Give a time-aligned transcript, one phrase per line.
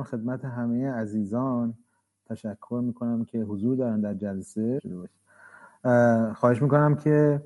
[0.00, 1.74] می‌کنم خدمت همه عزیزان.
[2.26, 4.80] تشکر می‌کنم که حضور دارن در جلسه.
[6.34, 7.42] خواهش می‌کنم که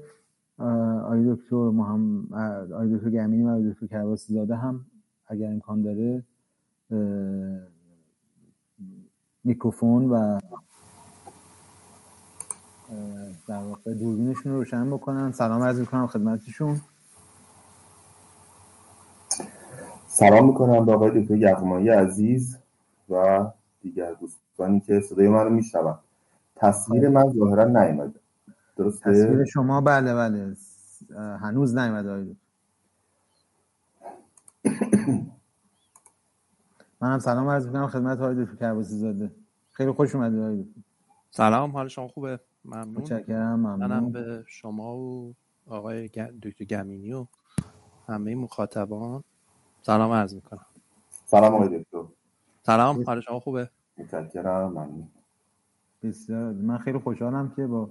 [0.59, 4.87] آقای دکتر محمد آقای دکتر گمینی و آقای دکتر کرباسی زاده هم
[5.27, 6.25] اگر امکان داره
[9.45, 10.39] میکروفون و
[13.49, 15.33] در واقع دوربینشون رو روشن بکنن.
[15.33, 16.81] سلام عرض می‌کنم خدمتشون.
[20.15, 22.59] سلام می‌کنم به آقای دکتر یغمایی عزیز
[23.11, 23.45] و
[23.81, 25.99] دیگر دوستانی که صدای من رو میشنون.
[26.57, 28.21] تصویر من ظاهرا نیومده.
[28.77, 30.57] درسته؟ تصویر شما؟ بله بله.
[31.41, 32.11] هنوز نیومده.
[32.11, 32.37] آقای
[37.01, 39.31] منم سلام عرض می‌کنم خدمت آقای دکتر کرباسی زاده.
[39.73, 40.67] خیلی خوش اومدید آقای
[41.31, 42.89] سلام حال شما خوبه؟ ممنون.
[42.89, 43.87] متشکرم ممنون.
[43.87, 45.35] منم به شما و
[45.67, 46.09] آقای
[46.43, 47.27] دکتر گمینی و
[48.09, 49.25] همه مخاطبان
[49.87, 50.67] سلام عرض می‌کنم.
[51.25, 52.03] سلام آقای دکتر.
[52.63, 55.09] سلام حال شما خوبه؟ متشکرم ممنون.
[56.03, 57.91] بسیار من خیلی خوشحالم که با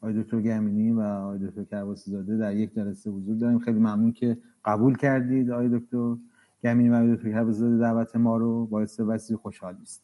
[0.00, 3.58] آقای دکتر گمینی و آقای دکتر کرباسی زاده در یک جلسه حضور داریم.
[3.58, 6.16] خیلی ممنون که قبول کردید آقای دکتر
[6.64, 8.66] گمینی و آقای دکتر کرباسی زاده دعوت ما رو.
[8.66, 10.02] باعث وسیع خوشحال است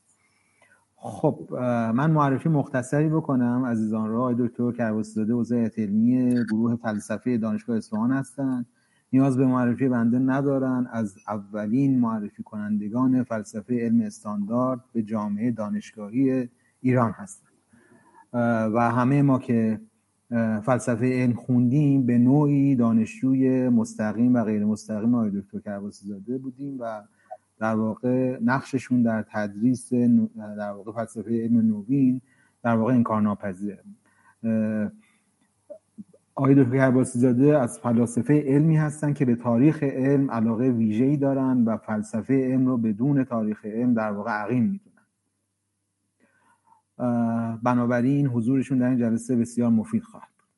[0.97, 1.49] خب
[1.95, 3.65] من معرفی مختصری بکنم.
[3.67, 8.67] عزیزان را آقای دکتر کرباسی زاده عضو علمی گروه فلسفه دانشگاه اصفهان هستند.
[9.13, 10.89] نیاز به معرفی بنده ندارن.
[10.93, 16.49] از اولین معرفی کنندگان فلسفه علم استاندارد به جامعه دانشگاهی
[16.81, 17.53] ایران هستند
[18.75, 19.81] و همه ما که
[20.63, 26.77] فلسفه علم خوندیم به نوعی دانشجوی مستقیم و غیر مستقیم آقای دکتر کرباسی زاده بودیم
[26.81, 27.03] و
[27.59, 32.21] در واقع نقششون در تدریس در واقع فلسفه علم نوین
[32.63, 33.85] در واقع انکارناپذیره.
[36.35, 41.65] آقای دکتر کرباسی زاده از فلاسفه علمی هستن که به تاریخ علم علاقه ویژه‌ای دارن
[41.65, 44.93] و فلسفه علم رو بدون تاریخ علم در واقع عقیم می‌دونن.
[47.63, 50.49] بنابراین حضورشون در این جلسه بسیار مفید خواهد بود.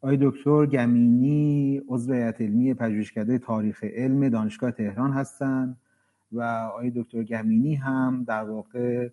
[0.00, 5.76] آقای دکتر گمینی عضو هیئت علمی پژوهشکده تاریخ علم دانشگاه تهران هستند
[6.32, 9.08] و آقای دکتر گمینی هم در واقع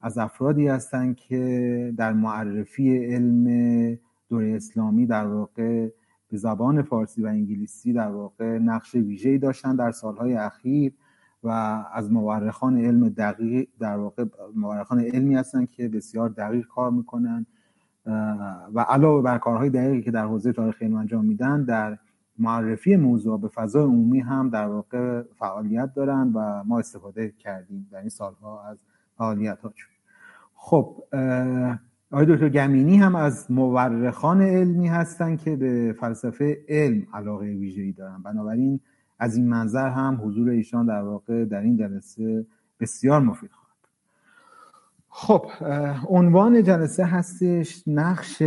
[0.00, 5.88] از افرادی هستند که در معرفی علم دوره اسلامی در واقع
[6.30, 10.92] به زبان فارسی و انگلیسی در واقع نقش ویژه‌ای داشتن در سالهای اخیر
[11.42, 11.48] و
[11.92, 14.24] از مورخان علم دقیق در واقع
[14.54, 17.46] مورخان علمی هستن که بسیار دقیق کار می‌کنن
[18.74, 21.98] و علاوه بر کارهای دقیقی که در حوزه تاریخ علم انجام میدن در
[22.38, 27.98] معرفی موضوع به فضای عمومی هم در واقع فعالیت دارن و ما استفاده کردیم در
[27.98, 28.78] این سالها از
[29.18, 29.90] فعالیت هاشون
[30.54, 31.04] خب
[32.12, 38.22] آقای دکتر گمینی هم از مورخان علمی هستن که به فلسفه علم علاقه ویژه‌ای دارن.
[38.22, 38.80] بنابراین
[39.18, 42.46] از این منظر هم حضور ایشان در واقع در این جلسه
[42.80, 43.68] بسیار مفید خواهد
[45.08, 45.46] خب
[46.08, 48.42] عنوان جلسه هستش نقش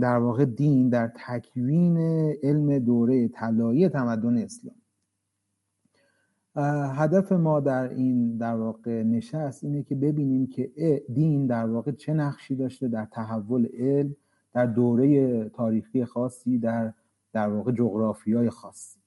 [0.00, 1.98] در واقع دین در تکوین
[2.42, 4.74] علم دوره طلایی تمدن اسلام
[6.56, 10.70] هدف ما در این در واقع نشست اینه که ببینیم که
[11.14, 14.16] دین در واقع چه نقشی داشته در تحول علم
[14.52, 16.92] در دوره تاریخی خاصی در
[17.32, 19.00] در واقع جغرافیای خاصی.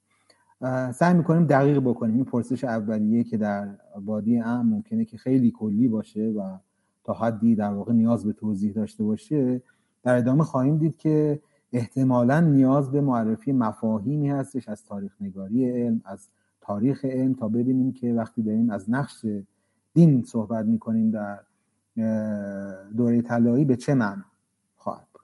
[0.94, 2.14] سعی می‌کنیم دقیق بکنیم.
[2.14, 3.68] این پرسش اولیه که در
[4.04, 6.58] بادی ام ممکنه که خیلی کلی باشه و
[7.04, 9.62] تا حدی در واقع نیاز به توضیح داشته باشه.
[10.02, 11.40] در ادامه خواهیم دید که
[11.72, 16.28] احتمالا نیاز به معرفی مفاهیمی هستش از تاریخ نگاری علم از
[16.66, 19.26] تاریخ علم تا ببینیم که وقتی داریم از نقش
[19.94, 21.38] دین صحبت می‌کنیم در
[22.96, 24.24] دوره طلایی به چه معنا
[24.76, 25.22] خواهد بود.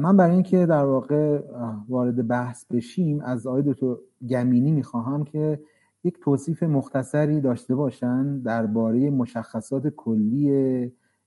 [0.00, 1.42] من برای اینکه در واقع
[1.88, 3.96] وارد بحث بشیم از آقای دکتر
[4.28, 5.60] گمینی می‌خواهم که
[6.04, 10.50] یک توصیف مختصری داشته باشن درباره مشخصات کلی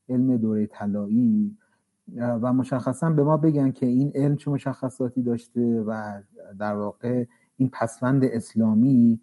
[0.10, 1.58] علم دوره طلایی.
[2.16, 6.22] و مشخصا به ما بگن که این علم چه مشخصاتی داشته و
[6.60, 7.26] در واقع
[7.62, 9.20] این پسوند اسلامی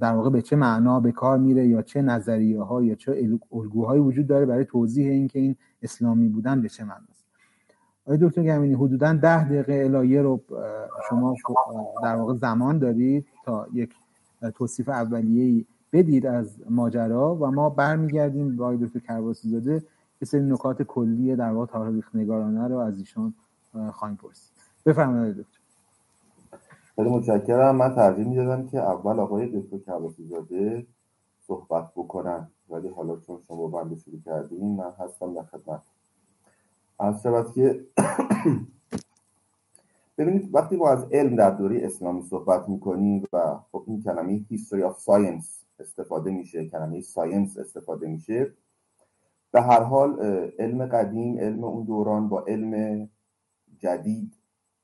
[0.00, 4.02] در واقع به چه معنا به کار میره یا چه نظریه ها یا چه الگوهایی
[4.02, 7.24] وجود داره برای توضیح اینکه این اسلامی بودن به چه معناست.
[8.06, 10.40] آقای دکتر گمینی حدودا ده دقیقه الایه رو
[11.08, 11.34] شما
[12.02, 13.94] در واقع زمان دارید تا یک
[14.54, 19.82] توصیف اولیه بدید از ماجرا و ما برمیگردیم با آقای دکتر کرباسی زاده
[20.22, 23.34] یه سری نکات کلی در واقع تاریخ نگارانه رو از ایشان
[23.92, 24.52] خواهیم پرسید.
[24.86, 25.61] بفرمایید دکتر.
[26.96, 27.76] خیلی متشکرم.
[27.76, 30.86] من ترجیح می‌دادم که اول آقای دکتر کرباسی زاده
[31.40, 32.50] صحبت بکنن.
[32.68, 35.82] ولی حالا چون شما بنده شروع کردیم من هستم در خدمت.
[36.98, 37.86] از شود که
[40.18, 44.82] ببینید وقتی ما از علم در دوره اسلامی صحبت می‌کنیم و خب این کلمه history
[44.82, 48.52] of science استفاده میشه کلمه ساینس استفاده میشه
[49.50, 50.20] به هر حال
[50.58, 53.08] علم قدیم علم اون دوران با علم
[53.78, 54.41] جدید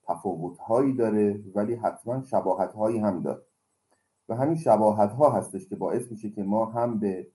[0.08, 3.42] تفاوت هایی داره ولی حتما شباهت هایی هم داره.
[4.28, 7.26] و همین شباهت ها هستش که باعث میشه که ما هم به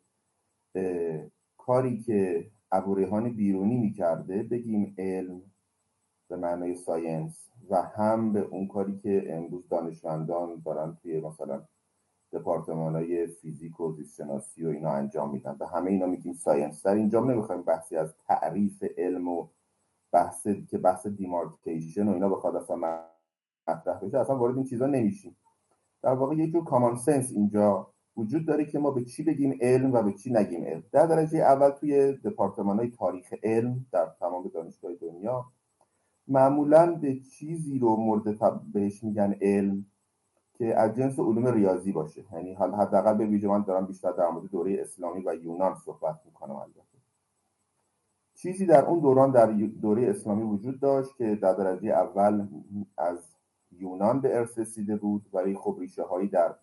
[1.57, 5.41] کاری که ابوریحان بیرونی می‌کرده بگیم علم
[6.29, 11.63] به معنای science و هم به اون کاری که امروز دانشمندان دارن توی مثلا
[12.31, 15.57] دپارتمان های فیزیک و زیستشناسی و اینا انجام میدن.
[15.57, 16.85] به همه اینا میگیم science.
[16.85, 19.47] در اینجا نمی‌خوایم بحثی از تعریف علم و
[20.13, 22.75] بحث که بحث demarcation و اینا بخواد اصلا
[23.68, 25.36] مطرح بشه اصلا وارد این چیزا نمیشیم.
[26.01, 27.88] در واقع یه جور common sense اینجا
[28.18, 30.83] وجود داره که ما به چی بگیم علم و به چی نگیم علم.
[30.92, 35.45] در درجه اول توی دپارتمان های تاریخ علم در تمام دانشگاه دنیا
[36.27, 38.39] معمولا به چیزی رو مورد
[38.74, 39.86] بهش میگن علم
[40.54, 42.25] که از جنس علوم ریاضی باشه.
[42.33, 46.56] یعنی حداقل به ویژه من دارم بیشتر در مورد دوره اسلامی و یونان صحبت می‌کنم
[46.56, 46.92] البته.
[48.43, 49.45] چیزی در اون دوران در
[49.81, 52.47] دوره اسلامی وجود داشت که در درجه اول
[52.97, 53.35] از
[53.71, 56.55] یونان به ارث رسیده بود ولی خب ریشه هایی در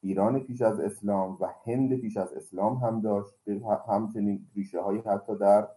[0.00, 3.34] ایران پیش از اسلام و هند پیش از اسلام هم داشت
[3.88, 5.68] همچنین ریشه هایی حتی در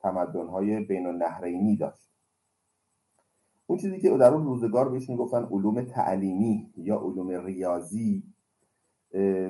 [0.00, 2.12] تمدن های بین النهرینی داشت.
[3.66, 8.22] اون چیزی که در اون روزگار بهش می‌گفتن علوم تعلیمی یا علوم ریاضی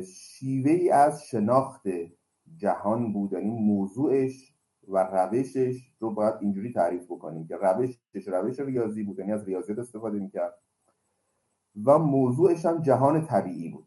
[0.05, 1.83] شیوه ای از شناخت
[2.57, 3.33] جهان بود.
[3.33, 9.33] یعنی موضوعش و روشش رو باید اینجوری تعریف بکنیم که روشش روش ریاضی بود یعنی
[9.33, 10.55] از ریاضیات استفاده می‌کرد.
[11.85, 13.87] و موضوعش هم جهان طبیعی بود.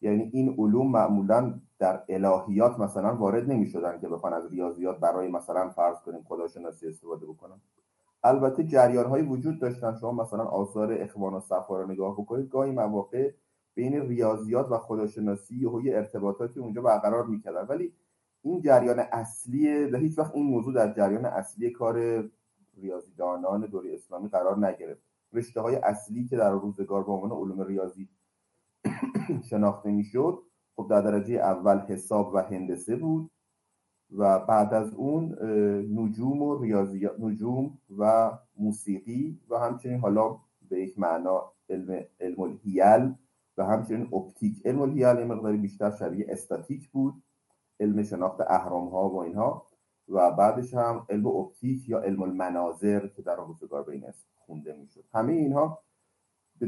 [0.00, 5.28] یعنی این علوم معمولا در الهیات مثلا وارد نمی شدن که بخوان از ریاضیات برای
[5.28, 7.60] مثلا فرض کنیم خداشناسی استفاده بکنن.
[8.24, 9.94] البته جریان های وجود داشتن.
[9.94, 13.32] شما مثلا آثار اخوان و صفا رو نگاه بکنید گاهی مواقع
[13.74, 17.66] بین ریاضیات و خداشناسی یه ارتباطاتی اونجا برقرار می‌کردن.
[17.66, 17.92] ولی
[18.44, 22.24] این جریان اصلی در هیچ وقت این موضوع در جریان اصلی کار
[22.76, 25.02] ریاضیدانان دوره اسلامی قرار نگرفت.
[25.32, 28.08] رشته های اصلی که در روزگار به عنوان علوم ریاضی
[29.50, 30.42] شناخته می‌شد
[30.76, 33.30] خب در درجه اول حساب و هندسه بود
[34.16, 35.24] و بعد از اون
[35.98, 40.38] نجوم و ریاضیات نجوم و موسیقی و همچنین حالا
[40.68, 43.14] به یک معنا علم علم الهیل
[43.56, 44.66] و همچنین اپتیک.
[44.66, 47.14] علم الهیل یه مقداری بیشتر شبیه استاتیک بود.
[47.80, 49.66] علم شناخت اهرام ها و اینها
[50.08, 54.04] و بعدش هم علم اپتیک یا علم المناظر که در روزگار بین
[54.36, 55.04] خونده می‌شد.
[55.14, 55.78] همه اینها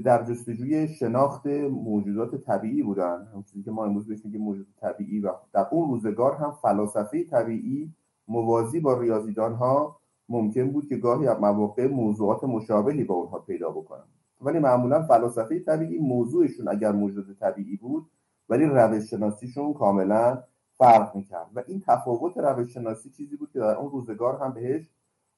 [0.05, 3.29] در جستجوی شناخت موجودات طبیعی بودن.
[3.35, 7.25] هم چیزی که ما امروز بهش میگیم موجودات طبیعی و در اون روزگار هم فلاسفه
[7.25, 7.93] طبیعی
[8.29, 13.71] موازی با ریاضیدان ها ممکن بود که گاهی از مواقع موضوعات مشابهی با اونها پیدا
[13.71, 14.05] بکنن.
[14.41, 18.07] ولی معمولا فلاسفه طبیعی موضوعشون اگر موجود طبیعی بود
[18.49, 20.43] ولی روش شناسیشون کاملا
[20.79, 21.51] فرق می‌کرد.
[21.55, 24.91] و این تفاوت روش شناسی چیزی بود که در اون روزگار هم بهش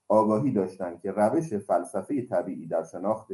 [0.09, 3.29] آگاهی داشتن که روش فلسفه طبیعی در شناخت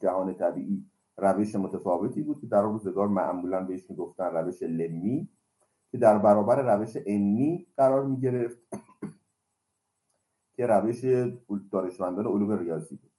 [0.00, 0.84] جهان طبیعی
[1.16, 5.28] روش متفاوتی بود که در روزگار معمولا بهش می‌گفتن روش لمی
[5.90, 8.58] که در برابر روش انی قرار می‌گرفت
[10.56, 11.04] که روش
[11.70, 13.12] دانشمندان علوم ریاضی بود.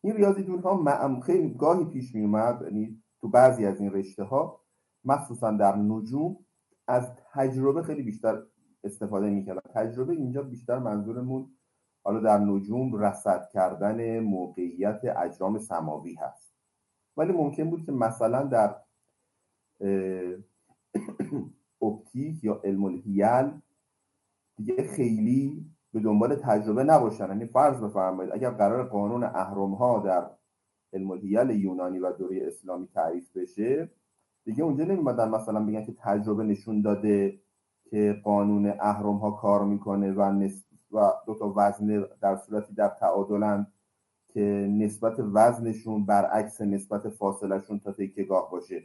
[0.00, 4.60] این ریاضی ها خیلی گاهی پیش می اومد یعنی تو بعضی از این رشته ها
[5.04, 6.43] مخصوصا در نجوم
[6.88, 8.42] از تجربه خیلی بیشتر
[8.84, 11.50] استفاده می‌کردن تجربه اینجا بیشتر منظورمون
[12.04, 16.54] حالا در نجوم رصد کردن موقعیت اجرام سماوی هست.
[17.16, 18.76] ولی ممکن بود که مثلا در
[21.82, 23.50] اپتیک یا علم الهیل
[24.56, 27.28] دیگه خیلی به دنبال تجربه نباشن.
[27.28, 30.30] یعنی فرض بفرمایید اگر قرار قانون اهرم ها در
[30.92, 33.90] علم الهیل یونانی و دوره اسلامی تعریف بشه
[34.44, 37.38] دیگه اونجا نمیمدن مثلا بگن که تجربه نشون داده
[37.90, 40.48] که قانون اهرم ها کار می‌کنه و
[40.92, 43.72] و دو تا وزن در صورتی در تعادلند
[44.28, 47.94] که نسبت وزنشون برعکس نسبت فاصلهشون تا
[48.28, 48.82] گاه باشه.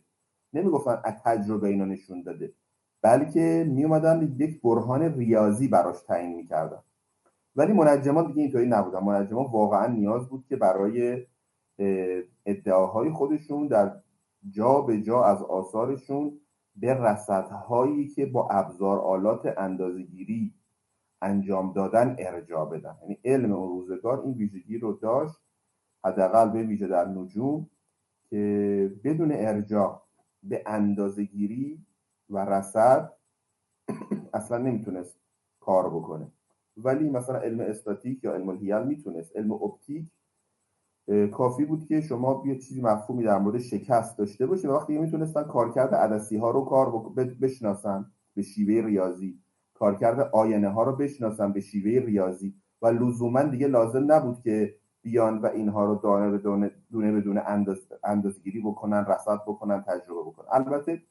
[0.53, 2.53] نمی‌گفتن از تجربه اینا نشون داده.
[3.01, 6.79] بلکه میومدن یک برهان ریاضی براش تعیین می‌کردن.
[7.55, 8.99] ولی منجمان دیگه اینطوری نبودن.
[8.99, 11.25] منجمان واقعا نیاز بود که برای
[12.45, 13.91] ادعاهای خودشون در
[14.49, 16.39] جا به جا از آثارشون
[16.75, 20.53] به رصدهایی که با ابزار آلات اندازگیری
[21.21, 22.97] انجام دادن ارجاع بدن.
[23.01, 25.35] یعنی علم اون روزگار این ویژگی رو داشت
[26.05, 27.69] حداقل به ویژه در نجوم
[28.29, 30.03] که بدون ارجاع
[30.43, 31.85] به اندازگیری
[32.29, 33.13] و رصد
[34.33, 35.19] اصلا نمی‌تونست
[35.59, 36.31] کار بکنه.
[36.77, 40.05] ولی مثلا علم استاتیک یا علم الهیل می‌تونست علم اپتیک
[41.31, 45.43] کافی بود که شما یه چیزی مفهومی در مورد شکست داشته باشی و وقتی می‌تونستن
[45.43, 46.91] کارکرد عدسی ها رو کار
[47.41, 49.39] بشناسن به شیوه ریاضی
[49.73, 55.41] کارکرد آینه ها رو بشناسن به شیوه ریاضی و لزوما دیگه لازم نبود که بیان
[55.41, 60.21] و اینها رو دانه به دونه, دونه به دونه انداز، اندازگیری بکنن رصد بکنن تجربه
[60.21, 60.47] بکنن.
[60.51, 61.01] البته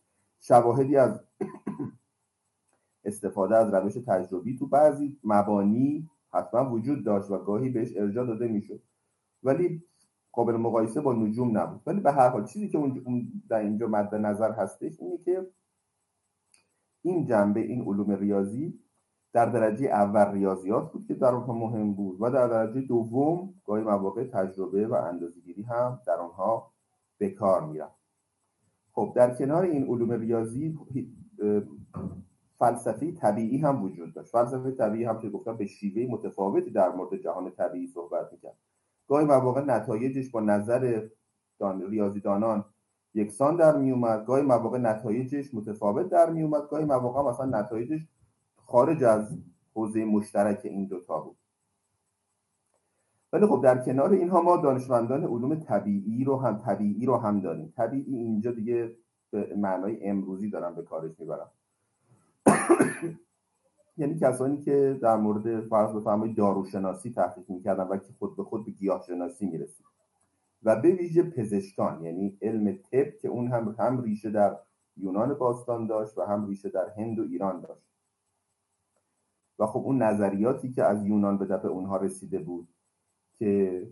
[0.41, 1.21] شواهدی از
[3.05, 8.49] استفاده از روش تجربی تو بعضی مبانی حتما وجود داشت و گاهی بهش ارجاع داده
[8.49, 8.83] می‌شد.
[9.43, 9.83] ولی
[10.33, 11.81] قابل مقایسه با نجوم نبود.
[11.87, 15.47] ولی به هر حال چیزی که اون در اینجا مد نظر هستش اینه که
[17.03, 18.81] این جنبه این علوم ریاضی
[19.33, 23.85] در درجه اول ریاضیات بود که در اونها مهم بود و در درجه دوم گاهی
[23.85, 26.73] مواقع تجربه و اندازهگیری هم در آنها
[27.19, 27.99] به کار می‌رفت.
[28.93, 30.79] خب در کنار این علوم ریاضی
[32.59, 34.33] فلسفه طبیعی هم وجود داشت.
[34.33, 38.57] فلسفه طبیعی هم که گفتم به شیوه متفاوتی در مورد جهان طبیعی صحبت می‌کرد.
[39.09, 41.09] گاهی مواقع نتایجش با نظر
[41.59, 41.91] دان...
[41.91, 42.65] ریاضیدانان
[43.15, 48.09] یکسان در میومد گاهی مواقع نتایجش متفاوت در میومد گاهی مواقع مثلا نتایجش
[48.57, 49.39] خارج از
[49.75, 51.37] حوزه مشترک این دوتا بود.
[53.33, 57.73] ولی خب در کنار اینها ما دانشمندان علوم طبیعی رو هم طبیعی رو هم داریم.
[57.77, 58.97] طبیعی اینجا دیگه
[59.31, 61.51] به معنای امروزی دارم به کارش می‌برم.
[63.99, 68.65] یعنی کسانی که در مورد فرض بفرمایید داروشناسی تحقیق می‌کردن و که خود به خود
[68.65, 69.87] به گیاه شناسی می‌رسید.
[70.63, 74.57] و به ویژه پزشکان یعنی علم طب که اون هم هم ریشه در
[74.97, 77.89] یونان باستان داشت و هم ریشه در هند و ایران داشت.
[79.59, 82.69] و خب اون نظریاتی که از یونان به دفع اونها رسیده بود
[83.39, 83.87] که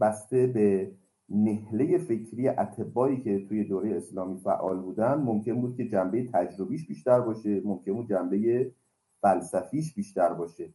[0.00, 0.92] بسته به
[1.28, 7.20] نهله فکری اتبایی که توی دوره اسلامی فعال بودن ممکن بود که جنبه تجربیش بیشتر
[7.20, 8.72] باشه ممکن بود جنبه
[9.20, 10.74] فلسفیش بیشتر باشه.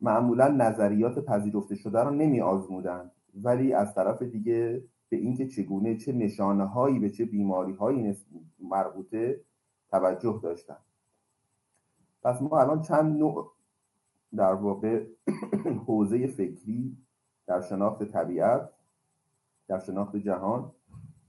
[0.00, 6.12] معمولا نظریات پذیرفته شده رو نمی آزمودن ولی از طرف دیگه به اینکه چگونه چه
[6.12, 8.16] نشانه هایی به چه بیماری هایی
[8.58, 9.40] مربوطه
[9.90, 10.78] توجه داشتن.
[12.22, 13.52] پس ما الان چند نوع
[14.36, 15.06] در واقع
[15.86, 16.96] حوزه فکری
[17.46, 18.70] در شناخت طبیعت
[19.68, 20.72] در شناخت جهان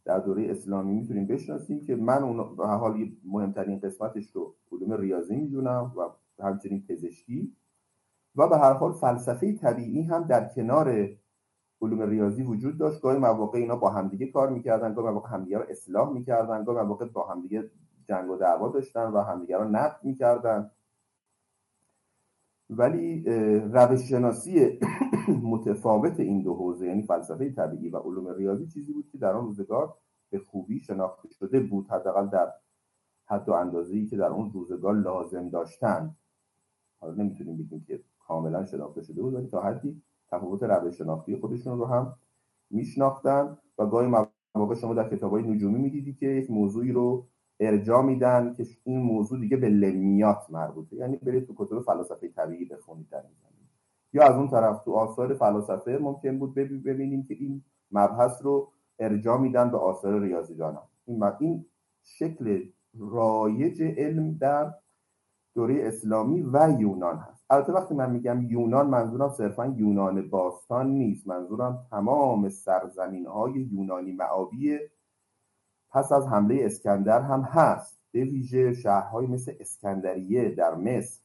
[0.06, 5.94] در دوره اسلامی می‌تونیم بشناسیم که من اون حال مهمترین قسمتش رو علوم ریاضی می‌دونم
[5.98, 6.10] و
[6.44, 7.56] همچنین پزشکی
[8.36, 11.10] و به هر حال فلسفه طبیعی هم در کنار
[11.82, 13.02] علوم ریاضی وجود داشت.
[13.02, 17.06] گاهی مواقع اینا با همدیگه کار می‌کردن گاهی مواقع همدیگه رو اصلاح می‌کردن گاهی مواقع
[17.06, 17.72] با همدیگه
[18.04, 20.72] جنگ و دعوا داشتن و همدیگه رو نقد می‌کردن.
[22.72, 23.24] ولی
[23.74, 24.80] روش شناسی
[25.54, 29.46] متفاوت این دو حوزه یعنی فلسفه طبیعی و علوم ریاضی چیزی بود که در آن
[29.46, 29.94] روزگار
[30.30, 32.52] به خوبی شناخته شده بود حداقل در
[33.26, 36.16] حد و اندازه‌ای که در اون روزگار لازم داشتن.
[37.00, 40.02] حالا نمی‌تونیم بگیم که کاملا شناخته شده بود ولی تا حدی
[40.32, 42.16] تفاوت روش شناختی خودشون رو هم
[42.70, 44.08] میشناختن و گاهی
[44.56, 47.28] مواقع شما در کتابای نجومی می‌دیدی که یک موضوعی رو
[47.62, 50.96] ارجاع میدن که این موضوع دیگه به لمیات مربوطه.
[50.96, 53.36] یعنی برید تو کتب فلسفه طبیعی بخونید در این
[54.14, 59.38] یا از اون طرف تو آثار فلاسفه ممکن بود ببینیم که این مبحث رو ارجاع
[59.38, 60.84] میدن به آثار ریاضیدانان.
[61.06, 61.66] این این
[62.04, 62.64] شکل
[63.00, 64.74] رایج علم در
[65.56, 67.46] دوره اسلامی و یونان هست.
[67.50, 71.28] البته وقتی من میگم یونان منظورم صرفا یونان باستان نیست.
[71.28, 74.80] منظورم تمام سرزمین های یونانی معابی
[75.92, 78.02] پس از حمله اسکندر هم هست.
[78.12, 81.22] به ویژه شهرهایی مثل اسکندریه در مصر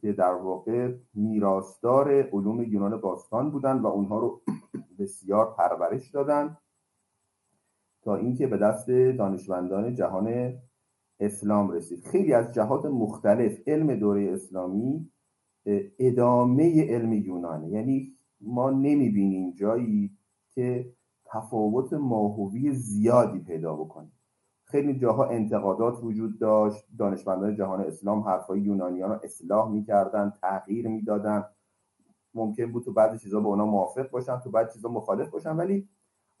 [0.00, 4.42] که در واقع میراستار علوم یونان باستان بودن و اونها رو
[4.98, 6.56] بسیار پرورش دادن
[8.02, 10.54] تا اینکه به دست دانشمندان جهان
[11.20, 12.04] اسلام رسید.
[12.04, 15.10] خیلی از جهات مختلف علم دوره اسلامی
[15.98, 17.68] ادامه علم یونانه.
[17.68, 20.16] یعنی ما نمی‌بینیم جایی
[20.50, 20.92] که
[21.32, 24.12] تفاوت ماهوی زیادی پیدا بکنیم.
[24.64, 31.44] خیلی جاها انتقادات وجود داشت دانشمندان جهان اسلام حرفای یونانیان رو اصلاح می‌کردن تغییر می‌دادن.
[32.34, 35.56] ممکن بود تو بعضی چیزا با اونا موافق باشن تو بعضی چیزا مخالف باشن.
[35.56, 35.88] ولی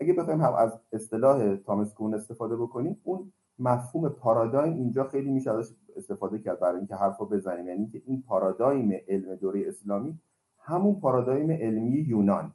[0.00, 5.50] اگه بخوایم هم از اصطلاح تامس کون استفاده بکنیم اون مفهوم پارادایم اینجا خیلی میشه
[5.50, 7.68] ازش استفاده کرد برای اینکه حرفا بزنیم.
[7.68, 10.18] یعنی که این پارادایم علم دوره اسلامی
[10.58, 12.52] همون پارادایم علمی یونان.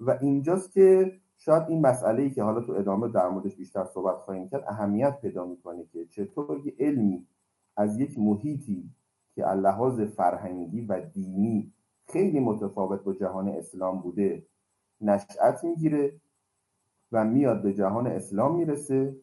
[0.00, 4.16] و اینجاست که شاید این مسئله ای که حالا تو ادامه در موردش بیشتر صحبت
[4.16, 7.26] خواهیم کرد اهمیت پیدا می‌کنه که چطور یه علمی
[7.76, 8.90] از یک محیطی
[9.34, 11.72] که لحاظ فرهنگی و دینی
[12.08, 14.46] خیلی متفاوت با جهان اسلام بوده
[15.00, 16.20] نشأت می‌گیره
[17.12, 19.16] و میاد به جهان اسلام می‌رسه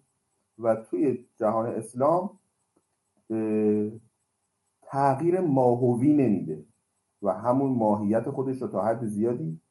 [0.60, 2.40] و توی جهان اسلام
[4.82, 6.66] تغییر ماهوی نمیده
[7.22, 9.62] و همون ماهیت خودش رو تا حد زیادی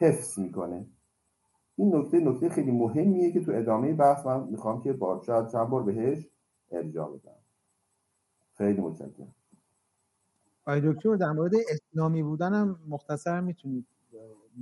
[0.00, 0.86] حفظ می‌کنه.
[1.82, 5.68] این نکته نکته خیلی مهمیه که تو ادامه بحث من می‌خوام که با شاید چند
[5.68, 6.28] بار بهش
[6.70, 7.32] ارجاع بدم.
[8.54, 9.34] خیلی متشکرم.
[10.66, 13.86] آقای دکتر در مورد اسلامی بودن هم مختصر می‌تونید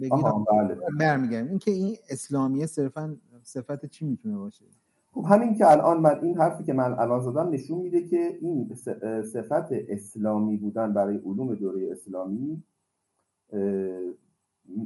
[0.00, 0.24] بگید.
[0.52, 0.78] بله.
[1.00, 1.48] برمیگردیم.
[1.48, 4.64] اینکه این اسلامیه صرفا صفت چی می‌تونه باشه؟
[5.12, 8.74] خب همین که الان من این حرفی که من الان زدم نشون میده که این
[9.22, 12.62] صفت اسلامی بودن برای علوم دوره اسلامی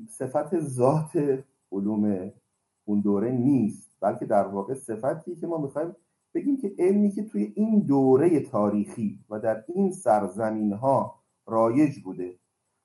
[0.08, 2.32] صفت ذات علوم
[2.84, 5.96] اون دوره نیست بلکه در واقع صفتی که ما می‌خوایم
[6.34, 12.38] بگیم که علمی که توی این دوره تاریخی و در این سرزمین ها رایج بوده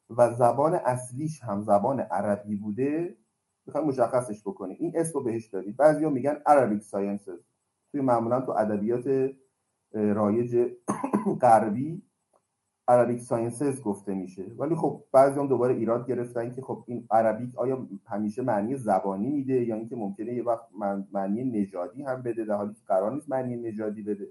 [0.10, 3.18] و زبان اصلیش هم زبان عربی بوده
[3.66, 4.78] می‌خوایم مشخصش بکنیم.
[4.80, 7.44] این اسم رو بهش دارید بعضیا میگن Arabic Sciences.
[7.92, 9.32] توی معمولا تو ادبیات
[9.94, 10.72] رایج
[11.42, 12.02] غربی
[12.90, 14.46] Arabic sciences گفته میشه.
[14.58, 19.30] ولی خب بعضی هم دوباره ایراد گرفتن که خب این Arabic آیا همیشه معنی زبانی
[19.30, 20.66] میده یا اینکه ممکنه یه وقت
[21.12, 24.28] معنی نژادی هم بده در حالی که قرار نیست معنی نژادی بده.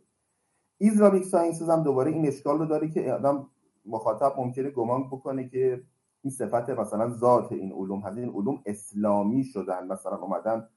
[0.79, 3.47] Islamic sciences هم دوباره این اشکال رو داره که آدم
[3.87, 5.83] مخاطب ممکنه گمان بکنه که
[6.23, 8.19] این صفت مثلا ذات این علوم هست.
[8.19, 9.87] این علوم اسلامی شدن.
[9.87, 10.69] مثلا اومدن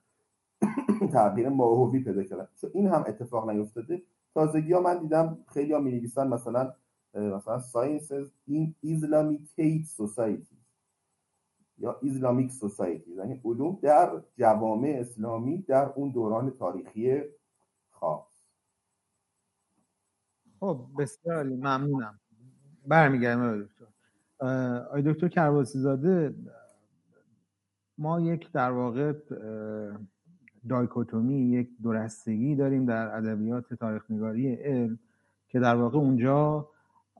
[1.13, 2.47] تغییر ماهوی پیدا کردن.
[2.73, 4.01] این هم اتفاق نیفتاده.
[4.33, 6.73] تازگی ها من دیدم خیلی ها می مثلا
[7.13, 10.57] مثلا sciences in Islamicate society
[11.77, 17.21] یا Islamic society یعنی علوم در جوامع اسلامی در اون دوران تاریخی
[17.89, 18.43] خاص.
[20.59, 22.19] خب بسیار ممنونم.
[22.87, 23.85] برمیگردم دکتر.
[24.91, 26.35] آی دکتر کرواسی زاده
[27.97, 29.13] ما یک در واقع
[30.69, 34.99] دایکوتومی یک دورستگی داریم در ادبیات تاریخ نگاری علم
[35.47, 36.69] که در واقع اونجا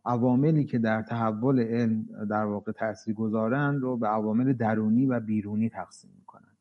[0.06, 5.70] عواملی که در تحول علم در واقع تاثیر گذارند رو به عوامل درونی و بیرونی
[5.70, 6.52] تقسیم می‌کنن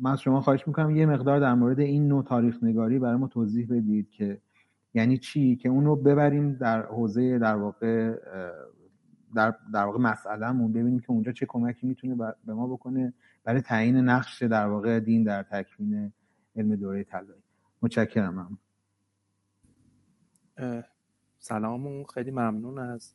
[0.00, 3.28] من از شما خواهش می‌کنم یه مقدار در مورد این نوع تاریخ نگاری برای ما
[3.28, 4.40] توضیح بدید که
[4.94, 8.14] یعنی چی؟ که اون رو ببریم در حوزه در واقع
[9.34, 12.14] در, در واقع مسئلهمون ببینیم که اونجا چه کمکی می‌تونه
[12.46, 13.12] به ما بکنه
[13.44, 16.12] برای تعیین نقش در واقع دین در تکوین
[16.56, 17.42] علم دوره طلایی.
[17.82, 18.58] متشکرم.
[21.38, 23.12] سلام خیلی ممنون از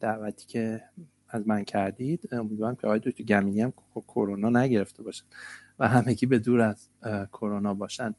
[0.00, 0.82] دعوتی که
[1.28, 2.34] از من کردید.
[2.34, 5.24] امیدوارم که آقای دکتر گمینی هم کرونا نگرفته باشن
[5.78, 6.88] و همگی به دور از
[7.32, 8.14] کرونا باشن.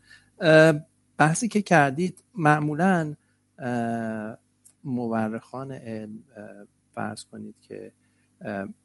[1.18, 3.16] بحثی که کردید معمولا
[4.84, 6.24] مورخان علم
[6.92, 7.92] فرض کنید که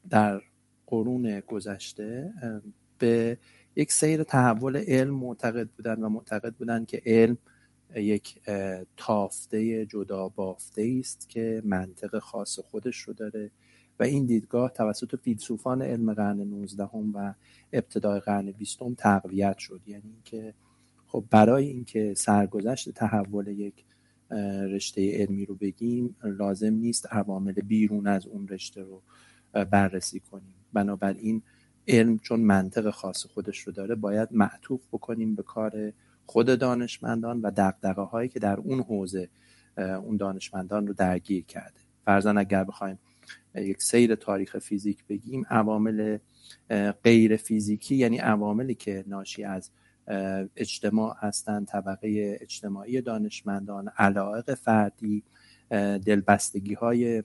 [0.09, 0.41] در
[0.87, 2.33] قرون گذشته
[2.99, 3.37] به
[3.75, 7.37] یک سیر تحول علم معتقد بودن و معتقد بودن که علم
[7.95, 8.41] یک
[8.97, 13.51] تافته جدا بافته است که منطق خاص خودش رو داره.
[13.99, 17.33] و این دیدگاه توسط فیلسوفان علم قرن 19 و
[17.73, 19.81] ابتدای قرن 20 تقویت شد.
[19.87, 20.53] یعنی اینکه
[21.07, 23.85] خب برای اینکه سرگذشت تحول یک
[24.71, 29.01] رشته علمی رو بگیم لازم نیست عوامل بیرون از اون رشته رو
[29.71, 30.55] بررسی کنیم.
[30.73, 31.41] بنابراین
[31.87, 35.93] علم چون منطق خاص خودش رو داره باید معطوف بکنیم به کار
[36.31, 39.29] خود دانشمندان و دقدقه هایی که در اون حوزه
[39.77, 41.79] اون دانشمندان رو درگیر کرده.
[42.05, 42.99] فرزن اگر بخوایم
[43.55, 46.17] یک سیر تاریخ فیزیک بگیم عوامل
[47.03, 49.71] غیر فیزیکی یعنی عواملی که ناشی از
[50.55, 55.23] اجتماع هستند طبقه اجتماعی دانشمندان علایق فردی
[56.05, 57.23] دلبستگی های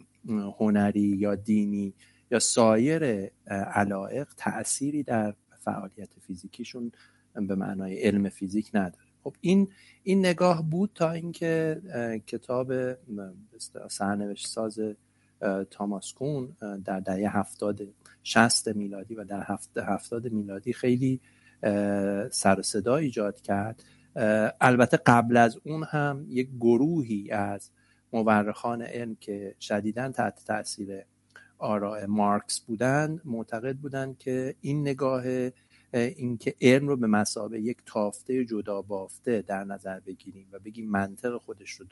[0.59, 1.95] هنری یا دینی
[2.31, 3.31] یا سایر
[3.75, 6.92] علایق تأثیری در فعالیت فیزیکیشون
[7.40, 9.05] به معنای علم فیزیک نداره.
[9.25, 9.68] خب این
[10.03, 11.83] این نگاه بود تا اینکه
[12.27, 12.72] کتاب
[13.88, 14.81] سرنوشت ساز
[15.70, 17.81] تاماس کون در دهه هفتاد
[18.22, 21.20] شست میلادی و در هفت هفتاد میلادی خیلی
[22.31, 23.85] سر صدا ایجاد کرد.
[24.61, 27.70] البته قبل از اون هم یک گروهی از
[28.12, 31.05] مورخان علم که شدیدا تحت تاثیر
[31.59, 35.22] آراء مارکس بودند معتقد بودند که این نگاه
[35.92, 41.37] اینکه علم رو به مسابه یک تافته جدا بافته در نظر بگیریم و بگیم منطق
[41.37, 41.87] خودش رو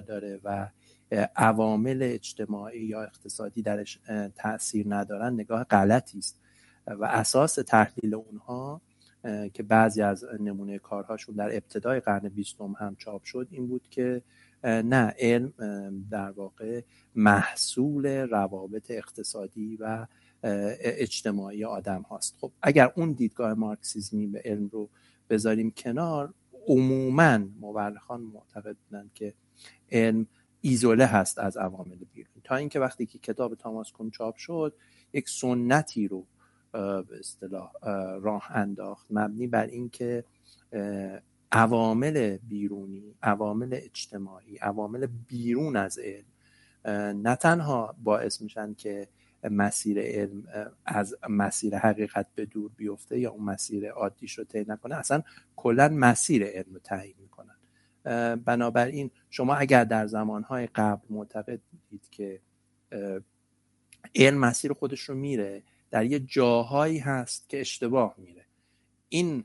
[0.00, 0.68] داره و
[1.36, 3.98] عوامل اجتماعی یا اقتصادی درش
[4.36, 6.42] تاثیر ندارن نگاه غلطی است.
[6.86, 8.80] و اساس تحلیل اونها
[9.54, 14.22] که بعضی از نمونه کارهاشون در ابتدای قرن بیستم هم چاپ شد این بود که
[14.64, 15.52] نه علم
[16.10, 16.82] در واقع
[17.14, 20.06] محصول روابط اقتصادی و
[20.42, 22.36] اجتماعی آدم هاست.
[22.40, 24.88] خب اگر اون دیدگاه مارکسیزمی به علم رو
[25.30, 26.34] بذاریم کنار
[26.66, 29.34] عموما مورخان معتقد بودند که
[29.92, 30.26] علم
[30.60, 32.34] ایزوله هست از عوامل بیرون.
[32.44, 34.74] تا اینکه وقتی که کتاب تاماس کون چاپ شد
[35.12, 36.26] یک سنتی رو
[36.72, 37.72] به اصطلاح
[38.20, 39.06] راه انداخت.
[39.10, 40.24] مبنی بر اینکه
[41.52, 46.24] عوامل بیرونی عوامل اجتماعی عوامل بیرون از علم
[47.22, 49.08] نه تنها باعث میشن که
[49.50, 50.44] مسیر علم
[50.86, 55.22] از مسیر حقیقت به دور بیفته یا اون مسیر عادیش رو طی نکنه اصلا
[55.56, 57.56] کلا مسیر علم رو تعیین می‌کنن.
[58.36, 62.40] بنابراین شما اگر در زمانهای قبل معتقد بودید که
[64.14, 68.44] علم مسیر خودش رو میره در یه جاهایی هست که اشتباه میره.
[69.08, 69.44] این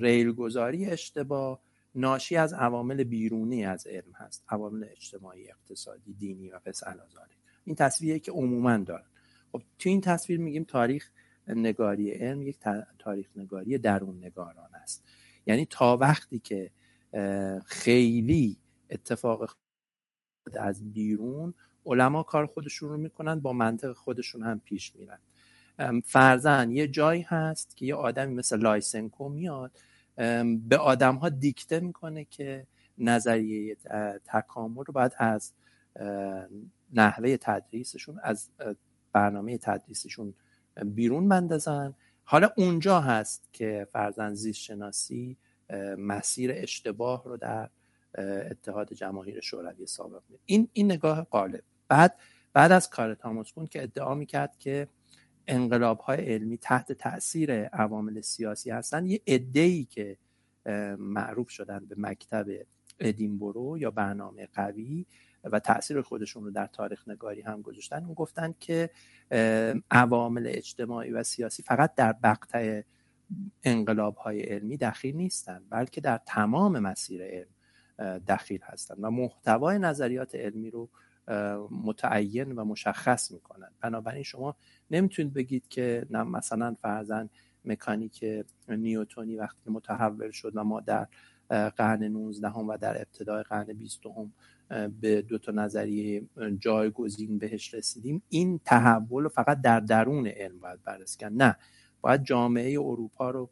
[0.00, 1.60] ریل گذاری اشتباه
[1.94, 4.44] ناشی از عوامل بیرونی از علم هست.
[4.48, 6.80] عوامل اجتماعی اقتصادی دینی و پس
[7.64, 9.04] این تصویری که عموما دارن.
[9.52, 11.10] خب تو این تصویر میگیم تاریخ
[11.46, 12.58] نگاری علم یک
[12.98, 15.04] تاریخ نگاری درون نگارانه است.
[15.46, 16.70] یعنی تا وقتی که
[17.66, 18.56] خیلی
[18.90, 19.56] اتفاق
[20.60, 21.54] از بیرون
[21.86, 25.18] علما کار خودشون رو می‌کنن با منطق خودشون هم پیش میرن.
[26.04, 29.72] فرضا یه جایی هست که یه آدمی مثل لایسنکو میاد
[30.68, 32.66] به آدم ها دیکته می‌کنه که
[32.98, 33.76] نظریه
[34.24, 35.52] تکامل رو باید از
[36.92, 38.50] نحوه تدریسشون از
[39.18, 40.34] برنامه تدریسشون
[40.84, 41.94] بیرون بندازن.
[42.24, 45.36] حالا اونجا هست که فرزن زیست شناسی
[45.98, 47.70] مسیر اشتباه رو در
[48.50, 52.14] اتحاد جماهیر شوروی سابق می این این نگاه قالب بعد
[52.52, 54.88] بعد از کار تاموس که ادعا می‌کرد که
[55.46, 59.20] انقلاب های علمی تحت تاثیر عوامل سیاسی هستن یه
[59.54, 60.16] ای که
[60.98, 62.46] معروف شدن به مکتب
[63.00, 65.06] ادینبرو یا برنامه قوی
[65.48, 68.04] و تاثیر خودشون رو در تاریخ نگاری هم گذاشتن.
[68.04, 68.90] اون گفتن که
[69.90, 72.82] عوامل اجتماعی و سیاسی فقط در بقطع
[73.64, 77.48] انقلاب های علمی دخیل نیستند بلکه در تمام مسیر علم
[78.18, 80.90] دخیل هستند و محتوای نظریات علمی رو
[81.70, 83.70] متعین و مشخص می‌کنن.
[83.80, 84.56] بنابراین شما
[84.90, 87.30] نمی‌تونید بگید که نه مثلا فرزن
[87.64, 88.24] مکانیک
[88.68, 91.06] نیوتونی وقتی متحول شد و ما در
[91.76, 94.32] قرن 19 هم و در ابتدای قرن 20 هم
[95.00, 96.22] به دو تا نظریه
[96.58, 98.22] جایگزین بهش رسیدیم.
[98.28, 101.32] این تحول فقط در درون علم باید بررسی کرد.
[101.36, 101.56] نه
[102.00, 103.50] باید جامعه اروپا رو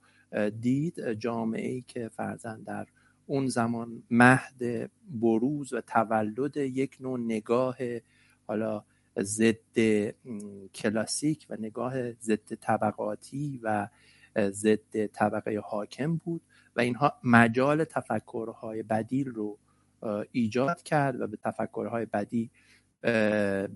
[0.61, 1.13] دید.
[1.13, 2.87] جامعه ای که فرزن در
[3.27, 7.77] اون زمان مهد بروز و تولد یک نوع نگاه
[8.47, 8.85] حالا
[9.21, 9.79] ضد
[10.75, 13.89] کلاسیک و نگاه ضد طبقاتی و
[14.39, 16.43] ضد طبقه حاکم بود
[16.77, 19.59] و اینها مجال تفکرهای بدیل رو
[20.33, 22.51] ایجاد کرد و به تفکرهای بدی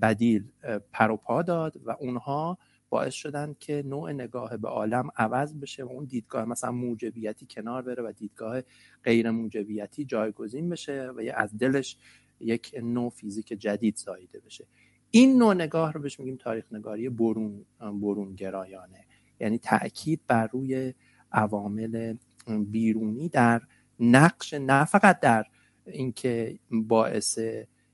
[0.02, 0.44] بدیل
[0.92, 2.58] پروپا داد و اونها
[2.90, 7.82] باعث شدن که نوع نگاه به عالم عوض بشه و اون دیدگاه مثلا موجبیتی کنار
[7.82, 8.62] بره و دیدگاه
[9.04, 11.96] غیر موجبیتی جایگزین بشه و از دلش
[12.40, 14.66] یک نوع فیزیک جدید زایده بشه.
[15.10, 19.04] این نوع نگاه رو بهش میگیم تاریخ نگاری برون برون گرایانه
[19.40, 20.94] یعنی تاکید بر روی
[21.32, 22.14] عوامل
[22.46, 23.62] بیرونی در
[24.00, 25.44] نقش نه فقط در
[25.86, 27.38] اینکه باعث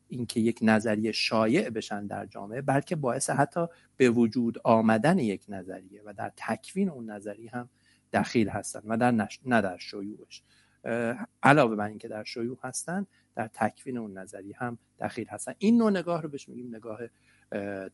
[0.08, 6.02] اینکه یک نظریه شایع بشن در جامعه بلکه باعث حتی به وجود آمدن یک نظریه
[6.04, 7.68] و در تکوین اون نظریه هم
[8.12, 9.40] دخیل هستن و در نش...
[9.44, 10.42] نه در شیوعش.
[11.42, 15.54] علاوه بر اینکه در شیوع هستن در تکوین اون نظریه هم دخیل هستن.
[15.58, 17.00] این نوع نگاه رو بهش میگیم نگاه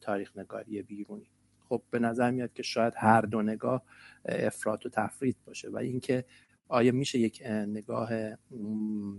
[0.00, 1.30] تاریخ نگاری بیرونی.
[1.68, 3.82] خب به نظر میاد که شاید هر دو نگاه
[4.24, 6.24] افراط و تفرید باشه و اینکه
[6.72, 8.10] آیا میشه یک نگاه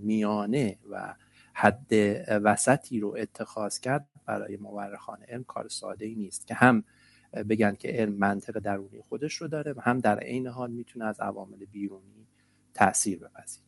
[0.02, 1.16] میانه و
[1.54, 1.92] حد
[2.30, 6.84] وسطی رو اتخاذ کرد؟ برای مورخان علم کار ساده ای نیست که هم
[7.50, 11.20] بگن که علم منطق درونی خودش رو داره و هم در عین حال می‌تونه از
[11.20, 12.28] عوامل بیرونی
[12.74, 13.66] تاثیر بپذیره.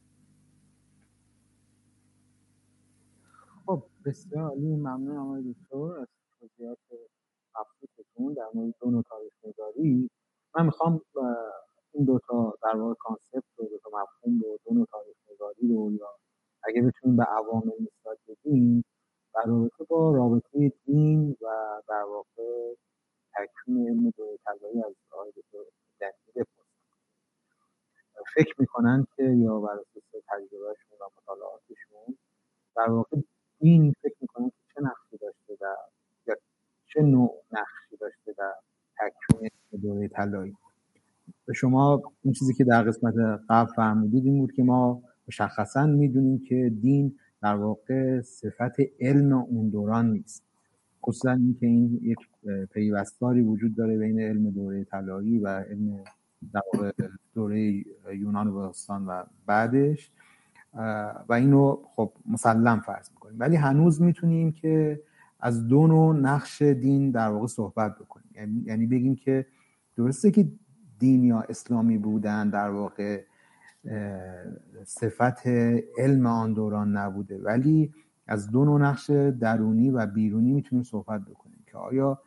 [3.65, 4.75] خب بسیار عالی.
[4.75, 6.07] ممنون آقای دکتر از
[6.39, 6.77] توضیحات
[7.59, 10.09] مبسوطتون در مورد دو تاریخ نگاری
[10.55, 11.01] من می‌خوام
[11.95, 15.91] این دو تا در واقع concept رو دو تا مفهوم رو دو تاریخ نگاری رو
[15.93, 16.09] یا
[16.63, 18.85] اگه بتونیم به عوامل نسبت بدیم
[19.35, 21.47] در رابطه با رابطه دین و
[21.89, 22.73] در واقع
[23.35, 25.75] تکوین علم دوره طلایی از آقای دکتر
[28.35, 32.17] فکر می‌کنن که یا بر اساس تجربهشون و مطالعاتشون
[32.75, 33.17] در واقع
[33.59, 35.75] دین فکر می‌کنن که چه نقشی داشته در
[36.27, 36.35] یا
[36.87, 38.53] چه نوع نقشی داشته در
[38.99, 39.49] تکوین
[39.81, 40.57] دوره طلایی
[41.45, 43.13] به شما این چیزی که در قسمت
[43.49, 49.69] قبل فرمودید این بود که ما مشخصا می‌دونیم که دین در واقع صفت علم اون
[49.69, 50.43] دوران نیست.
[51.05, 52.17] خصوصا اینکه این یک
[52.73, 56.03] پیوستاری وجود داره بین علم دوره طلایی و علم
[57.33, 60.11] دوره یونان و باستان و بعدش.
[61.29, 63.39] و اینو خب مسلم فرض می‌کنیم.
[63.39, 65.01] ولی هنوز می‌تونیم که
[65.39, 68.29] از دو نوع نقش دین در واقع صحبت بکنیم.
[68.35, 69.45] یعنی, یعنی بگیم که
[69.97, 70.47] درسته که
[71.05, 73.23] دین یا اسلامی بودن در واقع
[74.83, 75.47] صفت
[75.97, 77.37] علم آن دوران نبوده.
[77.37, 77.93] ولی
[78.27, 82.21] از دو نوع نقش درونی و بیرونی می‌تونیم صحبت بکنیم که آیا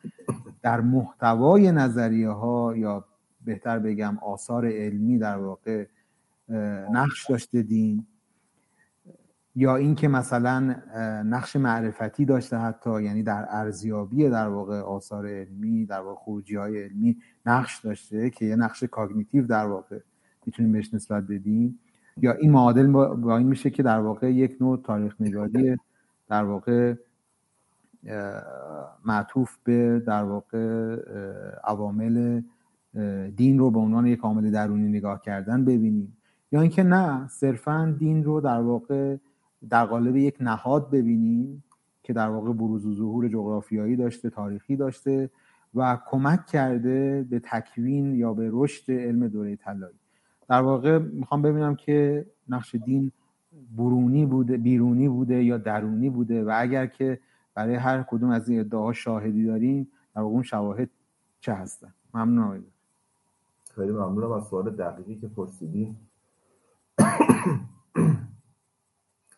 [0.62, 3.04] در محتوای نظریه ها یا
[3.44, 5.86] بهتر بگم آثار علمی در واقع
[6.92, 8.06] نقش داشته دین
[9.58, 10.60] یا اینکه مثلا
[11.26, 16.82] نقش معرفتی داشته حتی یعنی در ارزیابی در واقع آثار علمی در واقع خروجی های
[16.82, 17.16] علمی
[17.46, 19.98] نقش داشته که یه نقش کاگنیتیو در واقع
[20.46, 21.78] می‌تونیم بهش نسبت بدیم.
[22.16, 25.76] یا این معادل با این میشه که در واقع یک نوع تاریخ نگاری
[26.28, 26.94] در واقع
[29.04, 30.96] معطوف به در واقع
[31.64, 32.42] عوامل
[33.36, 36.16] دین رو به عنوان یک عامل درونی نگاه کردن ببینیم.
[36.52, 39.16] یا اینکه نه صرفا دین رو در واقع
[39.70, 41.64] در قالب یک نهاد ببینیم
[42.02, 45.30] که در واقع بروز و ظهور جغرافیایی داشته تاریخی داشته
[45.74, 49.98] و کمک کرده به تکوین یا به رشد علم دوره طلایی.
[50.48, 53.12] در واقع می‌خوام ببینم که نقش دین
[53.76, 57.20] برونی بوده بیرونی بوده یا درونی بوده و اگر که
[57.54, 60.90] برای هر کدوم از این ادعاها شاهدی داریم در واقع اون شواهد
[61.40, 62.64] چه هستن؟ ممنون
[63.74, 65.96] خیلی ممنونم از سوال دقیقی که پرسیدین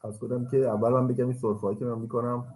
[0.02, 2.54] از کدم که اول من بگم این صرفه که من می‌کنم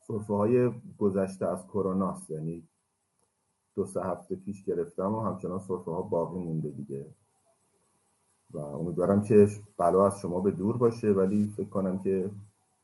[0.00, 2.68] صرفه های گذشته از کروناست یعنی
[3.74, 7.06] دو سه هفته پیش گرفتم و همچنان صرفه ها باقی مونده دیگه.
[8.50, 12.30] و امیدوارم که بلا از شما به دور باشه ولی فکر کنم که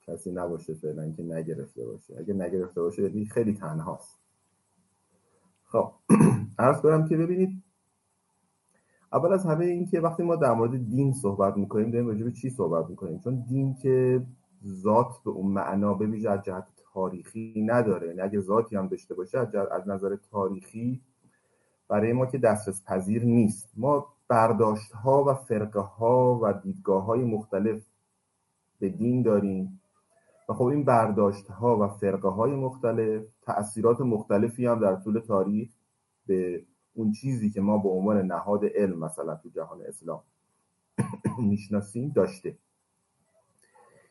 [0.03, 2.19] کسی نباشه فعلا که نگرفته باشه.
[2.19, 4.21] اگه نگرفته باشه یعنی خیلی تنهاست.
[5.65, 5.93] خب
[6.59, 7.63] عرض کنم که ببینید
[9.13, 12.33] اول از همه این که وقتی ما در مورد دین صحبت می‌کنیم داریم راجع به
[12.33, 14.23] چی صحبت می‌کنیم؟ چون دین که
[14.67, 18.07] ذات به اون معنا به ویژه از جهت تاریخی نداره.
[18.07, 19.39] یعنی اگه ذاتی هم داشته باشه
[19.71, 21.01] از نظر تاریخی
[21.89, 23.73] برای ما که دسترس پذیر نیست.
[23.77, 27.83] ما برداشت ها و فرقه ها و دیدگاه های مختلف
[28.79, 29.81] به دین داریم.
[30.49, 35.71] و خب این برداشت ها و فرقه های مختلف تأثیرات مختلفی هم در طول تاریخ
[36.27, 36.63] به
[37.01, 40.23] اون چیزی که ما به عنوان نهاد علم مثلا تو جهان اسلام
[41.51, 42.59] می‌شناسیم داشته.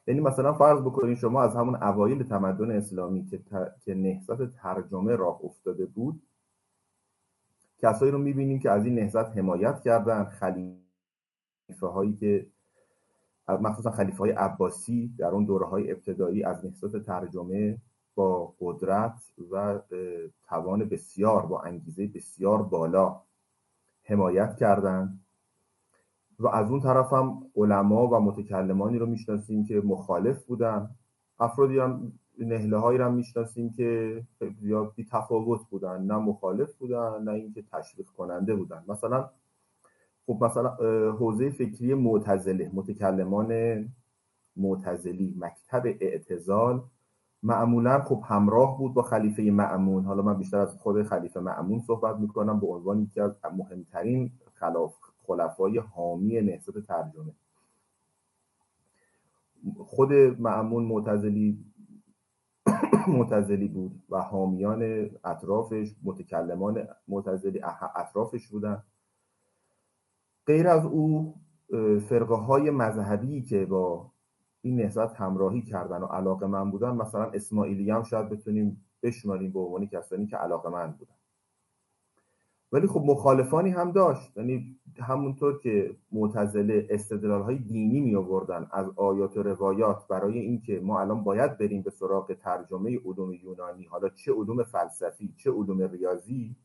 [0.07, 3.41] یعنی مثلا فرض بکنید شما از همون اوایل تمدن اسلامی که,
[3.81, 6.21] که نهضت ترجمه راه افتاده بود
[7.77, 12.47] کسایی رو می‌بینیم که از این نهضت حمایت کردن خلیفه هایی که
[13.47, 17.77] مخصوصا خلیفه های عباسی در اون دوره های ابتدایی از نهضت ترجمه
[18.59, 19.79] قدرت و
[20.43, 23.21] توان بسیار با انگیزه بسیار بالا
[24.03, 25.19] حمایت کردند
[26.39, 30.89] و از اون طرف هم علما و متکلمانی رو می‌شناسیم که مخالف بودن.
[31.39, 34.21] افرادی هم نهله هایی رو می‌شناسیم که
[34.61, 38.83] زیاد بی تفاوت بودن نه مخالف بودن نه اینکه تشویق کننده بودن.
[38.87, 39.29] مثلا
[40.27, 40.75] خب مثلا
[41.11, 43.85] حوزه فکری معتزله متکلمان
[44.55, 46.83] معتزلی مکتب اعتزال
[47.43, 50.05] معمولا خب همراه بود با خلیفه معمون.
[50.05, 54.95] حالا من بیشتر از خود خلیفه معمون صحبت می‌کنم به عنوان یکی از مهمترین خلاف
[55.27, 57.33] خلفای حامی نهضت ترجمه.
[59.77, 61.65] خود معمون معتزلی
[63.07, 67.61] معتزلی بود و حامیان اطرافش متکلمان معتزلی
[67.95, 68.83] اطرافش بودن.
[70.47, 71.35] غیر از او
[72.09, 74.11] فرقه های مذهبی که با
[74.61, 79.59] این نهضت همراهی کردن و علاقه من بودن مثلا اسماعیلی هم شاید بتونیم بشماریم به
[79.59, 81.13] عنوان کسانی که علاقه من بودن.
[82.71, 84.37] ولی خب مخالفانی هم داشت.
[84.37, 90.79] یعنی همونطور که معتزله استدلال های دینی می آوردن از آیات و روایات برای اینکه
[90.79, 95.81] ما الان باید بریم به سراغ ترجمه علوم یونانی حالا چه علوم فلسفی چه علوم
[95.81, 96.55] ریاضی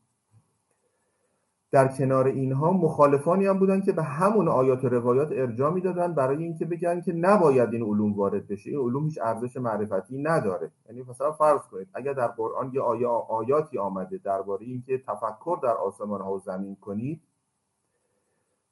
[1.75, 6.43] در کنار اینها مخالفانی هم بودن که به همون آیات و روایات ارجاع می‌دادن برای
[6.43, 8.69] اینکه بگن که نباید این علوم وارد بشه.
[8.69, 10.71] این علوم هیچ ارزش معرفتی نداره.
[10.89, 15.73] یعنی مثلا فرض کنید اگر در قرآن یه آیه آیاتی آمده درباره اینکه تفکر در
[15.73, 17.21] آسمان ها و زمین کنید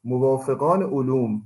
[0.04, 1.42] موافقان علوم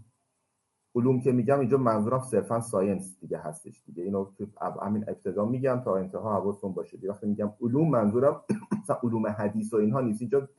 [0.96, 4.04] علوم که میگم اینجا منظورم صرفا ساینس دیگه هستش دیگه.
[4.04, 4.46] اینو تو
[4.82, 6.98] همین ابتدا میگم تا انتها حواستون باشه.
[7.10, 8.41] وقتی میگم علوم منظورم
[8.82, 10.22] مثلا علوم حدیث و اینها نیست.
[10.22, 10.50] اینجا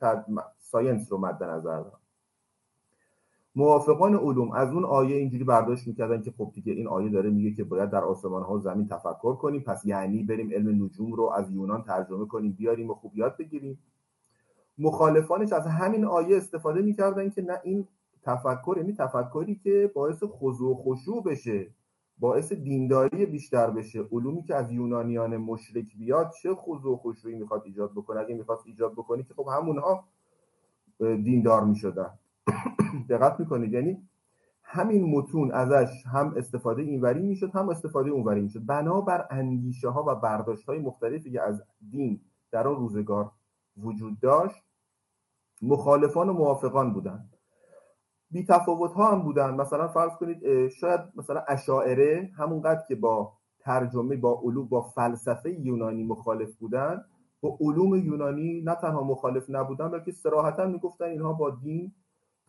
[0.71, 1.99] ساینس رو مد نظر دارم.
[3.55, 7.51] موافقان علوم از اون آیه اینجوری برداشت می‌کردن که خب دیگه این آیه داره میگه
[7.53, 11.29] که باید در آسمان ها و زمین تفکر کنیم پس یعنی بریم علم نجوم رو
[11.29, 13.79] از یونان ترجمه کنیم بیاریم و خوب یاد بگیریم.
[14.77, 17.87] مخالفانش از همین آیه استفاده می‌کردن که نه این
[18.23, 21.67] تفکر یعنی تفکری که باعث خضوع و خشوع بشه
[22.19, 24.03] باعث دینداری بیشتر بشه.
[24.11, 28.59] علومی که از یونانیان مشرک بیاد چه خضوع و خشوعی می‌خواد ایجاد بکنه؟ اگه می‌خواد
[28.65, 30.03] ایجاد بکنه که خب همونها
[30.99, 32.09] دیندار می‌شدن.
[33.09, 34.07] دقت می‌کنید؟ یعنی
[34.63, 38.65] همین متون ازش هم استفاده اینوری می‌شد هم استفاده اونوری می‌شد.
[38.65, 43.31] بنابر اندیشه ها و برداشت های مختلفی که از دین در آن روزگار
[43.77, 44.63] وجود داشت
[45.61, 47.33] مخالفان و موافقان بودند.
[48.31, 54.15] بی تفاوت ها هم بودن مثلا فرض کنید شاید مثلا اشاعره همونقدر که با ترجمه
[54.15, 57.05] با علوم با فلسفه یونانی مخالف بودن
[57.41, 61.91] با علوم یونانی نه تنها مخالف نبودن بلکه سراحتا می‌گفتن اینها با دین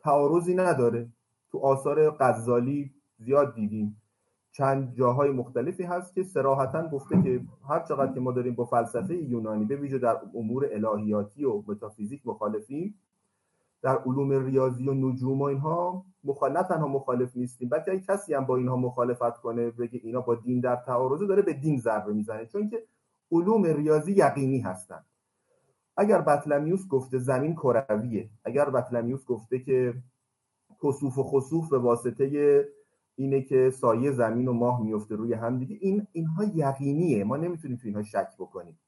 [0.03, 1.09] تعارضی نداره.
[1.53, 3.97] تو آثار غزالی زیاد دیدیم.
[4.53, 9.17] چند جاهای مختلفی هست که سراحتا گفته که هر چقدر که ما داریم با فلسفه
[9.17, 12.95] یونانی به ویژه در امور الهیاتی و متافیزیک مخالفیم
[13.83, 18.57] در علوم ریاضی و نجوم و اینها مخالف تنها مخالف نیستیم بلکه کسی هم با
[18.57, 22.47] اینها مخالفت کنه بگه اینا با دین در تعارضه داره به دین ضربه می‌زنه.
[22.47, 22.83] چون که
[23.33, 25.05] علوم ریاضی یقینی هستن.
[25.97, 29.95] اگر بطلمیوس گفته زمین کرویه اگر بطلمیوس گفته که
[30.83, 32.65] کسوف و خسوف به واسطه
[33.15, 37.25] اینه که سایه زمین و ماه میفته روی هم دیگه این اینها یقینیه.
[37.25, 38.79] ما نمی‌تونیم تو اینها شک بکنیم.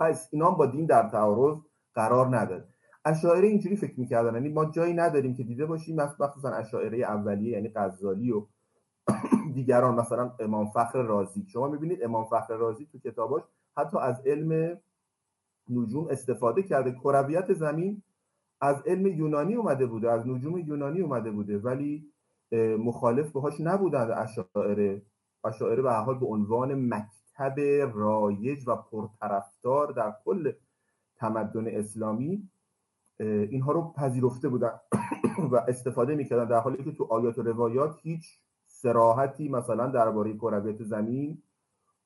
[0.00, 1.58] پس اینا با دین در تعارض
[1.94, 2.64] قرار نداره.
[3.04, 4.34] اشاعره اینجوری فکر می‌کردن.
[4.34, 8.46] یعنی ما جایی نداریم که دیده باشیم مخصوصا اشاعره اولیه یعنی غزالی و
[9.56, 11.46] دیگران مثلا امام فخر رازی.
[11.48, 13.42] شما می‌بینید امام فخر رازی تو کتاباش
[13.76, 14.78] حتی از علم
[15.70, 16.92] نجوم استفاده کرده.
[16.92, 18.02] کرویت زمین
[18.60, 22.12] از علم یونانی اومده بوده از نجوم یونانی اومده بوده ولی
[22.78, 25.02] مخالف باهاش نبودند اشاعره.
[25.44, 27.60] اشاعره به حال به عنوان مکتب
[27.94, 30.52] رایج و پرطرفدار در کل
[31.16, 32.48] تمدن اسلامی
[33.20, 34.80] اینها رو پذیرفته بودن
[35.52, 38.40] و استفاده می‌کردن در حالی که تو آیات و روایات هیچ
[38.86, 41.42] سراحتی مثلا درباره کرویت زمین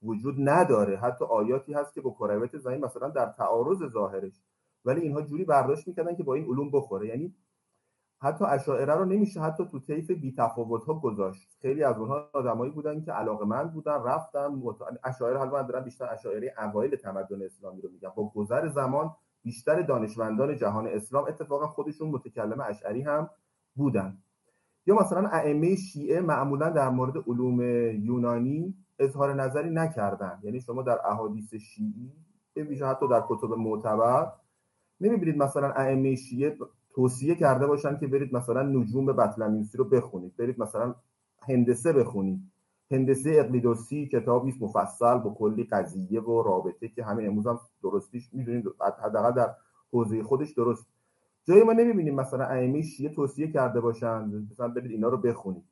[0.02, 0.96] وجود نداره.
[0.96, 4.42] حتی آیاتی هست که با کرویت زمین مثلا در تعارض ظاهرش.
[4.84, 7.08] ولی اینها جوری برداشت می‌کردن که با این علوم بخوره.
[7.08, 7.34] یعنی
[8.22, 11.48] حتی اشاعره رو نمیشه حتی تو طیف بی تفاوت ها گذاشت.
[11.62, 14.76] خیلی از اونها آدمایی بودن که علاقمند بودن رفتن مت...
[15.04, 18.12] اشاعره حالا من دارم بیشتر اشاعره اوایل تمدن اسلامی رو میگم.
[18.16, 19.10] با گذر زمان
[19.42, 23.30] بیشتر دانشمندان جهان اسلام اتفاقا خودشون متکلم اشعری هم
[23.76, 24.18] بودن.
[24.94, 27.60] مثلا ائمه شیعه معمولا در مورد علوم
[28.04, 30.38] یونانی اظهار نظری نکردن.
[30.42, 32.12] یعنی شما در احادیث شیعی
[32.56, 34.32] ویژه حتی در کتب معتبر
[35.00, 36.56] نمی‌بینید مثلا ائمه شیعه
[36.94, 40.36] توصیه کرده باشن که برید مثلا نجوم بطلمیوسی رو بخونید.
[40.36, 40.94] برید مثلا
[41.48, 42.40] هندسه بخونید.
[42.90, 48.64] هندسه اقلیدوسی کتابی مفصل با کلی قضیه و رابطه که همین امروز هم درستیش می‌دونید
[49.04, 49.54] حداقل در
[49.92, 50.86] حوزه خودش درست.
[51.44, 55.64] جایی ما نمی‌بینیم مثلا ائمه شیعه توصیه کرده باشن مثلا برید اینا رو بخونید.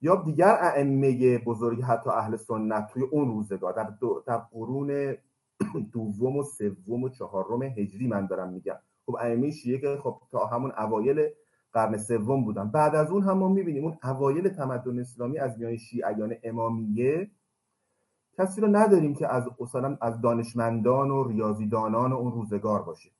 [0.00, 3.94] یا دیگر ائمه بزرگ حتی اهل سنت توی اون روزگار در,
[4.26, 5.16] در قرون
[5.92, 8.76] دوم و سوم و چهارم هجری من دارم میگم.
[9.06, 11.28] خب ائمه شیعه که خب تا همون اوایل
[11.72, 12.70] قرن سوم بودن.
[12.70, 17.30] بعد از اون هم ما می‌بینیم اون اوایل تمدن اسلامی از میان شیعیان امامیه
[18.38, 23.10] کسی رو نداریم که از مثلا از دانشمندان و ریاضیدانان اون روزگار باشه.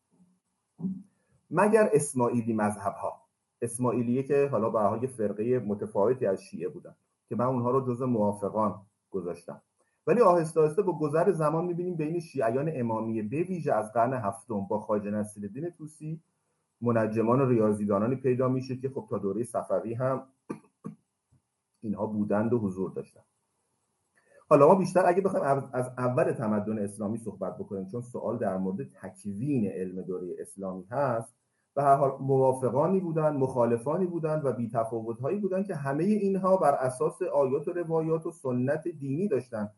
[1.50, 3.22] مگر اسماعیلی مذهب ها
[3.62, 6.96] اسماعیلیه که حالا به حال فرقه متفاوتی از شیعه بودن
[7.28, 9.62] که من اونها رو جز موافقان گذاشتم.
[10.06, 14.60] ولی آهسته آهسته با گذر زمان می‌بینیم بین شیعیان امامیه به ویژه از قرن هفتم
[14.60, 16.22] با خواجه نصیرالدین توسی
[16.80, 20.26] منجمان و ریاضیدانانی پیدا میشه که خب تا دوره صفوی هم
[21.82, 23.20] اینها بودند و حضور داشتن.
[24.48, 28.88] حالا ما بیشتر اگه بخوایم از اول تمدن اسلامی صحبت بکنیم چون سوال در مورد
[29.02, 31.34] تکوین علم دوره اسلامی هست
[31.76, 34.70] و هر حال موافقانی بودن مخالفانی بودن و بی
[35.22, 39.70] هایی بودن که همه اینها بر اساس آیات و روایات و سنت دینی داشتن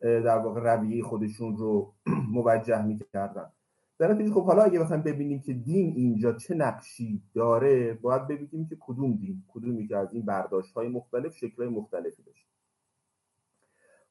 [0.00, 1.92] در واقع رویه خودشون رو
[2.34, 3.52] موجه می‌کردن.
[3.98, 8.66] در نتیجه خب حالا اگه بخوایم ببینیم که دین اینجا چه نقشی داره باید ببینیم
[8.68, 12.51] که کدوم دین؟ کدومی که از این برداشت های مختلف شکل مختلفی داشت.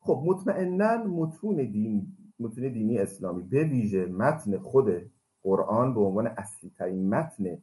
[0.02, 2.08] خب مطمئنا متون دین
[2.40, 5.12] متون دینی اسلامی به ویژه متن خود
[5.44, 7.58] قرآن به عنوان اصلی ترین متن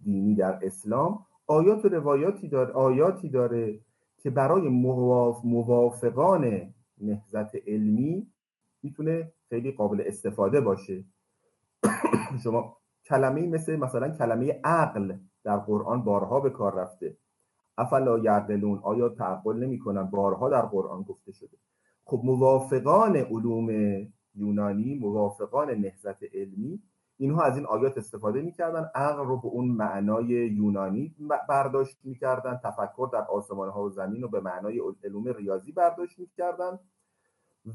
[0.00, 3.80] دینی در اسلام آیات و روایاتی داره آیاتی داره
[4.18, 4.68] که برای
[5.44, 8.26] موافقان نهزت علمی
[8.82, 11.04] می‌تونه خیلی قابل استفاده باشه.
[12.44, 17.16] شما کلمه مثل مثلا کلمه عقل در قرآن بارها به کار رفته.
[17.78, 21.56] افلا یعقلون؟ آیا تعقل نمی‌کنن؟ بارها در قرآن گفته شده.
[22.04, 23.70] خب موافقان علوم
[24.34, 26.82] یونانی موافقان نهزت علمی
[27.16, 31.14] اینها از این آیات استفاده می‌کردن عقل رو به اون معنای یونانی
[31.48, 36.78] برداشت می‌کردن تفکر در آسمان ها و زمین رو به معنای علوم ریاضی برداشت می‌کردن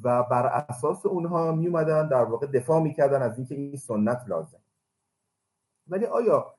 [0.04, 4.62] و بر اساس اونها میومدن در واقع دفاع می‌کردن از اینکه این سنت لازم
[5.88, 6.56] ولی آیا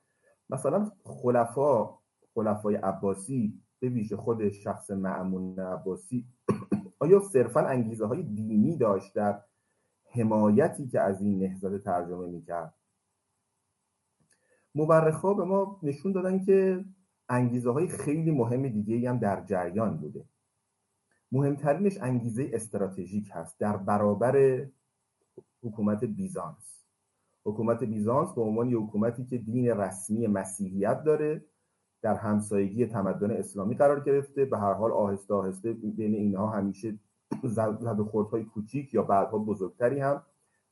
[0.49, 1.96] مثلا خلفا
[2.37, 6.25] خلفای عباسی به ویژه خود شخص معمون عباسی
[6.99, 9.41] آیا صرفا انگیزه های دینی داشت در
[10.11, 12.73] حمایتی که از این نهضت ترجمه می‌کرد؟
[14.75, 16.85] مورخا به ما نشون دادن که
[17.29, 20.25] انگیزه های خیلی مهم دیگه هم در جریان بوده.
[21.31, 24.65] مهمترینش انگیزه استراتژیک هست در برابر
[25.63, 26.85] حکومت بیزانس.
[27.45, 31.45] حکومت بیزانس به عنوان حکومتی که دین رسمی مسیحیت داره
[32.01, 34.45] در همسایگی تمدن اسلامی قرار گرفته.
[34.45, 36.93] به هر حال آهسته آهسته بین اینها همیشه
[37.43, 40.23] زد خوردهای کوچیک یا بعدها بزرگتری هم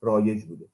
[0.01, 0.65] رایج بوده.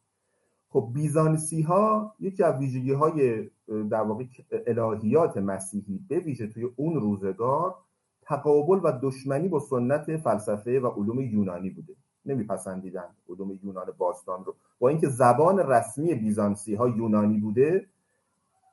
[0.69, 4.25] خب بیزانسی ها یکی از ویژگی های در واقع
[4.67, 7.75] الهیات مسیحی به ویژه توی اون روزگار
[8.21, 11.93] تقابل و دشمنی با سنت فلسفه و علوم یونانی بوده.
[12.25, 14.55] نمیپسندیدن علوم یونان باستان رو.
[14.79, 17.87] با اینکه زبان رسمی بیزانسی ها یونانی بوده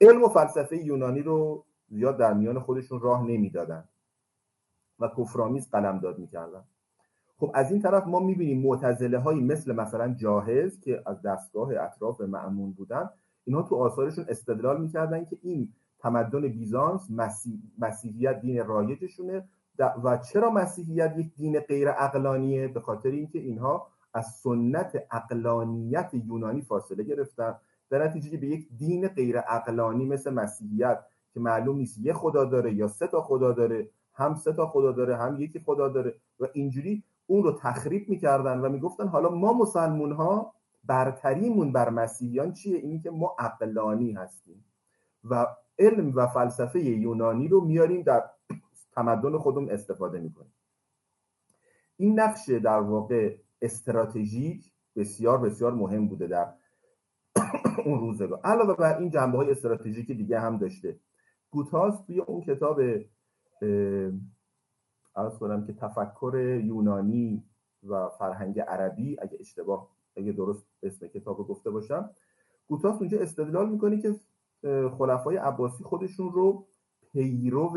[0.01, 3.85] علم و فلسفه یونانی رو زیاد در میان خودشون راه نمی‌دادن
[4.99, 6.65] و کفرآمیز قلمداد می‌کردن.
[7.39, 12.21] خب از این طرف ما می‌بینیم معتزله هایی مثل مثلا جاهز که از دستگاه اطراف
[12.21, 13.11] معمون بودن
[13.45, 17.09] اینها تو آثارشون استدلال می‌کردن که این تمدن بیزانس
[17.79, 24.27] مسیحیت دین رایجشونه و چرا مسیحیت یک دین غیر اقلانیه به خاطر اینکه اینها از
[24.27, 27.55] سنت اقلانیت یونانی فاصله گرفتن.
[27.91, 31.05] در نتیجه به یک دین غیر اقلانی مثل مسیحیت
[31.39, 34.93] که معلوم نیست یه خدا داره یا سه تا خدا داره هم سه تا خدا
[34.93, 36.15] داره هم یکی خدا داره.
[36.41, 42.53] و اینجوری اون رو تخریب می‌کردن و می‌گفتن حالا ما مسلمون ها برتریمون بر مسیحیان
[42.53, 44.65] چیه؟ اینی که ما عقلانی هستیم.
[45.25, 45.47] و
[45.79, 48.25] علم و فلسفه یونانی رو میاریم در
[48.93, 50.53] تمدن خودمون استفاده می‌کنیم.
[51.97, 56.55] این نقش در واقع استراتژیک بسیار بسیار مهم بوده در
[57.87, 58.41] اون روزگار.
[58.45, 61.01] علاوه بر این جنبه های استراتژیک دیگه هم داشته.
[61.51, 62.81] گوتاس توی اون کتاب
[65.17, 67.43] ارز کنم که تفکر یونانی
[67.89, 72.11] و فرهنگ عربی اگه اشتباه اگه درست اسم کتاب گفته باشم
[72.69, 74.15] گوتاس اونجا استدلال می‌کنه که
[74.99, 76.67] خلفای عباسی خودشون رو
[77.13, 77.73] پیرو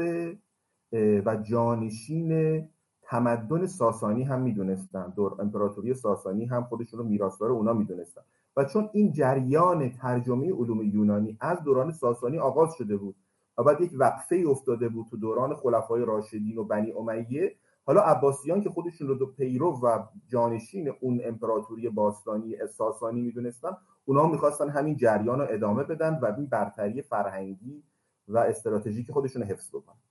[1.26, 2.62] و جانشین
[3.02, 5.14] تمدن ساسانی هم می‌دونستن.
[5.16, 8.22] دور امپراتوری ساسانی هم خودشون رو میراثدار اونا می‌دونستن.
[8.58, 13.16] و چون این جریان ترجمه علوم یونانی از دوران ساسانی آغاز شده بود
[13.64, 17.56] بعد یک وقفه افتاده بود تو دوران خلفای راشدین و بنی امیه.
[17.86, 24.28] حالا عباسیان که خودشون رو دو پیرو و جانشین اون امپراتوری باستانی ساسانی می‌دونستن اونا
[24.28, 27.84] می‌خواستن همین جریان رو ادامه بدن و این برتری فرهنگی
[28.28, 30.02] و استراتژیک خودشون رو حفظ بکنن.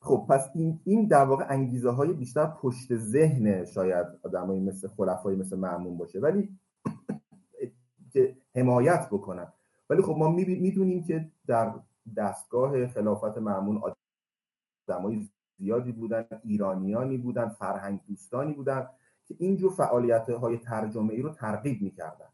[0.00, 5.36] خب پس این این در واقع انگیزه های بیشتر پشت ذهن شاید آدمایی مثل خلفای
[5.36, 6.20] مثل معمون باشه.
[6.20, 6.58] ولی
[8.12, 9.52] که حمایت بکنن.
[9.90, 11.74] ولی خب ما می‌دونیم که در
[12.16, 13.82] دستگاه خلافت معمون
[14.88, 15.28] آدمای
[15.58, 18.88] زیادی بودن ایرانیانی بودن فرهنگ دوستانی بودن
[19.26, 22.28] که اینجور فعالیت های ترجمه ای رو ترغیب می‌کردن.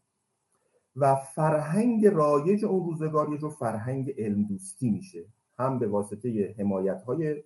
[0.95, 5.25] و فرهنگ رایج اون روزگار یه جور فرهنگ علم دوستی میشه.
[5.59, 7.43] هم به واسطه حمایت های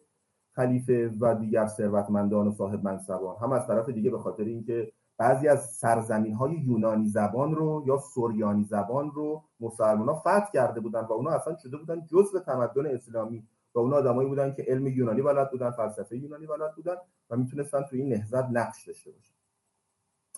[0.52, 5.48] خلیفه و دیگر ثروتمندان و صاحب منصبان هم از طرف دیگه به خاطر اینکه بعضی
[5.48, 11.02] از سرزمین های یونانی زبان رو یا سوریانی زبان رو مسلمان ها فتح کرده بودن
[11.02, 15.22] و اونا اصلا شده بودن جزء تمدن اسلامی و اونا آدمایی بودن که علم یونانی
[15.22, 16.96] بلد بودن فلسفه یونانی بلد بودن
[17.30, 19.34] و می‌تونستن توی این نهضت نقش داشته باشن.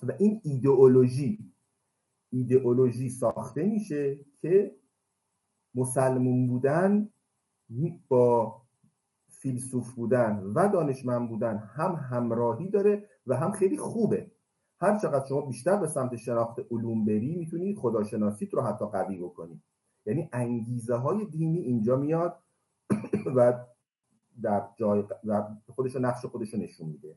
[0.04, 1.52] و این ایدئولوژی
[2.30, 4.76] ایدئولوژی ساخته میشه که
[5.76, 7.10] مسلمون بودن
[8.08, 8.62] با
[9.30, 14.32] فیلسوف بودن و دانشمند بودن هم همراهی داره و هم خیلی خوبه.
[14.82, 19.62] هر چقدر شما بیشتر به سمت شناخت علوم بری می‌تونی خداشناسیت رو حتی قوی بکنی.
[20.06, 22.40] یعنی انگیزه های دینی اینجا میاد
[23.36, 23.54] و
[24.42, 25.04] در جای
[25.76, 27.16] خودش نقش خودش نشون میده.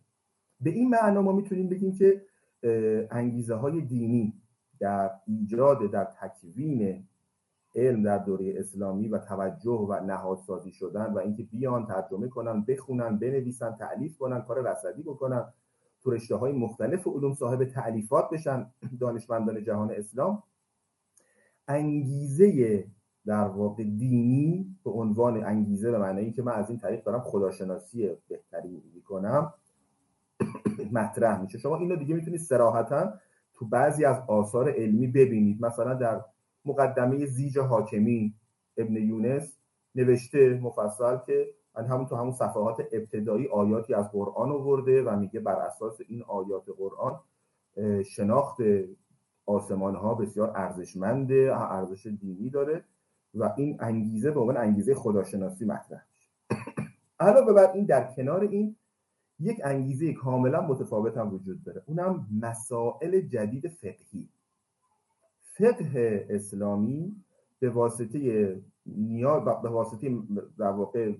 [0.61, 2.23] به این معنا ما می‌تونیم بگیم که
[3.11, 4.35] انگیزه های دینی
[4.81, 7.07] در ایجاد در تکوین
[7.75, 13.19] علم در دوره اسلامی و توجه و نهادسازی شدن و اینکه بیان ترجمه کنن بخونن
[13.19, 15.53] بنویسن تعلیف کنن کار رصدی بکنن
[16.03, 18.71] تو های مختلف علوم صاحب تعلیفات بشن
[19.01, 20.43] دانشمندان جهان اسلام.
[21.69, 22.85] انگیزه
[23.27, 28.11] در واقع دینی به عنوان انگیزه به معنی که من از این طریق دارم خداشناسی
[28.29, 29.55] بهتری می‌کنم
[30.93, 31.59] مطرح میشه.
[31.59, 33.13] شما اینو دیگه می‌تونید سراحتا
[33.55, 35.65] تو بعضی از آثار علمی ببینید.
[35.65, 36.25] مثلا در
[36.65, 38.35] مقدمه زیج حاکمی
[38.77, 39.59] ابن یونس
[39.95, 41.55] نوشته مفصل که
[41.87, 46.65] همون تو همون صفحات ابتدایی آیاتی از قرآن آورده و میگه بر اساس این آیات
[46.79, 47.21] قرآن
[48.05, 48.57] شناخت
[49.47, 52.85] آسمان ها بسیار ارزشمنده ارزش دینی داره
[53.35, 56.31] و این انگیزه به عنوان انگیزه خداشناسی مطرح میشه.
[57.21, 58.77] علاوه بر این در کنار این
[59.41, 61.83] یک انگیزه کاملا متفاوت هم وجود داره.
[61.87, 64.29] اونم مسائل جدید فقهی.
[65.41, 67.17] فقه اسلامی
[67.59, 70.19] به واسطه نیاز به واسطه
[70.59, 71.13] در واقع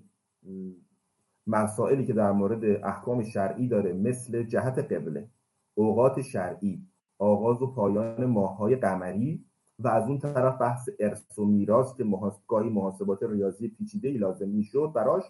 [1.47, 5.29] مسائلی که در مورد احکام شرعی داره مثل جهت قبله
[5.75, 6.87] اوقات شرعی
[7.19, 9.45] آغاز و پایان ماههای قمری
[9.79, 12.05] و از اون طرف بحث ارث و میراث که
[12.47, 15.23] گاهی محاسبات ریاضی پیچیده ای لازم می‌شد براش.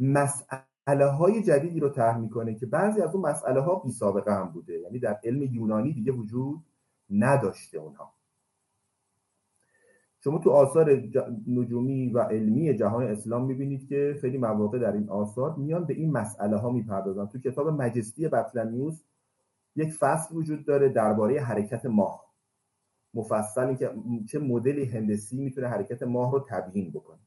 [0.00, 4.52] مسئله های جدیدی رو طرح می‌کنه که بعضی از اون مسئله ها بی سابقه هم
[4.52, 4.78] بوده.
[4.78, 6.64] یعنی در علم یونانی دیگه وجود
[7.10, 8.17] نداشته اونها.
[10.20, 11.02] شما تو آثار
[11.46, 16.12] نجومی و علمی جهان اسلام می‌بینید که خیلی مواقع در این آثار میان به این
[16.12, 17.26] مسئله ها می‌پردازن.
[17.26, 19.02] تو کتاب مجستی بطلمیوس
[19.76, 22.24] یک فصل وجود داره درباره حرکت ماه.
[23.14, 23.90] مفصل که
[24.26, 27.18] چه مدلی هندسی می‌تونه حرکت ماه رو تبیین بکنه.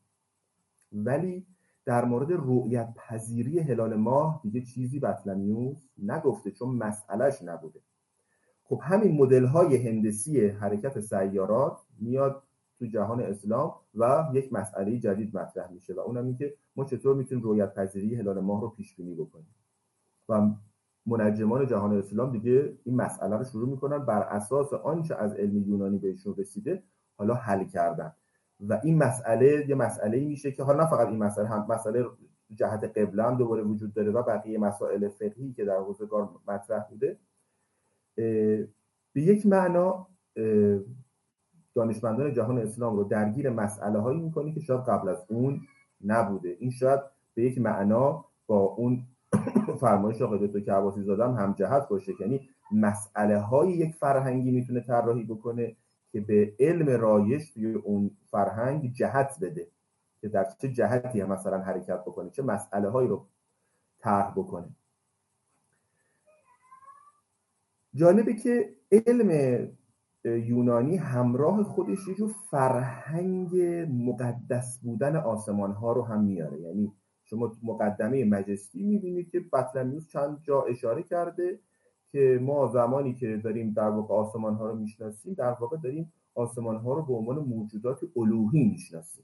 [0.93, 1.45] ولی
[1.85, 7.79] در مورد رؤیت پذیری هلال ماه دیگه چیزی بطلمیوس نگفته چون مسئلهش نبوده.
[8.63, 12.43] خب همین مدل های هندسی حرکت سیارات میاد
[12.82, 17.15] تو جهان اسلام و یک مسئله جدید مطرح میشه و اونم این که ما چطور
[17.15, 19.55] می‌تونیم رویت پذیری هلال ماه رو پیش بینی بکنیم.
[20.29, 20.49] و
[21.05, 25.97] منجمان جهان اسلام دیگه این مسئله رو شروع می‌کنن بر اساس آنچه از علم یونانی
[25.97, 26.84] بهشون رسیده
[27.17, 28.13] حالا حل کردن.
[28.59, 32.05] و این مسئله یه مسئله میشه که حالا نه فقط این مسئله هم مسئله
[32.55, 37.17] جهت قبله هم دوباره وجود داره و بقیه مسائل فقهی که در روزگار مطرح بوده.
[39.13, 40.07] به یک معنا
[41.76, 45.61] دانشمندان جهان اسلام رو درگیر مسئله هایی می‌کنه که شاید قبل از اون
[46.05, 46.57] نبوده.
[46.59, 46.99] این شاید
[47.34, 49.03] به یک معنا با اون
[49.82, 52.13] فرمایش آقای دکتر کرباسی زادم هم جهت باشه.
[52.19, 55.76] یعنی مسئله های یک فرهنگی می‌تونه طراحی بکنه
[56.11, 59.67] که به علم رایش توی اون فرهنگ جهت بده
[60.22, 63.26] که در چه جهتی هم مثلا حرکت بکنه چه مسئله هایی رو
[63.99, 64.69] طرح بکنه.
[67.93, 69.67] جالبه که علم
[70.24, 73.55] یونانی همراه خودش یه فرهنگ
[73.89, 76.61] مقدس بودن آسمان ها رو هم میاره.
[76.61, 76.91] یعنی
[77.24, 81.59] شما مقدمه مجستی می‌بینید که بطلمیوس چند جا اشاره کرده
[82.11, 86.78] که ما زمانی که داریم در واقع آسمان ها رو می‌شناسیم در واقع داریم آسمان
[86.78, 89.24] ها رو به عنوان موجودات الوهی می‌شناسیم.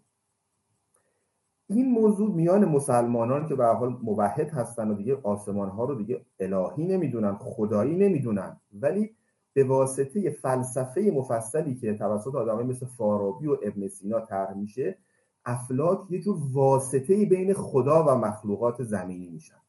[1.70, 6.26] این موضوع میان مسلمانان که به حال موحد هستن و دیگه آسمان ها رو دیگه
[6.40, 9.17] الهی نمی‌دونن خدایی نمی‌دونن ولی
[9.58, 14.98] به واسطه فلسفه مفصلی که توسط آدمای مثل فارابی و ابن سینا طرح میشه
[15.46, 19.62] افلاک یه جور واسطه بین خدا و مخلوقات زمینی میشن.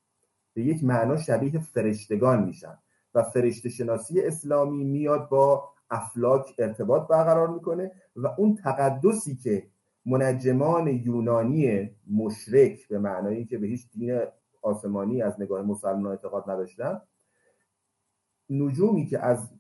[0.55, 2.79] به یک معنا شبیه فرشتگان میشن
[3.15, 9.67] و فرشته شناسی اسلامی میاد با افلاک ارتباط برقرار می‌کنه و اون تقدسی که
[10.07, 14.21] منجمان یونانی مشرک به معنایی که به هیچ دین
[14.63, 17.01] آسمانی از نگاه مسلمان اعتقاد نداشتن
[18.51, 19.58] نجومی که از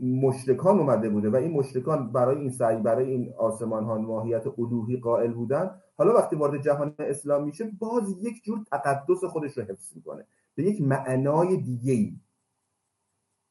[0.00, 4.96] مشرکان اومده بوده و این مشرکان برای این سعی برای این آسمان ها ماهیت الوهی
[4.96, 5.80] قائل بودن.
[5.96, 10.26] حالا وقتی وارد جهان اسلام میشه باز یک جور تقدس خودش رو حفظ می‌کنه.
[10.54, 12.16] به یک معنای دیگه ای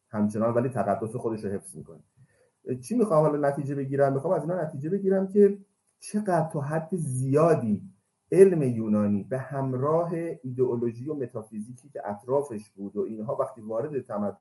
[0.09, 1.99] همچنان ولی تقدس خودش رو حفظ می‌کنه.
[2.81, 5.57] چی می‌خوام حالا نتیجه بگیرم؟ می‌خوام از اینا نتیجه بگیرم که
[5.99, 7.81] چقدر تا حد زیادی
[8.31, 10.11] علم یونانی به همراه
[10.43, 14.37] ایدئولوژی و متافیزیکی که اطرافش بود و اینها وقتی وارد تمدن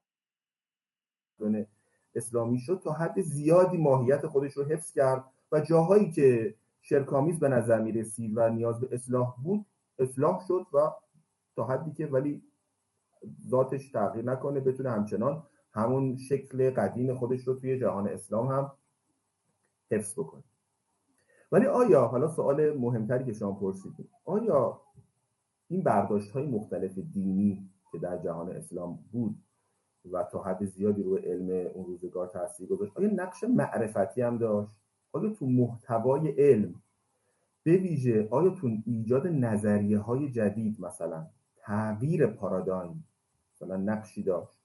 [2.14, 7.48] اسلامی شد تا حد زیادی ماهیت خودش رو حفظ کرد و جاهایی که شرکامیز به
[7.48, 9.66] نظر می رسید و نیاز به اصلاح بود
[9.98, 10.90] اصلاح شد و
[11.56, 12.42] تا حدی که ولی
[13.48, 15.42] ذاتش تغییر نکنه بتونه همچنان
[15.72, 18.72] همون شکل قدیم خودش رو توی جهان اسلام هم
[19.90, 20.42] حفظ بکنه.
[21.52, 24.80] ولی آیا حالا سوال مهمتری که شما پرسیدید آیا
[25.68, 29.42] این برداشت های مختلف دینی که در جهان اسلام بود
[30.12, 32.92] و تا حد زیادی روی علم اون روزگار تاثیر گذاشت.
[32.96, 34.76] آیا نقش معرفتی هم داشت؟
[35.12, 36.74] آیا تو محتوای علم؟
[37.62, 41.26] به ویژه آیا تو ایجاد نظریه های جدید مثلا
[41.56, 43.04] تغییر پارادایم
[43.54, 44.60] مثلا نقشی داشت؟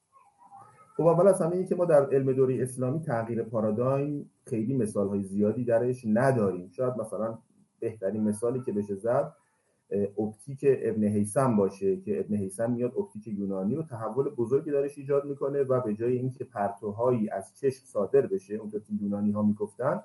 [0.96, 5.22] خب اول از همه که ما در علم دوره اسلامی تغییر پارادایم خیلی مثال های
[5.22, 6.70] زیادی درش نداریم.
[6.70, 7.38] شاید مثلا
[7.80, 9.32] بهترین مثالی که بشه زد
[9.90, 15.24] اپتیک ابن حیسم باشه که ابن حیسم میاد اپتیک یونانی و تحول بزرگی دارش ایجاد
[15.24, 20.02] می‌کنه و به جای اینکه پرتوهایی از چشم صادر بشه اونطور که یونانی ها می‌گفتن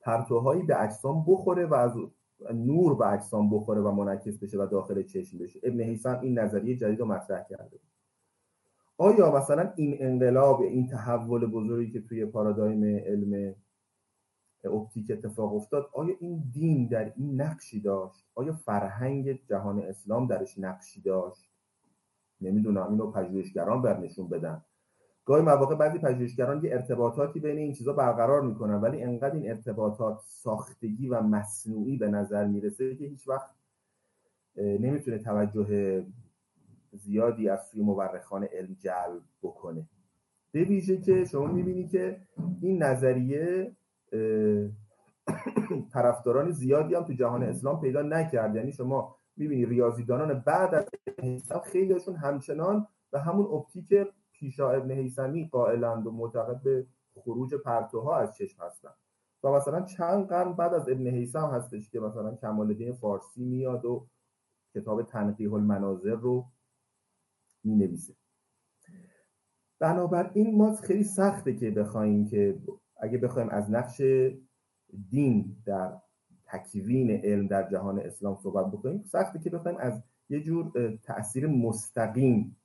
[0.00, 1.92] پرتوهایی به اجسام بخوره و از
[2.54, 5.60] نور به اجسام بخوره و منعکس بشه و داخل چشم بشه.
[5.62, 7.78] ابن حیسم این نظریه جدید رو مطرح کرده
[8.98, 13.54] آیا مثلا این انقلاب این تحول بزرگی که توی پارادایم علم
[14.68, 20.58] اپتیک اتفاق افتاد آیا این دین در این نقشی داشت؟ آیا فرهنگ جهان اسلام درش
[20.58, 21.50] نقشی داشت؟
[22.40, 24.64] نمی‌دونم اینو پژوهشگران بر نشون بدن.
[25.24, 30.20] گاهی مواقع بعضی پژوهشگران یه ارتباطاتی بین این چیزا برقرار می‌کنن ولی انقدر این ارتباطات
[30.22, 33.50] ساختگی و مصنوعی به نظر می‌رسه که هیچ وقت
[34.56, 36.04] نمی‌تونه توجه
[36.92, 39.88] زیادی از سوی مورخان علم جلب بکنه.
[40.52, 42.20] به ویژه که شما می‌بینی که
[42.60, 43.72] این نظریه
[45.92, 48.56] طرفداران زیادی هم تو جهان اسلام پیدا نکرد.
[48.56, 50.88] یعنی شما می‌بینی ریاضیدانان بعد از
[51.22, 53.94] حساب خیلیشون همچنان و همون اپتیک
[54.32, 58.90] پیشا ابن حیثمی قائلند و معتقد به خروج پرتوها از چشم هستن
[59.42, 63.84] و مثلا چند قرن بعد از ابن حیثم هستش که مثلا کمال الدین فارسی میاد
[63.84, 64.06] و
[64.74, 66.46] کتاب تنقیح المناظر رو
[67.64, 68.14] می نویسه
[69.78, 72.58] بنابراین ما خیلی سخته که بخوایم که
[73.00, 74.02] اگه بخوایم از نقش
[75.10, 75.92] دین در
[76.46, 82.56] تکوین علم در جهان اسلام صحبت بکنیم سخته که بخوایم از یه جور تاثیر مستقیم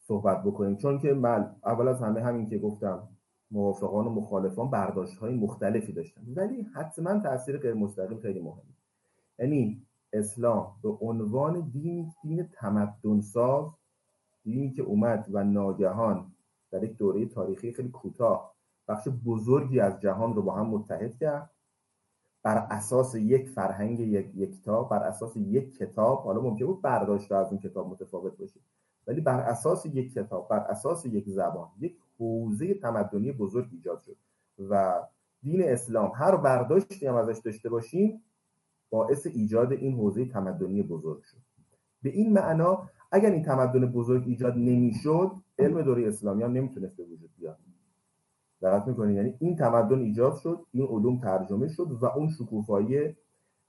[0.00, 0.76] صحبت بکنیم.
[0.76, 3.08] چون که من اول از همه همین که گفتم
[3.50, 6.22] موافقان و مخالفان برداشت های مختلفی داشتن.
[6.36, 8.62] ولی حتما تاثیر غیر مستقیم خیلی مهمه.
[9.38, 13.66] یعنی اسلام به عنوان دین دین تمدن ساز
[14.42, 16.32] دینی که اومد و ناگهان
[16.70, 18.51] در یک دوره تاریخی خیلی کوتاه
[18.88, 21.50] بخش بزرگی از جهان رو با هم متحد کرد.
[22.42, 27.50] بر اساس یک فرهنگ یک کتاب بر اساس یک کتاب حالا ممکن بود برداشت از
[27.50, 28.60] اون کتاب متفاوت باشه
[29.06, 34.16] ولی بر اساس یک کتاب بر اساس یک زبان یک حوزه تمدنی بزرگ ایجاد شد
[34.58, 35.02] و
[35.42, 38.22] دین اسلام هر برداشتی هم ازش داشته باشیم
[38.90, 41.38] باعث ایجاد این حوزه تمدنی بزرگ شد.
[42.02, 47.04] به این معنا اگر این تمدن بزرگ ایجاد نمی‌شد علم دوره اسلامی هم نمی‌تونست به
[47.04, 47.58] وجود بیاد.
[48.62, 53.16] دقت می‌کنید یعنی این تمدن ایجاد شد این علوم ترجمه شد و اون شکوفایی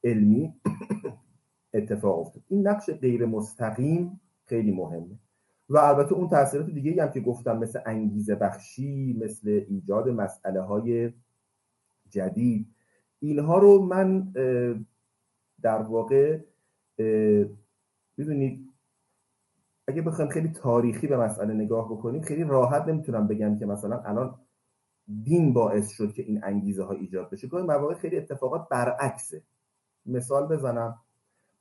[0.04, 0.54] علمی
[1.74, 2.44] اتفاق افتاد.
[2.48, 5.20] این نقش غیر مستقیم خیلی مهمه.
[5.70, 11.14] و البته اون تاثیرات دیگه هم که گفتم مثل انگیزه بخشی مثل ایجاد مسئله های
[12.10, 12.68] جدید
[13.20, 14.32] اینها رو من
[15.62, 16.40] در واقع
[18.18, 18.70] می‌دونید
[19.88, 24.36] اگه بخوایم خیلی تاریخی به مسئله نگاه بکنیم خیلی راحت نمی‌تونم بگم که مثلا الان
[25.24, 27.48] دین باعث شد که این انگیزه ها ایجاد بشه.
[27.48, 29.42] گاهی مواقع خیلی اتفاقات برعکسه.
[30.06, 31.00] مثال بزنم.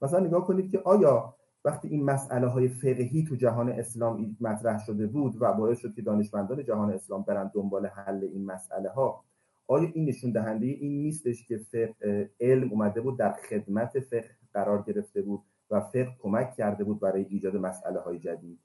[0.03, 1.35] مثلا نگاه کنید که آیا
[1.65, 6.03] وقتی این مسئله های فقهی تو جهان اسلام مطرح شده بود و باعث شد که
[6.03, 9.25] دانشمندان جهان اسلام برن دنبال حل این مسئله ها
[9.67, 14.83] آیا این نشون دهنده این نیستش که فقه علم اومده بود در خدمت فقه قرار
[14.83, 18.59] گرفته بود و فقه کمک کرده بود برای ایجاد مسئله های جدید؟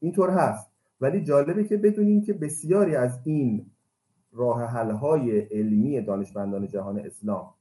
[0.00, 0.75] اینطور هست.
[1.00, 3.70] ولی جالبه که بدونیم که بسیاری از این
[4.32, 7.54] راه حل های علمی دانشمندان جهان اسلام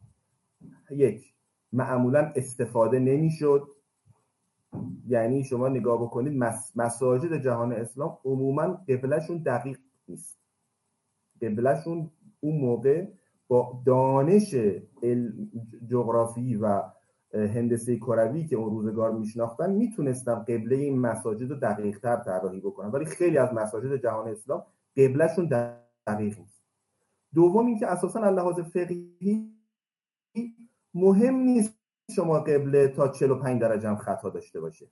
[0.92, 1.34] یک
[1.74, 3.68] معمولا استفاده نمی‌شد.
[5.08, 6.44] یعنی شما نگاه بکنید
[6.76, 9.78] مساجد جهان اسلام عموما قبلشون دقیق
[10.08, 10.40] نیست.
[11.42, 13.08] قبلشون اون موقع
[13.48, 14.56] با دانش
[15.88, 16.84] جغرافی و
[17.36, 22.92] هندسه کروی که اون روزگار میشناختن می‌تونستن قبله این مساجد رو دقیق تر طراحی بکنن.
[22.92, 24.64] ولی خیلی از مساجد جهان اسلام
[24.98, 25.46] قبلشون
[26.08, 26.64] دقیق نیست.
[27.34, 29.56] دوم اینکه اساسا لحاظ فقهی
[30.94, 31.80] مهم نیست
[32.16, 34.88] شما قبله تا 45 درجه هم خطا داشته باشه.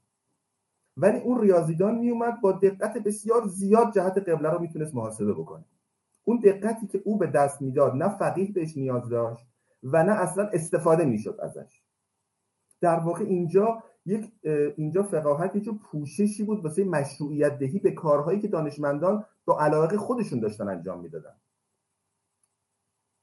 [0.98, 5.66] ولی اون ریاضیدان میومد با دقت بسیار زیاد جهت قبله رو می‌تونست محاسبه بکنه.
[6.24, 9.48] اون دقتی که او به دست می‌داد نه فقیه بهش نیاز داشت
[9.84, 11.83] و نه اصلا استفاده می‌شد ازش.
[12.84, 14.32] در واقع اینجا یک
[14.76, 20.40] اینجا فقاهت یه پوششی بود واسه مشروعیت دهی به کارهایی که دانشمندان با علاقه خودشون
[20.40, 21.36] داشتن انجام می‌دادن.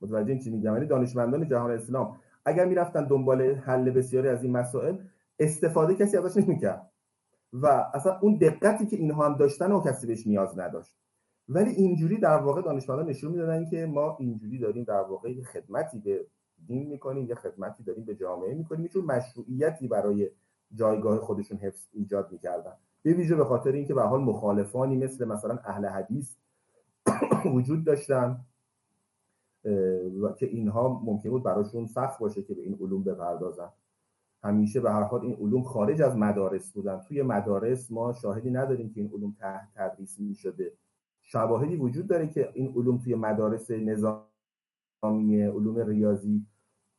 [0.01, 4.53] متوجه این چی میگم؟ یعنی دانشمندان جهان اسلام اگر می‌رفتن دنبال حل بسیاری از این
[4.53, 4.97] مسائل
[5.39, 6.91] استفاده کسی ازش نمی‌کرد.
[7.53, 10.95] و اصلا اون دقتی که اینها هم داشتن و کسی بهش نیاز نداشت.
[11.49, 16.27] ولی اینجوری در واقع دانشمندان نشون می‌دادن که ما اینجوری داریم در واقع خدمتی به
[16.67, 20.31] دین می‌کنیم یا خدمتی داریم به جامعه می‌کنیم چون مشروعیتی برای
[20.75, 22.73] جایگاه خودشون حفظ ایجاد می‌کردن.
[23.03, 26.37] به ویژه به خاطر اینکه به حال مخالفانی مثل مثلا اهل حدیث
[27.55, 28.45] وجود داشتن
[30.23, 33.71] و که اینها ممکن بود براشون سخت باشه که به این علوم بپردازن.
[34.43, 37.01] همیشه به هر حال این علوم خارج از مدارس بودن.
[37.01, 40.73] توی مدارس ما شاهدی نداریم که این علوم تحت تدریس می شده
[41.23, 43.71] شواهدی وجود داره که این علوم توی مدارس
[45.05, 46.47] نظامی علوم ریاضی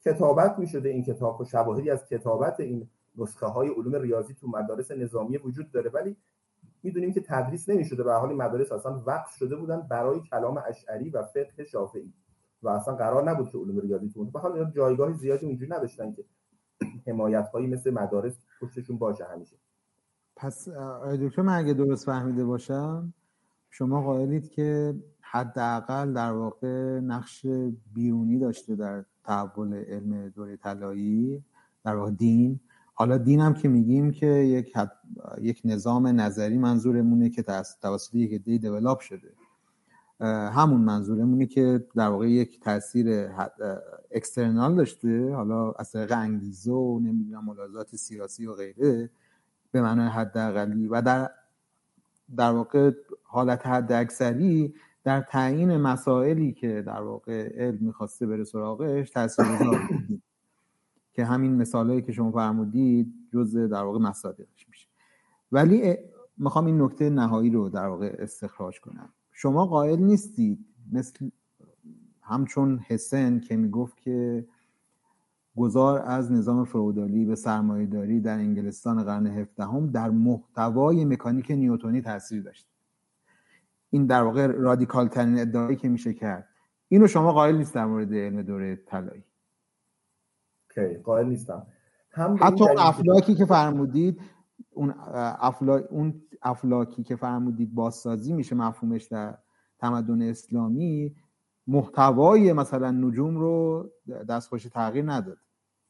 [0.06, 4.47] کتابت می شده این کتاب و شواهدی از کتابت این نسخه های علوم ریاضی تو
[4.47, 5.89] مدارس نظامی وجود داره.
[5.89, 6.18] ولی
[6.84, 8.04] می‌دونیم که تدریس نمی‌شده.
[8.04, 12.14] به حال مدارس اصلا وقف شده بودن برای کلام اشعری و فقه شافعی
[12.64, 16.26] و اصلا قرار نبود که علوم ریاضی تو به حال جایگاه زیادی اونجوری نداشتن که
[17.08, 19.56] حمایت هایی مثل مدارس پشتشون باشه همیشه.
[20.36, 20.70] پس
[21.22, 23.14] دکتر من اگه درست فهمیده باشم
[23.72, 27.45] شما قائلید که حداقل در واقع نقش
[27.93, 31.43] بیرونی داشته در تحول علم دوره طلایی
[31.86, 32.59] در واقع دین.
[32.93, 34.74] حالا دین هم که میگیم که یک,
[35.41, 37.43] یک نظام نظری منظورمونه که
[37.82, 39.34] توسط یک دی دیولاپ شده.
[40.49, 43.30] همون منظورمونه که در واقع یک تاثیر
[44.11, 45.34] اکسترنال داشته.
[45.36, 49.09] حالا از طریق انگیزه و نمی‌دونم ملاحظات سیاسی و غیره
[49.72, 50.88] به معنای حداقلی.
[50.88, 51.30] و در
[52.38, 52.91] در واقع
[53.32, 54.73] حالت حد اکثری
[55.03, 60.23] در تعیین مسائلی که در واقع علم می‌خواسته بره سراغش تاثیرگذار بودیم
[61.13, 64.88] که همین مثالهایی که شما فرمودید جز در واقع مصادیقش میشه.
[65.51, 65.97] ولی
[66.38, 69.09] می‌خوام این نکته نهایی رو در واقع استخراج کنم.
[69.32, 71.29] شما قائل نیستید مثل
[72.21, 74.45] همچون حسن که می‌گفت که
[75.55, 77.36] گذار از نظام فرودالی به
[77.91, 82.70] داری در انگلستان قرن هفدهم در محتوای مکانیک نیوتونی تاثیر داشت.
[83.92, 86.48] این در واقع رادیکال ترین ادعایی که میشه کرد.
[86.88, 89.24] اینو شما قائل نیست در مورد علم دوره طلایی.
[91.04, 91.68] قائل نیستم.
[92.12, 94.22] هم حتی اون افلاکی که فرمودید
[94.72, 94.94] اون,
[95.39, 95.78] افلا...
[95.89, 99.38] اون افلاکی که فرمودید بازسازی میشه مفهومش در
[99.80, 101.16] تمدن اسلامی
[101.68, 103.89] محتوای مثلا نجوم رو
[104.30, 105.38] دستخوش تغییر نداد.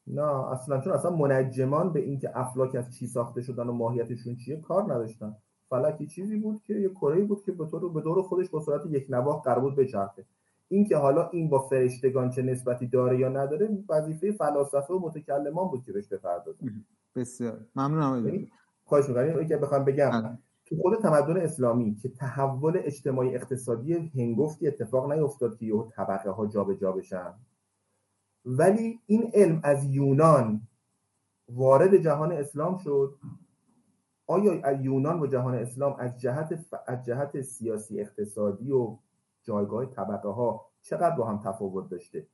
[0.06, 4.60] نه اصلا چون اصلا منجمان به اینکه افلاک از چی ساخته شدن و ماهیتشون چیه
[4.60, 5.36] کار نداشتن.
[5.72, 8.86] فلکی چیزی بود که یه کره بود که به طور به دور خودش با صورت
[8.86, 10.24] یک نواخت قرار بود بچرخه.
[10.68, 15.68] این که حالا این با فرشتگان چه نسبتی داره یا نداره وظیفه فلاسفه و متکلمان
[15.68, 16.84] بود که بهش بپردازن
[17.16, 17.60] بسیار.
[17.76, 18.50] ممنونم یعنی
[18.84, 24.68] خواهش می‌کنم اینو که بخوام بگم تو خود تمدن اسلامی که تحول اجتماعی اقتصادی هنگفتی
[24.68, 27.34] اتفاق نیفتاد که یهو طبقه ها جابجا بشن.
[28.44, 30.60] ولی این علم از یونان
[31.48, 33.14] وارد جهان اسلام شد
[34.26, 38.98] آیا یونان و جهان اسلام از جهت از جهت سیاسی اقتصادی و
[39.42, 42.26] جایگاه طبقه ها چقدر با هم تفاوت داشته؟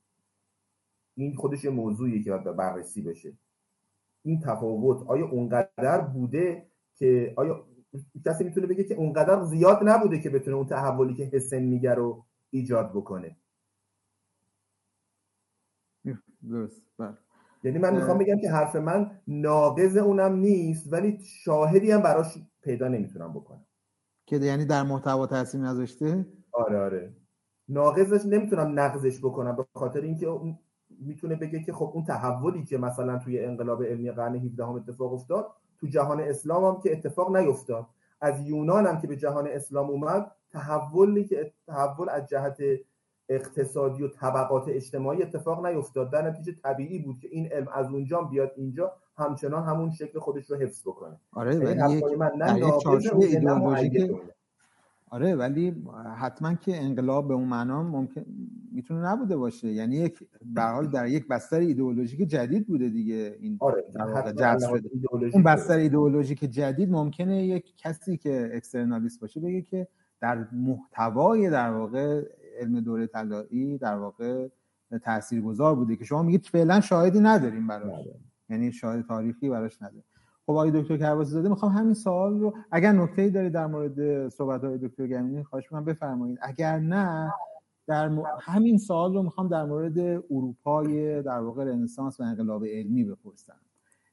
[1.14, 3.32] این خودش موضوعی که باید بررسی بشه.
[4.22, 7.66] این تفاوت آیا اونقدر بوده که آیا
[8.26, 12.24] کسی می‌تونه بگه که اونقدر زیاد نبوده که بتونه اون تحولی که حسن میگه رو
[12.50, 13.36] ایجاد بکنه؟
[16.48, 17.27] درست بله.
[17.62, 22.88] یعنی من می‌خوام بگم که حرف من ناقض اونم نیست ولی شاهدی هم براش پیدا
[22.88, 23.64] نمی‌تونم بکنم.
[24.26, 27.12] که یعنی در محتوا تاثیر نذاشته؟ آره آره.
[27.68, 30.26] ناقضش نمی‌تونم نقضش بکنم به خاطر اینکه
[31.00, 35.12] می‌تونه بگه که خب اون تحولی که مثلا توی انقلاب علمی قرن 17 هم اتفاق
[35.12, 35.46] افتاد
[35.80, 37.86] تو جهان اسلام هم که اتفاق نیفتاد.
[38.20, 42.58] از یونان هم که به جهان اسلام اومد تحولی که تحول از جهت
[43.28, 46.10] اقتصادی و طبقات اجتماعی اتفاق نیفتاد.
[46.10, 50.50] در نتیجه طبیعی بود که این علم از اونجا بیاد اینجا همچنان همون شکل خودش
[50.50, 51.16] رو حفظ بکنه.
[51.32, 52.62] آره یعنی ولی من نه
[55.10, 55.84] آره ولی
[56.16, 58.24] حتما که انقلاب به اون معنا ممکن
[58.72, 59.68] می‌تونه نبوده باشه.
[59.68, 60.18] یعنی یک
[60.54, 63.84] به حال در یک بستر ایدئولوژیک جدید بوده دیگه این آره
[65.32, 69.88] اون بستر ایدئولوژیک جدید ممکنه یک کسی که اکسترنالیست باشه بگه که
[70.20, 72.22] در محتوای در واقع
[72.58, 74.48] علم دوره طلایی در واقع
[75.02, 78.04] تاثیرگذار بوده که شما میگید فعلا شاهدی نداریم براش.
[78.50, 80.04] یعنی شاهد تاریخی براش نداریم.
[80.46, 84.28] خب آقای دکتر کرباسی زاده می‌خوام همین سوال رو اگر نکته ای داری در مورد
[84.28, 86.38] صحبت های دکتر گمینی خواهش می‌کنم بفرمایید.
[86.42, 87.32] اگر نه
[87.86, 89.98] در همین سوال رو می‌خوام در مورد
[90.30, 93.56] اروپای در واقع رنسانس و انقلاب علمی بپرسم.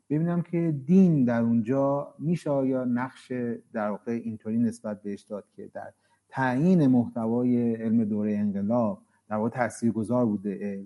[0.09, 3.31] ببینم که دین در اونجا میشه یا نقش
[3.73, 5.93] در واقع اینطوری نسبت بهش داد که در
[6.35, 10.85] تعیین محتوای علم دوره انقلاب در واقع تاثیرگذار بوده.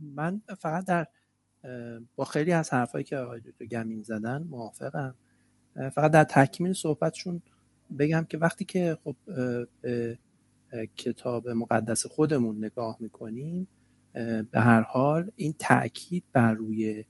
[0.00, 1.06] من فقط در
[2.16, 5.14] با خیلی از حرفایی که آقای دکتر گمین زدن موافقم.
[5.74, 7.42] فقط در تکمیل صحبتشون
[7.98, 9.16] بگم که وقتی که خب
[9.80, 10.18] به
[10.96, 13.68] کتاب مقدس خودمون نگاه می‌کنیم
[14.50, 17.04] به هر حال این تاکید بر روی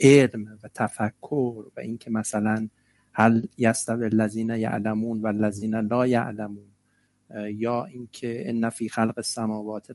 [0.00, 2.68] علم و تفکر و اینکه مثلا
[3.12, 6.72] هل یستوی الذین یعلمون و الذین لا یعلمون؟
[7.54, 9.92] یا اینکه ان فی خلق السماوات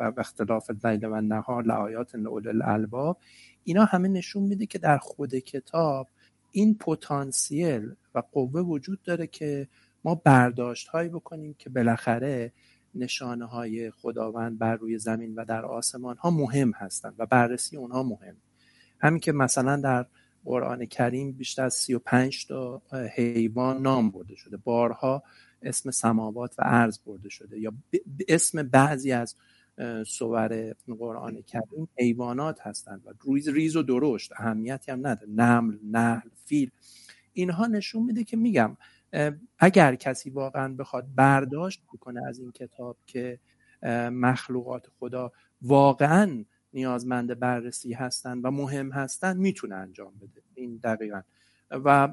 [0.00, 3.18] و اختلاف اللیل و النهار لآیات لاولی الالباب.
[3.64, 6.08] اینا همه نشون میده که در خود کتاب
[6.52, 9.68] این پتانسیل و قوه وجود داره که
[10.04, 12.52] ما برداشت هایی بکنیم که بالاخره
[12.94, 18.02] نشانه های خداوند بر روی زمین و در آسمان ها مهم هستند و بررسی اونها
[18.02, 18.36] مهم.
[19.00, 20.06] همین که مثلا در
[20.44, 22.82] قرآن کریم بیشتر از 35 تا
[23.14, 24.56] حیوان نام برده شده.
[24.56, 25.22] بارها
[25.62, 27.60] اسم سماوات و عرض برده شده.
[27.60, 27.72] یا
[28.28, 29.34] اسم بعضی از
[30.06, 35.32] سور قرآن کریم حیوانات هستند و ریز ریز و درشت اهمیتی هم نداره.
[35.32, 36.70] نمل نهل فیل.
[37.32, 38.76] اینها نشون میده که میگم
[39.58, 43.38] اگر کسی واقعا بخواد برداشت بکنه از این کتاب که
[44.12, 45.32] مخلوقات خدا
[45.62, 46.44] واقعا
[46.74, 50.42] نیازمند بررسی هستند و مهم هستند می‌تونه انجام بده.
[50.54, 51.22] این دقیقا.
[51.70, 52.08] و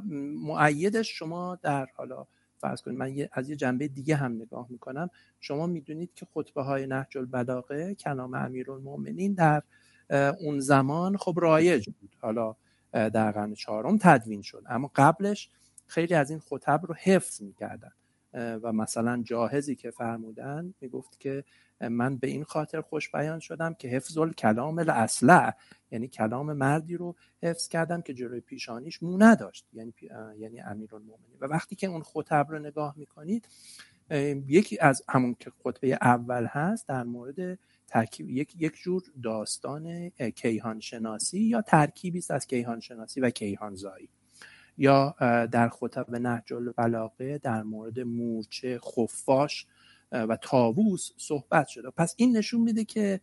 [0.46, 2.28] معیدش شما در حالا
[2.58, 5.10] فرض کنید من از یه جنبه دیگه هم نگاه می‌کنم.
[5.40, 9.64] شما می‌دونید که خطبه های نهج البلاغه کلام امیرالمؤمنین در
[10.42, 12.16] اون زمان خب رایج بود.
[12.22, 12.56] حالا
[12.92, 14.64] در قرن چهارم تدوین شد.
[14.70, 15.50] اما قبلش
[15.88, 17.92] خیلی از این خطب رو حفظ می‌کردن.
[18.38, 21.44] و مثلا جاهزی که فرمودن می‌گفت که
[21.82, 25.52] من به این خاطر خوش بیان شدم که حفظ کلام الاصلع
[25.92, 29.94] یعنی کلام مردی رو حفظ کردم که جلوی پیشانیش مو نداشت یعنی
[30.38, 31.38] یعنی امیرالمومنین.
[31.42, 33.48] و وقتی که اون خطب رو نگاه می‌کنید
[34.48, 40.80] یکی از همون که خطبه اول هست در مورد ترکیب یک یک جور داستان کیهان
[40.80, 44.10] شناسی یا ترکیبی است از کیهان شناسی و کیهان زایی
[44.78, 45.16] یا
[45.52, 49.66] در خطب نهج البلاغه در مورد مورچه خفاش
[50.12, 51.90] و تاووس صحبت شده.
[51.90, 53.20] پس این نشون میده که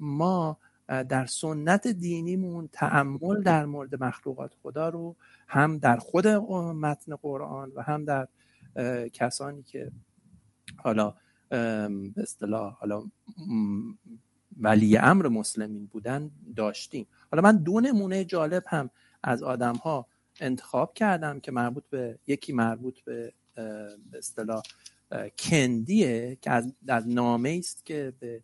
[0.00, 0.58] ما
[0.88, 5.16] در سنت دینیمون تعمل در مورد مخلوقات خدا رو
[5.48, 8.28] هم در خود متن قرآن و هم در
[9.08, 9.90] کسانی که
[10.76, 11.14] حالا
[11.48, 13.04] به اصطلاح حالا
[14.60, 17.06] ولی امر مسلمین بودن داشتیم.
[17.30, 18.90] حالا من دو نمونه جالب هم
[19.22, 20.06] از آدم ها
[20.40, 24.62] انتخاب کردم که مربوط به یکی مربوط به به اصطلاح
[25.38, 28.42] کندیه که از, از نامه است که به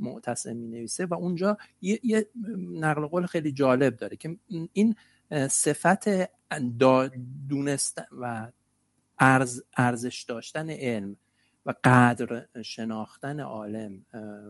[0.00, 2.26] معتصم می نویسه و اونجا یه, یه
[2.72, 4.36] نقل قول خیلی جالب داره که
[4.72, 4.94] این
[5.48, 6.08] صفت
[7.48, 8.52] دونست و
[9.18, 11.16] ارز ارزش داشتن علم
[11.68, 14.06] و قدر شناختن عالم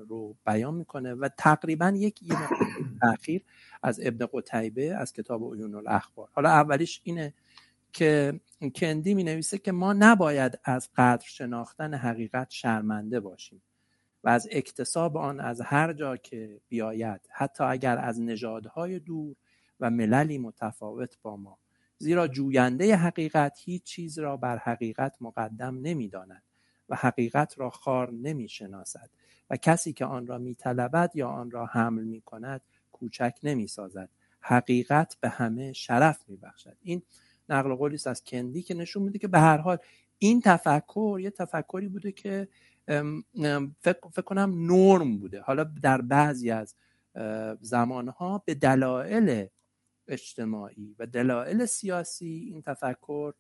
[0.08, 2.20] رو بیان می‌کنه و تقریبا یک
[3.00, 3.44] تاخیر
[3.82, 6.28] از ابن قتیبه از کتاب عیون الاخبار.
[6.32, 7.34] حالا اولیش اینه
[7.92, 8.40] که
[8.74, 13.62] کندی می نویسه که ما نباید از قدر شناختن حقیقت شرمنده باشیم
[14.24, 19.36] و از اکتساب آن از هر جا که بیاید حتی اگر از نژادهای دور
[19.80, 21.58] و مللی متفاوت با ما.
[21.98, 26.42] زیرا جوینده حقیقت هیچ چیز را بر حقیقت مقدم نمی‌داند.
[26.88, 29.10] و حقیقت را خار نمی شناسد
[29.50, 32.60] و کسی که آن را می طلبد یا آن را حمل می کند
[32.92, 34.08] کوچک نمی سازد
[34.40, 37.02] حقیقت به همه شرف می بخشد این
[37.48, 39.78] نقل قولی است از کندی که نشون میده که به هر حال
[40.18, 42.48] این تفکر یه تفکری بوده که
[43.80, 45.40] فکر, فکر کنم نرم بوده.
[45.40, 46.74] حالا در بعضی از
[47.60, 49.46] زمانها به دلایل
[50.08, 53.32] اجتماعی و دلایل سیاسی این تفکر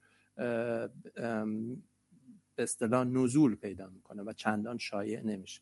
[2.58, 5.60] به اصطلاح نزول پیدا می‌کنه و چندان شایع نمیشه.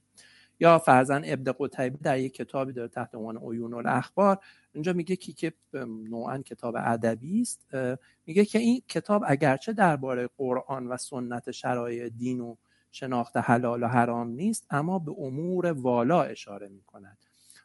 [0.61, 4.39] یا فرزن ابن قتیبه در یک کتابی داره تحت عنوان عیون الاخبار
[4.73, 5.53] اینجا میگه که که
[5.85, 7.67] نوعا کتاب ادبی است
[8.27, 12.57] میگه که این کتاب اگرچه درباره قرآن و سنت شرایع دین و
[12.93, 17.19] شناخت حلال و حرام نیست اما به امور والا اشاره می‌کند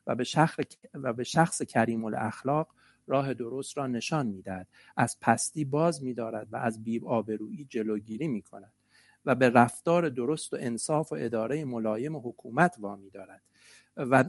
[0.07, 0.59] و به شخص
[0.93, 2.67] و به شخص کریم الاخلاق
[3.07, 4.67] راه درست را نشان می‌دهد.
[4.97, 8.73] از پستی باز میدارد و از بیب آبرویی جلوگیری می‌کند.
[9.25, 13.41] و به رفتار درست و انصاف و اداره ملایم و حکومت وامی دارد.
[13.97, 14.23] و,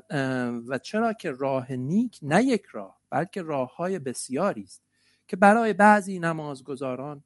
[0.69, 4.83] و چرا که راه نیک نه یک راه بلکه راه های بسیاری است
[5.29, 7.25] که برای بعضی نمازگزاران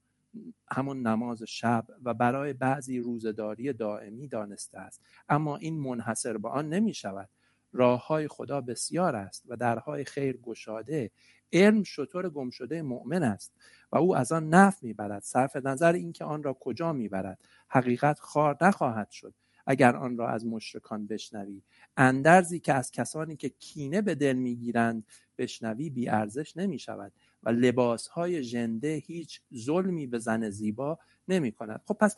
[0.70, 5.00] همون نماز شب و برای بعضی روزداری دائمی دانسته است.
[5.28, 7.28] اما این منحصر به آن نمی شود.
[7.72, 11.10] راه های خدا بسیار است و درهای خیر گشاده
[11.52, 13.52] علم شطور گم شده مؤمن است.
[13.96, 15.22] او از آن نف می‌برد.
[15.22, 17.38] صرف نظر اینکه آن را کجا می‌برد.
[17.68, 19.34] حقیقت خار نخواهد شد
[19.66, 21.62] اگر آن را از مشرکان بشنوی.
[21.96, 25.06] اندرزی که از کسانی که کینه به دل می‌گیرند
[25.38, 31.52] بشنوی بی ارزش نمی شود و لباس های ژنده هیچ ظلمی به زن زیبا نمی
[31.52, 32.16] کند خب پس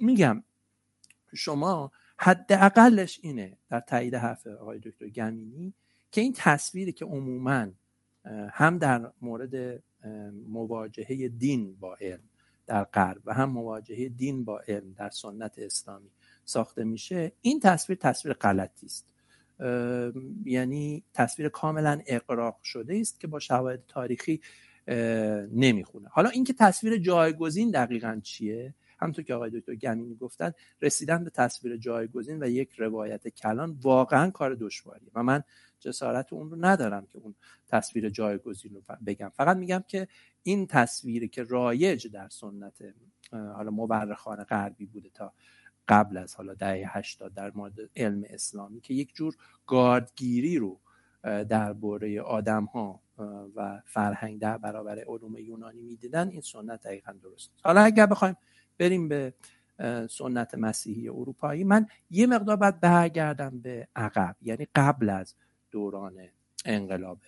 [0.00, 0.42] میگم
[1.34, 5.74] شما حداقلش اینه در تایید حرف آقای دکتر گمینی
[6.10, 7.66] که این تصویری که عموما
[8.50, 9.82] هم در مورد
[10.48, 12.22] مواجهه دین با علم
[12.66, 16.10] در غرب و هم مواجهه دین با علم در سنت اسلامی
[16.44, 17.32] ساخته میشه.
[17.40, 19.14] این تصویر تصویر غلطی است.
[20.44, 24.40] یعنی تصویر کاملا اقراق شده است که با شواهد تاریخی
[25.52, 26.08] نمی‌خونه.
[26.08, 31.76] حالا اینکه تصویر جایگزین دقیقا چیه؟ همونطور که آقای دکتر گمینی گفتن رسیدن به تصویر
[31.76, 35.42] جایگزین و یک روایت کلان واقعا کار دشواریه و من
[35.80, 37.34] جسارت اون رو ندارم که اون
[37.68, 39.28] تصویر جایگزین رو بگم.
[39.28, 40.08] فقط میگم که
[40.42, 42.82] این تصویری که رایج در سنت
[43.32, 45.32] حالا مورخان غربی بوده تا
[45.88, 50.80] قبل از حالا دهه 80 در مورد علم اسلامی که یک جور گاردگیری رو
[51.48, 53.00] درباره آدم ها
[53.56, 58.36] و فرهنگ در برابر علوم یونانی می‌دیدن این سنت دقیقا درست حالا اگر بخوایم
[58.78, 59.34] بریم به
[60.10, 65.34] سنت مسیحی اروپایی من یه مقدار باید برگردم به عقب یعنی قبل از
[65.70, 66.28] دوران
[66.64, 67.18] انقلاب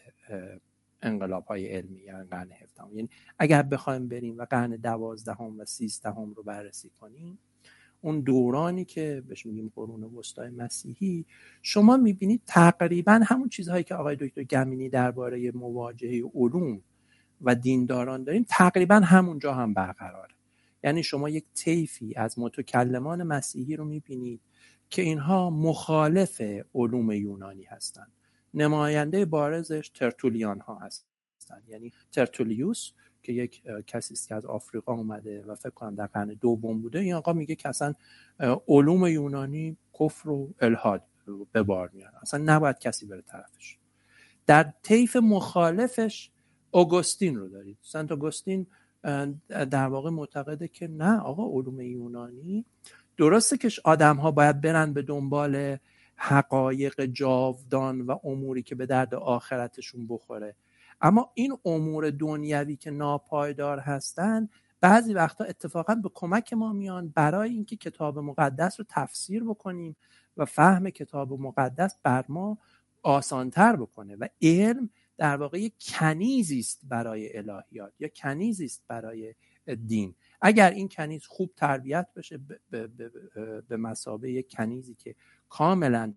[1.03, 2.97] انقلاب های علمی یعنی قرن هفدهم.
[2.97, 7.39] یعنی اگر بخوایم بریم و قرن دوازدهم و سیزدهم رو بررسی کنیم
[8.01, 11.27] اون دورانی که بهش میگیم قرون وسطای مسیحی
[11.63, 16.83] شما می‌بینید تقریبا همون چیزهایی که آقای دکتر گمینی درباره مواجهه علوم
[17.41, 20.35] و دینداران داریم تقریبا همونجا هم برقراره.
[20.85, 24.41] یعنی شما یک طیفی از متکلمان مسیحی رو می‌بینید
[24.91, 26.43] که اینها مخالف
[26.75, 28.13] علوم یونانی هستند.
[28.55, 31.63] نماینده بارزش ترتولیان ها هستند.
[31.69, 32.91] یعنی ترتولیوس
[33.23, 36.99] که یک کسی است که از آفریقا اومده و فکر کنم در قرن دوم بوده
[36.99, 37.95] این آقا میگه که اصلا
[38.69, 41.03] علوم یونانی کفر و الهاد
[41.53, 43.79] به بار میاره اصلا نباید کسی بره طرفش.
[44.47, 46.31] در طیف مخالفش
[46.71, 47.79] اوگوستین رو دارید.
[47.83, 48.67] سنت اوگوستین
[49.49, 52.65] در واقع معتقده که نه آقا علوم یونانی
[53.17, 55.77] درسته که آدم ها باید برن به دنبال
[56.25, 60.55] حقایق جاودان و اموری که به درد آخرتشون بخوره.
[61.01, 64.51] اما این امور دنیوی که ناپایدار هستند
[64.81, 69.97] بعضی وقتا اتفاقا به کمک ما میان برای اینکه کتاب مقدس رو تفسیر بکنیم
[70.37, 72.59] و فهم کتاب مقدس بر ما
[73.03, 74.17] آسانتر بکنه.
[74.17, 79.35] و علم در واقع یک کنیزی است برای الهیات یا کنیزی است برای
[79.87, 80.15] دین.
[80.41, 82.87] اگر این کنیز خوب تربیت بشه به,
[83.69, 85.15] به, مسابه یک کنیزی که
[85.53, 86.15] کاملا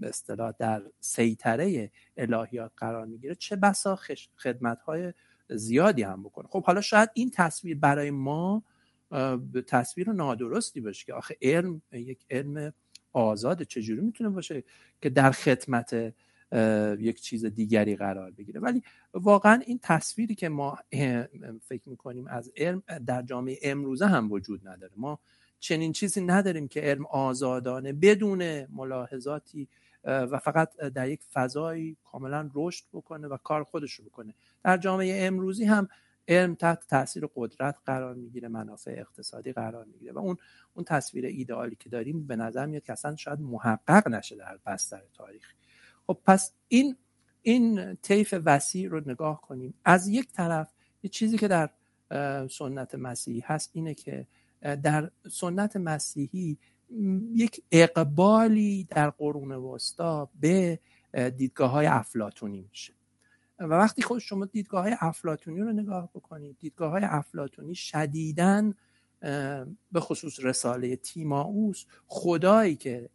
[0.00, 3.98] به اصطلاح در سیطره الهیات قرار می‌گیره چه بسا
[4.36, 5.12] خدمت های
[5.48, 6.48] زیادی هم بکنه.
[6.48, 8.62] خب حالا شاید این تصویر برای ما
[9.66, 12.72] تصویر نادرستی باشه که آخه علم یک علم
[13.12, 14.64] آزاد چجوری می‌تونه باشه
[15.02, 16.14] که در خدمت
[16.98, 18.82] یک چیز دیگری قرار بگیره؟ ولی
[19.14, 20.78] واقعا این تصویری که ما
[21.62, 24.92] فکر می‌کنیم از علم در جامعه امروزه هم وجود نداره.
[24.96, 25.20] ما
[25.60, 29.68] چنین چیزی نداریم که علم آزادانه بدون ملاحظاتی
[30.04, 34.34] و فقط در یک فضایی کاملا رشد بکنه و کار خودش رو بکنه.
[34.64, 35.88] در جامعه امروزی هم
[36.28, 40.36] علم تحت تاثیر قدرت قرار می‌گیره منافع اقتصادی قرار می‌گیره و اون
[40.74, 45.02] اون تصویر ایدئالی که داریم به نظر میاد که اصلا شاید محقق نشه در بستر
[45.14, 45.52] تاریخ.
[46.06, 46.96] خب پس این
[47.42, 49.74] این طیف وسیع رو نگاه کنیم.
[49.84, 51.70] از یک طرف یه چیزی که در
[52.48, 54.26] سنت مسیحی هست اینه که
[54.62, 56.58] در سنت مسیحی
[57.34, 60.78] یک اقبالی در قرون وسطا به
[61.36, 62.92] دیدگاه های افلاتونی میشه.
[63.58, 68.74] و وقتی خود شما دیدگاه های افلاتونی رو نگاه بکنید دیدگاه های افلاتونی شدیدن
[69.92, 73.08] به خصوص رساله تیماوس خدایی که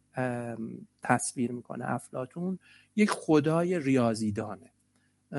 [1.02, 2.58] تصویر می‌کنه افلاتون
[2.96, 4.70] یک خدای ریاضیدانه.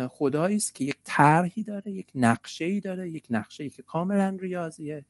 [0.10, 4.38] خدایی است که یک طرحی داره یک نقشه ای داره یک نقشه ای که کاملا
[4.40, 5.06] ریاضیه.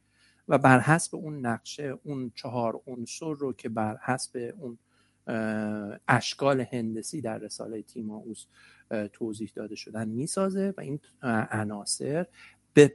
[0.47, 4.77] و بر حسب اون نقشه اون چهار عنصر رو که بر حسب اون
[6.07, 8.45] اشکال هندسی در رساله تیماوس
[9.13, 10.99] توضیح داده شدن می‌سازه و این
[11.51, 12.25] عناصر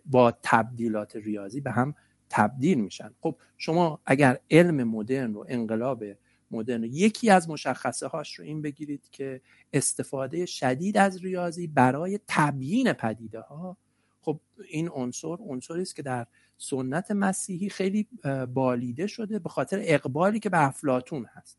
[0.07, 1.94] با تبدیلات ریاضی به هم
[2.30, 3.11] تبدیل میشن.
[3.20, 6.05] خب شما اگر علم مدرن و انقلاب
[6.50, 9.40] مدرن یکی از مشخصه هاش رو این بگیرید که
[9.72, 13.76] استفاده شدید از ریاضی برای تبیین پدیده ها
[14.23, 16.27] خب این عنصر عنصری است که در
[16.59, 18.09] سنت مسیحی خیلی
[18.55, 21.59] بالیده شده به خاطر اقبالی که به افلاتون هست.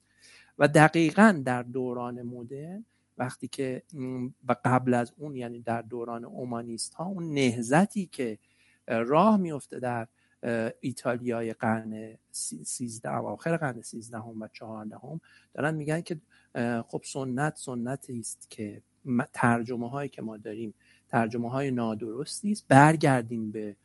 [0.58, 2.86] و دقیقا در دوران مدرن
[3.18, 3.84] وقتی که
[4.48, 8.38] و قبل از اون یعنی در دوران اومانیست ها اون نهزتی که
[8.88, 10.08] راه میفته در
[10.80, 12.18] ایتالیای قرن
[12.66, 15.22] سیزده آخر قرن سیزده هم و چهارده هم
[15.54, 16.22] دارن میگن که
[16.88, 18.82] خب سنت سنتی است که
[19.34, 20.74] ترجمه هایی که ما داریم
[21.08, 22.66] ترجمه های نادرستی است.
[22.68, 23.76] برگردیم به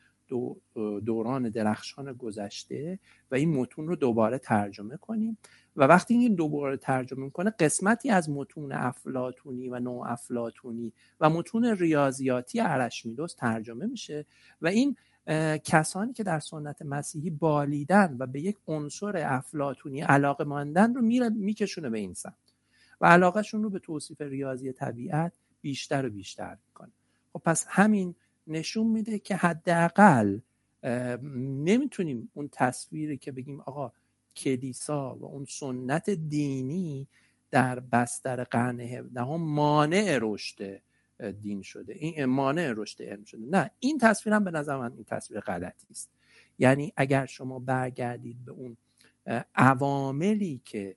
[1.07, 2.99] دوران درخشان گذشته
[3.31, 5.39] و این متون رو دوباره ترجمه کنیم.
[5.77, 11.65] و وقتی این دوباره ترجمه می‌کنه قسمتی از متون افلاتونی و نو افلاتونی و متون
[11.65, 14.27] ریاضیاتی ارشمیدس ترجمه میشه
[14.63, 14.97] و این
[15.65, 21.29] کسانی که در سنت مسیحی بالیدن و به یک عنصر افلاتونی علاقه ماندن رو میره
[21.29, 22.48] میکشونه به این سمت.
[23.01, 26.93] و علاقهشون رو به توصیف ریاضی طبیعت بیشتر و بیشتر می‌کنه.
[27.33, 28.15] خب پس همین
[28.47, 30.39] نشون میده که حداقل
[31.65, 33.93] نمی‌تونیم اون تصویری که بگیم آقا
[34.37, 37.07] کلیسا و اون سنت دینی
[37.51, 40.83] در بستر قرن 17 مانع رشد
[41.41, 41.95] دین شده.
[41.95, 43.47] این مانع رشد علم شده.
[43.47, 46.11] نه این تصویر هم به نظر من این تصویر غلطی است.
[46.59, 48.77] یعنی اگر شما برگردید به اون
[49.55, 50.97] عواملی که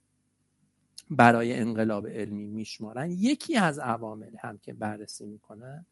[1.11, 3.11] برای انقلاب علمی میشمارن.
[3.11, 5.85] یکی از عوامل هم که بررسی می‌کنن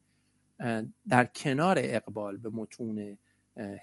[1.10, 3.18] در کنار اقبال به متون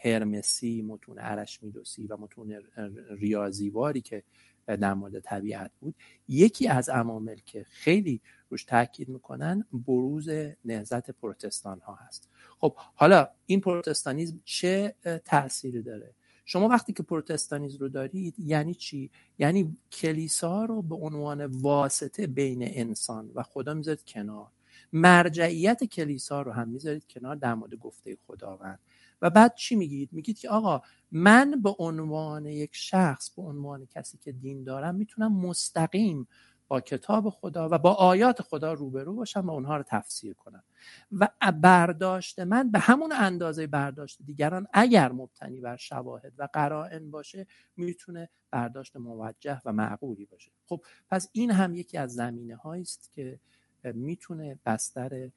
[0.02, 2.62] هرمسی متون ارشمیدسی و متون
[3.10, 4.22] ریاضیواری که
[4.66, 5.94] در مورد طبیعت بود
[6.28, 8.20] یکی از عوامل که خیلی
[8.50, 10.28] روش تاکید می‌کنن بروز
[10.64, 12.28] نهزت پروتستان ها هست.
[12.58, 16.14] خب حالا این پروتستانیزم چه تأثیری داره؟
[16.48, 22.58] شما وقتی که پروتستانیزم رو دارید یعنی چی؟ یعنی کلیسا رو به عنوان واسطه بین
[22.62, 24.46] انسان و خدا می‌ذارید کنار.
[24.92, 28.78] مرجعیت کلیسا رو هم می‌ذارید کنار در مورد گفته خداوند.
[29.22, 30.82] و بعد چی میگید؟ میگید که آقا
[31.12, 36.28] من به عنوان یک شخص به عنوان کسی که دین دارم می‌تونم مستقیم
[36.68, 40.64] با کتاب خدا و با آیات خدا روبرو باشم و اونها رو تفسیر کنم.
[41.12, 41.28] و
[41.62, 47.46] برداشت من به همون اندازه برداشت دیگران اگر مبتنی بر شواهد و قرائن باشه
[47.76, 50.50] می‌تونه برداشت موجه و معقولی باشه.
[50.66, 53.40] خب پس این هم یکی از زمینه است که
[53.84, 55.30] می‌تونه بستر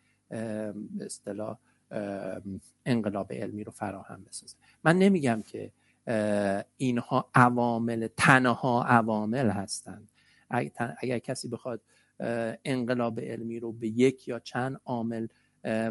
[0.99, 1.57] اصطلاح
[2.85, 4.55] انقلاب علمی رو فراهم بسازه.
[4.83, 5.71] من نمیگم که
[6.77, 10.08] اینها عوامل تنها عوامل هستند.
[10.49, 11.81] اگر کسی بخواد
[12.65, 15.27] انقلاب علمی رو به یک یا چند عامل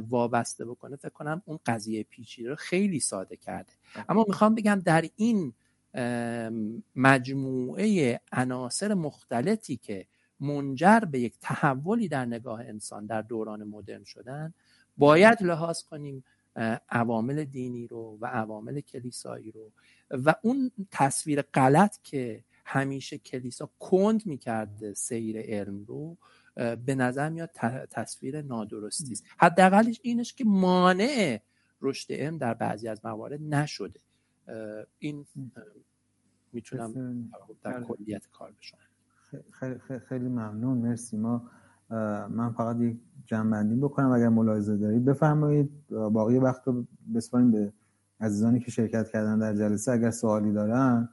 [0.09, 3.72] وابسته بکنه فکر کنم اون قضیه پیچیده رو خیلی ساده کرده.
[4.09, 5.52] اما می‌خوام بگم در این
[6.96, 10.06] مجموعه عناصر مختلفی که
[10.40, 14.54] منجر به یک تحولی در نگاه انسان در دوران مدرن شدن
[14.96, 16.24] باید لحاظ کنیم
[16.88, 19.72] عوامل دینی رو و عوامل کلیسایی رو
[20.11, 26.16] و اون تصویر غلط که همیشه کلیسا کند می‌کرده سیر علم رو
[26.56, 27.50] به نظر میاد
[27.90, 29.24] تصویر نادرستی است.
[29.38, 31.40] حداقلش اینش که مانع
[31.82, 34.00] رشد علم در بعضی از موارد نشده.
[34.98, 35.26] این
[36.52, 37.30] می‌تونم
[37.62, 38.78] در کلیت کار بشم
[39.50, 40.78] خیلی, خیلی ممنون.
[40.78, 41.16] مرسی.
[41.16, 41.50] ما
[42.28, 42.96] من فقط یک
[43.26, 44.10] جنبندی بکنم.
[44.10, 45.88] اگر ملاحظه دارید بفرمایید.
[45.88, 47.72] باقی وقت رو بسپاریم به
[48.20, 49.92] عزیزانی که شرکت کردن در جلسه.
[49.92, 51.08] اگر سوالی دارن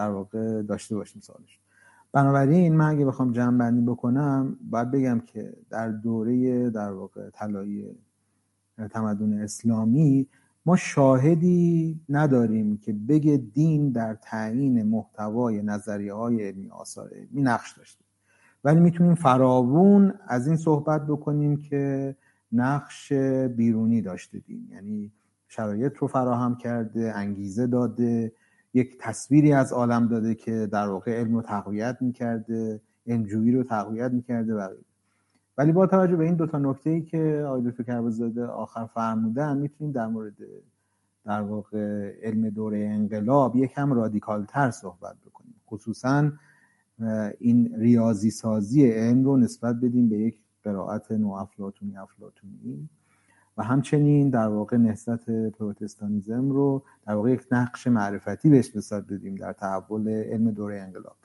[0.00, 1.60] در واقع داشته باشیم سوالش.
[2.12, 7.98] بنابراین من اگه بخوام جمع بندی بکنم باید بگم که در دوره در واقع طلایی
[8.90, 10.26] تمدن اسلامی
[10.66, 17.72] ما شاهدی نداریم که بگه دین در تعیین محتوای نظریه های علمی آثار علمی نقش
[17.72, 18.04] داشته.
[18.64, 22.16] ولی می‌تونیم فراوون از این صحبت بکنیم که
[22.52, 23.12] نقش
[23.56, 24.68] بیرونی داشته دین.
[24.72, 25.12] یعنی
[25.48, 28.32] شرایط رو فراهم کرده انگیزه داده
[28.74, 34.10] یک تصویری از عالم داده که در واقع علم رو تقویت می‌کرده علمجویی رو تقویت
[34.10, 34.68] می‌کرده و
[35.58, 39.92] ولی با توجه به این دوتا نکته ای که آقای دکتر کربزاده آخر فرمودن می‌تونیم
[39.92, 40.36] در مورد
[41.24, 45.54] در واقع علم دوره انقلاب یکم رادیکال تر صحبت بکنیم.
[45.66, 46.32] خصوصا
[47.38, 52.88] این ریاضی سازی علم رو نسبت بدیم به یک قرائت نو افلاتونی افلاتونی
[53.62, 59.52] همچنین در واقع نهضت پروتستانیزم رو در واقع یک نقش معرفتی بهش بساد بدیم در
[59.52, 61.16] تحول علم دوره انقلاب.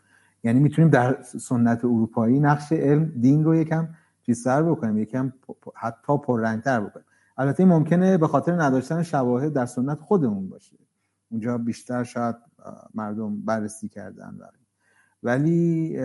[0.44, 3.88] یعنی می‌تونیم در سنت اروپایی نقش علم دین رو یکم
[4.22, 5.34] چیزتر بکنیم یکم
[5.76, 7.06] حتی پررنگتر بکنیم.
[7.38, 10.78] البته ممکنه به خاطر نداشتن شواهد در سنت خودمون باشه.
[11.32, 12.36] اونجا بیشتر شاید
[12.96, 14.40] مردم بررسی کردن
[15.24, 15.98] ولی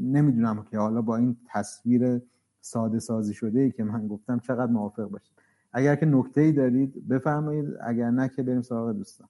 [0.00, 2.20] نمی‌دونم که حالا با این تصویر
[2.64, 5.32] ساده سازی شده ای که من گفتم چقدر موافق باشید.
[5.72, 7.66] اگر که نکته ای دارید بفرمایید.
[7.80, 9.28] اگر نه که بریم سراغ دوستان.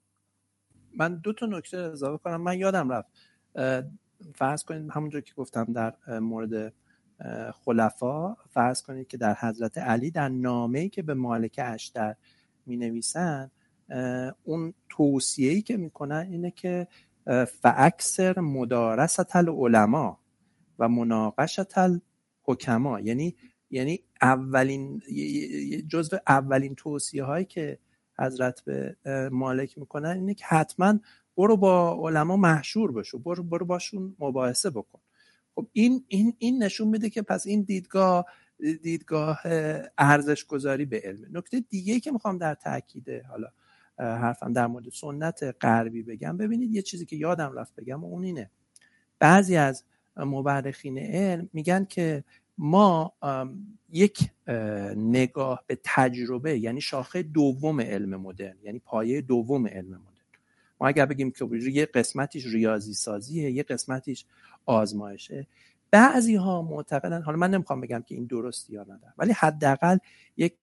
[0.99, 2.41] من دو تا نکته اضافه کنم.
[2.41, 3.09] من یادم رفت
[4.35, 6.73] فرض کنید همونجور که گفتم در مورد
[7.65, 12.15] خلفا فرض کنید که در حضرت علی در نامه‌ای که به مالک اشتر
[12.67, 13.51] می نویسن
[14.43, 16.89] اون توصیه‌ای که می‌کنن اینه که
[17.47, 20.17] فاکثر مدارست العلماء
[20.79, 21.63] و مناقشت
[22.49, 23.37] الحکما یعنی
[23.71, 25.03] یعنی اولین
[25.89, 27.79] جزو اولین توصیه هایی که
[28.19, 28.97] حضرت به
[29.33, 30.99] مالک می‌کنن اینه که حتما
[31.37, 33.19] برو با علما محشور بشو.
[33.19, 35.01] برو برو باشون مباحثه بکن.
[35.55, 38.27] خب این این این نشون میده که پس این دیدگاه
[38.83, 39.41] دیدگاه
[39.99, 43.49] ارزش گذاری به علم نکته دیگه که می‌خوام در تاکید حالا
[43.99, 46.37] حرفم در مورد سنت غربی بگم.
[46.37, 48.51] ببینید یه چیزی که یادم رفت بگم و اون اینه.
[49.19, 49.85] بعضی از
[50.17, 52.25] مورخین علم میگن که
[52.59, 53.13] ما
[53.91, 54.31] یک
[54.97, 60.13] نگاه به تجربه یعنی شاخه دوم علم مدرن یعنی پایه دوم علم مدرن.
[60.81, 64.25] ما اگر بگیم که یه قسمتیش ریاضی سازیه یه قسمتیش
[64.67, 65.47] آزمایشه
[65.91, 69.99] بعضی ها معتقدن حالا من نمی‌خوام بگم که این درستی یا نه ولی حداقل
[70.37, 70.55] یک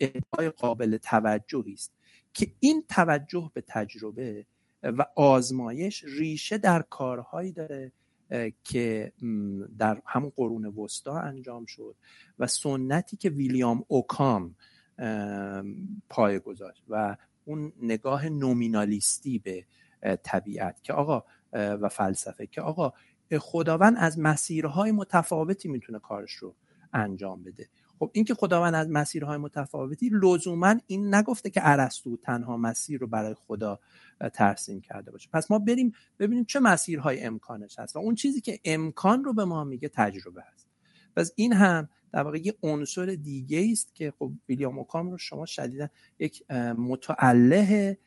[0.00, 1.92] ادعای قابل توجهی است
[2.34, 4.46] که این توجه به تجربه
[4.82, 7.92] و آزمایش ریشه در کارهایی داره
[8.64, 9.12] که
[9.78, 11.96] در همون قرون وسطا انجام شد
[12.38, 14.56] و سنتی که ویلیام اوکام
[16.08, 19.66] پای گذاشت و اون نگاه نومینالیستی به
[20.22, 22.92] طبیعت که آقا و فلسفه که آقا
[23.38, 26.54] خداوند از مسیرهای متفاوتی می‌تونه کارش رو
[26.92, 27.68] انجام بده.
[27.98, 33.06] خب این که خداوند از مسیرهای متفاوتی لزوما این نگفته که ارسطو تنها مسیر رو
[33.06, 33.80] برای خدا
[34.34, 35.28] ترسیم کرده باشه.
[35.32, 39.44] پس ما بریم ببینیم چه مسیرهای امکانش هست و اون چیزی که امکان رو به
[39.44, 40.68] ما میگه تجربه هست.
[41.16, 45.46] پس این هم در واقع یه عنصر دیگه است که خب ویلیام اوکام رو شما
[45.46, 45.88] شدیدا
[46.18, 47.98] یک متعله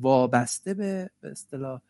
[0.00, 1.80] وابسته به اصطلاح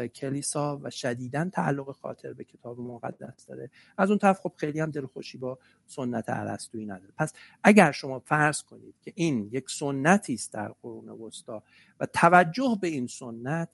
[0.00, 3.70] کلیسا و شدیدا تعلق خاطر به کتاب مقدس داره.
[3.98, 7.12] از اون طرف خب خیلی هم دلخوشی با سنت ارسطویی نداره.
[7.18, 7.32] پس
[7.64, 11.62] اگر شما فرض کنید که این یک سنتی است در قرون وسطا
[12.00, 13.68] و توجه به این سنت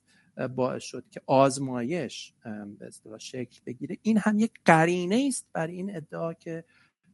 [0.56, 2.34] باعث شد که آزمایش
[2.78, 6.64] به اصطلاح شکل بگیره این هم یک قرینه است بر این ادعا که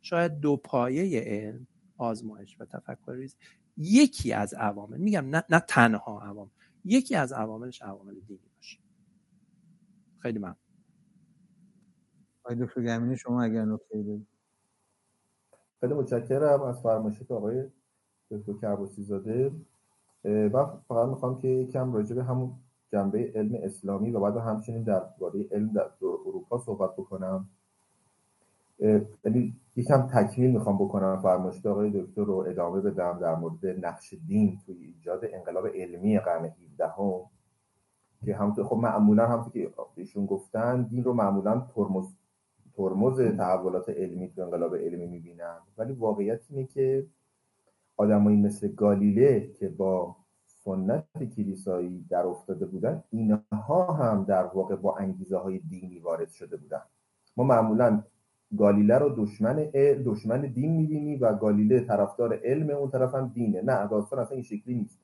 [0.02, 1.66] شاید دو پایه علم
[1.96, 3.28] آزمایش و تفکر
[3.76, 6.50] یکی از عوامل میگم نه, نه تنها عوامل
[6.84, 8.78] یکی از عواملش عوامل دینی باشه.
[10.28, 10.56] خیلی ممنون.
[12.44, 14.26] آقای دکتر گمینی شما اگر نکته دارید.
[15.80, 17.64] خیلی متشکرم از فرمایشات آقای
[18.30, 19.52] دکتر کربوسی زاده
[20.24, 22.52] و فقط می‌خوام که یکم راجع به همون
[22.92, 27.48] جنبه علم اسلامی و بعد همچنین درباره علم در اروپا صحبت بکنم.
[29.24, 34.58] یعنی یکم تکمیل می‌خوام بکنم فرمایشات آقای دکتر رو ادامه بدم در مورد نقش دین
[34.66, 37.37] توی ایجاد انقلاب علمی قرن 17 هم
[38.24, 42.14] که همونطور خب معمولا هم که ایشون گفتن دین رو معمولا ترمز
[42.74, 45.56] ترمز تحولات علمی تو انقلاب علمی می‌بینن.
[45.78, 47.06] ولی واقعیت اینه که
[47.96, 50.16] آدمایی مثل گالیله که با
[50.46, 56.56] سنت کلیسایی در افتاده بودن اینها هم در واقع با انگیزه های دینی وارد شده
[56.56, 56.82] بودن.
[57.36, 58.02] ما معمولا
[58.58, 59.56] گالیله رو دشمن
[60.04, 63.62] دشمن دین می‌بینی و گالیله طرفدار علم اون طرف هم دینه.
[63.62, 64.98] نه داستان اصلا این شکلی نیست.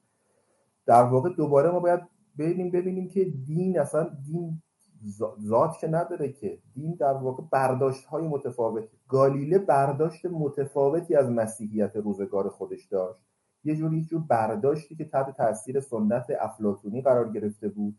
[0.87, 2.01] در واقع دوباره ما باید
[2.39, 4.63] ببینیم ببینیم که دین اصلا دین
[5.41, 6.59] ذات که نداره که.
[6.75, 13.21] دین در واقع برداشت های متفاوت گالیله برداشت متفاوتی از مسیحیت روزگار خودش داشت.
[13.65, 17.97] یه جوری جور برداشتی که تحت تاثیر سنت افلاتونی قرار گرفته بود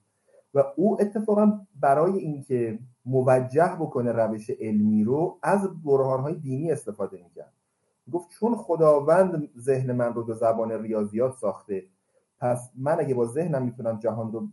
[0.54, 7.54] و او اتفاقا برای اینکه موجه بکنه روش علمی رو از های دینی استفاده می‌کرد.
[8.12, 11.86] گفت چون خداوند ذهن من رو به زبان ریاضیات ساخته
[12.40, 14.48] پس من اگه با ذهنم می‌تونم جهان رو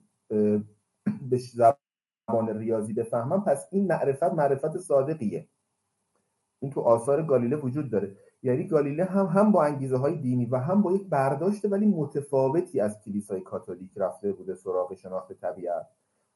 [1.30, 5.48] به زبان ریاضی بفهمم پس این معرفت معرفت صادقیه.
[6.60, 8.16] این تو آثار گالیله وجود داره.
[8.42, 12.80] یعنی گالیله هم هم با انگیزه های دینی و هم با یک برداشت ولی متفاوتی
[12.80, 15.86] از کلیسای کاتولیک رفته بوده سراغ شناخت طبیعت.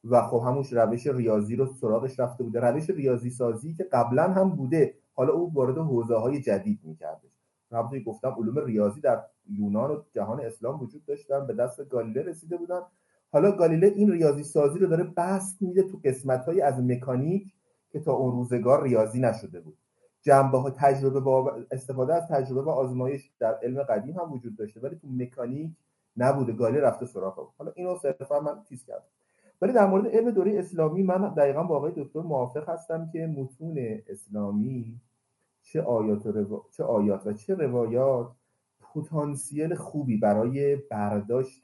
[0.03, 2.59] و خب همونش روش ریاضی رو سراغش رفته بوده.
[2.59, 4.93] روش ریاضی سازی که قبلا هم بوده.
[5.13, 7.27] حالا او وارد حوزه های جدید می‌کرده.
[7.71, 12.57] همونطوری گفتم علوم ریاضی در یونان و جهان اسلام وجود داشتن به دست گالیله رسیده
[12.57, 12.81] بودن.
[13.31, 17.53] حالا گالیله این ریاضی سازی رو داره بست میده تو قسمت های از مکانیک
[17.91, 19.77] که تا اون روزگار ریاضی نشده بود.
[20.21, 24.79] جنبه ها تجربه با استفاده از تجربه و آزمایش در علم قدیم هم وجود داشته
[24.79, 25.71] ولی تو مکانیک
[26.17, 27.49] نبوده گالیله رفته سراغ.
[27.57, 29.03] حالا اینو صرفا من چیز کردم.
[29.61, 33.77] ولی در مورد علم دوره اسلامی من دقیقا با آقای دکتر موافق هستم که متون
[34.07, 34.99] اسلامی
[35.67, 38.31] چه آیات و, چه آیات و چه روایات
[38.81, 41.61] پتانسیل خوبی برای برداشت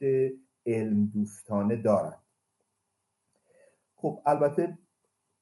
[0.66, 2.22] علم دوستانه دارند.
[3.96, 4.78] خب البته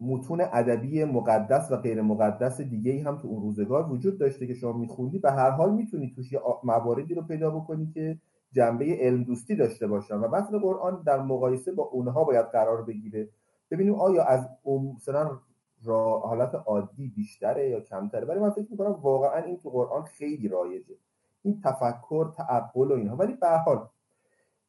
[0.00, 4.54] متون ادبی مقدس و غیر مقدس دیگه ای هم تو اون روزگار وجود داشته که
[4.54, 5.18] شما میخوندی.
[5.18, 6.34] به هر حال می‌تونی توش
[6.64, 8.18] مواردی رو پیدا بکنی که
[8.52, 13.28] جنبه علم دوستی داشته باشن و متن قرآن در مقایسه با اونها باید قرار بگیره.
[13.70, 14.48] ببینیم آیا از
[14.96, 15.38] مثلا
[15.84, 18.26] را حالت عادی بیشتره یا کمتره.
[18.26, 20.94] ولی من فکر می‌کنم واقعا این تو قرآن خیلی رایجه.
[21.42, 23.16] این تفکر تعقل و اینها.
[23.16, 23.88] ولی به حال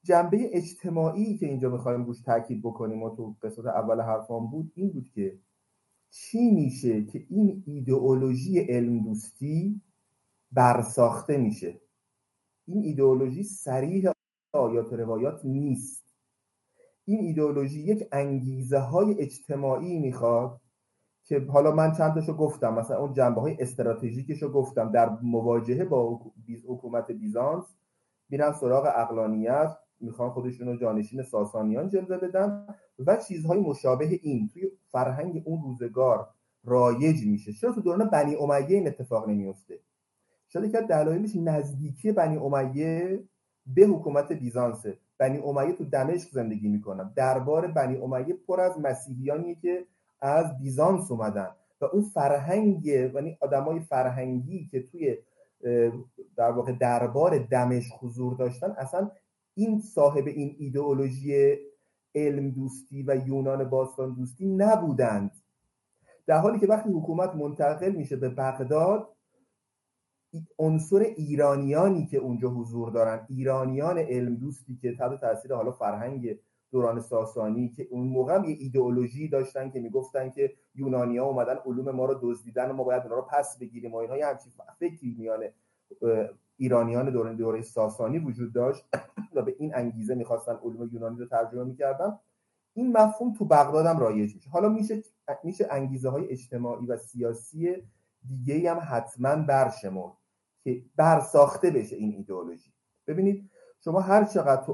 [0.03, 4.89] جنبه اجتماعی که اینجا می‌خوایم روش تاکید بکنیم و تو قسمت اول حرفان بود این
[4.89, 5.39] بود که
[6.09, 9.81] چی میشه که این ایدئولوژی علم دوستی
[10.51, 11.81] برساخته میشه؟
[12.67, 14.11] این ایدئولوژی سریح
[14.53, 16.03] آیات و روایات نیست.
[17.05, 20.61] این ایدئولوژی یک انگیزه های اجتماعی می‌خواد
[21.33, 25.85] که حالا من چند تاشو گفتم مثلا اون جنبه های استراتژیکش رو گفتم در مواجهه
[25.85, 26.19] با
[26.67, 27.65] حکومت بیزانس
[28.29, 32.65] میرن سراغ اقلانیت می‌خوان خودشون رو جانشین ساسانیان جلوه بدن
[32.99, 36.27] و چیزهای مشابه این توی فرهنگ اون روزگار
[36.63, 37.53] رایج میشه.
[37.53, 39.79] چرا تو دوران بنی امیه این اتفاق نمیفته
[40.47, 43.23] شاید که دلایلش نزدیکی بنی امیه
[43.65, 44.97] به حکومت بیزانسه.
[45.17, 49.85] بنی امیه تو دمشق زندگی می‌کنن دربار بنی امیه پر از مسیحیانیه که
[50.23, 51.49] از بیزانس اومدن
[51.81, 55.17] و اون فرهنگ یعنی آدمای فرهنگی که توی
[56.35, 59.11] در واقع دربار دمشق حضور داشتن اصلا
[59.53, 61.57] این صاحب این ایدئولوژی
[62.15, 65.31] علم دوستی و یونان باستان دوستی نبودند.
[66.27, 69.09] در حالی که وقتی حکومت منتقل میشه به بغداد
[70.59, 76.37] عنصر ایرانیانی که اونجا حضور دارن ایرانیان علم دوستی که تحت تاثیر حالا فرهنگ
[76.73, 81.91] دوران ساسانی که اون موقع هم یه ایدئولوژی داشتن که می‌گفتن که یونانیا اومدن علوم
[81.91, 84.17] ما رو دزدیدن و ما باید اونا رو پس بگیریم و اینها.
[84.17, 85.43] یه همچین فکری میان
[86.57, 88.85] ایرانیان دوران دوره ساسانی وجود داشت
[89.35, 92.19] و به این انگیزه می‌خواستن علوم یونانی رو ترجمه می‌کردن.
[92.73, 94.49] این مفهوم تو بغداد هم رایج میشه.
[94.49, 95.03] حالا میشه
[95.43, 97.75] میشه انگیزه های اجتماعی و سیاسی
[98.27, 100.13] دیگه هم حتما برشمرد
[100.63, 102.73] که برساخته بشه این ایدئولوژی.
[103.07, 103.49] ببینید
[103.83, 104.73] شما هر چقدر تو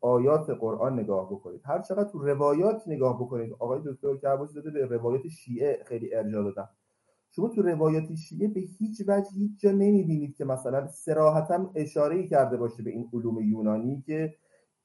[0.00, 4.86] آیات قرآن نگاه بکنید هر چقدر تو روایات نگاه بکنید آقای دکتر کربوسی داده به
[4.86, 6.68] روایات شیعه خیلی ارجاع دادن.
[7.30, 12.56] شما تو روایات شیعه به هیچ وجه هیچ جا نمی‌بینید که مثلا سراحتا اشاره کرده
[12.56, 14.34] باشه به این علوم یونانی که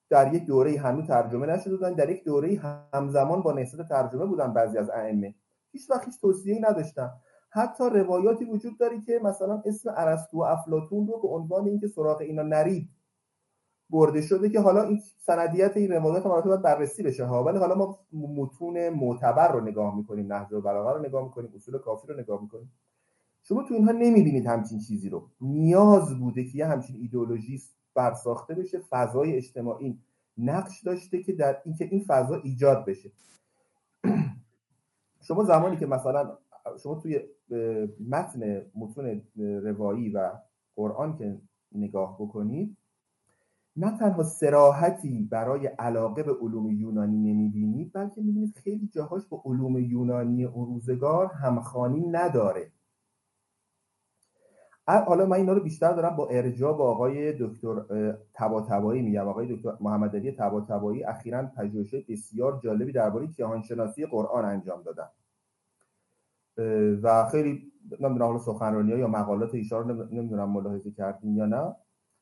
[0.09, 2.61] در یک دوره هنوز ترجمه نشده بودن در یک دوره
[2.93, 5.35] همزمان با نهضت ترجمه بودن بعضی از ائمه.
[5.71, 7.09] هیچ وقت هیچ توصیه‌ای نداشتن.
[7.49, 12.21] حتی روایاتی وجود داری که مثلا اسم ارسطو و افلاطون رو به عنوان اینکه سراغ
[12.21, 12.89] اینا نرید
[13.89, 17.43] برده شده که حالا این سندیت این روایات هم باید بررسی بشه ها.
[17.43, 22.07] ولی حالا ما متون معتبر رو نگاه می‌کنیم نهج البلاغه رو نگاه می‌کنیم اصول کافی
[22.07, 22.71] رو نگاه می‌کنیم.
[23.43, 25.29] شما تو اینها نمی‌بینید همچین چیزی رو.
[25.41, 27.61] نیاز بوده که یه همچین ایدئولوژی
[27.95, 29.99] برساخته بشه فضای اجتماعی
[30.37, 33.11] نقش داشته که در اینکه این فضا ایجاد بشه.
[35.27, 36.37] شما زمانی که مثلا
[36.83, 37.19] شما توی
[38.09, 40.31] متن متون روایی و
[40.75, 41.41] قرآن که
[41.71, 42.77] نگاه بکنید
[43.75, 49.77] نه تنها سراحتی برای علاقه به علوم یونانی نمی‌بینید بلکه می‌بینید خیلی جاهاش با علوم
[49.77, 52.71] یونانی اون روزگار همخانی نداره.
[54.87, 57.75] حالا من اینا رو بیشتر دارم با ارجاع با آقای دکتر
[58.33, 59.27] تباتبایی میگم.
[59.27, 65.09] آقای دکتر محمد علی تباتبایی اخیرا پژوهش بسیار جالبی درباره کیهانشناسی قرآن انجام دادن.
[67.03, 71.75] و خیلی نمی‌دونم حالا سخنرانی یا مقالات ایشان نمی‌دونم ملاحظه کردین یا نه.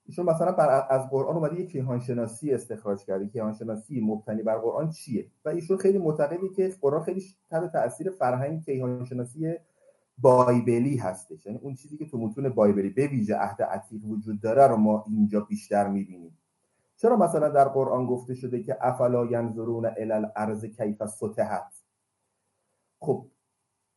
[0.07, 3.27] ایشون مثلا بر از قرآن اومده یک کیهان شناسی استخراج کرده.
[3.27, 8.09] کیهان شناسی مبتنی بر قرآن چیه؟ و ایشون خیلی معتقده که قرآن خیلی تحت تاثیر
[8.09, 9.53] فرهنگ کیهان شناسی
[10.17, 11.45] بایبلی هستش.
[11.45, 15.05] یعنی اون چیزی که تو متون بایبلی به ویژه عهد عتیق وجود داره رو ما
[15.07, 16.37] اینجا بیشتر می‌بینیم.
[16.97, 21.83] چرا مثلا در قرآن گفته شده که افلا ینظرون الی الارض کیف سطحت؟
[22.99, 23.25] خب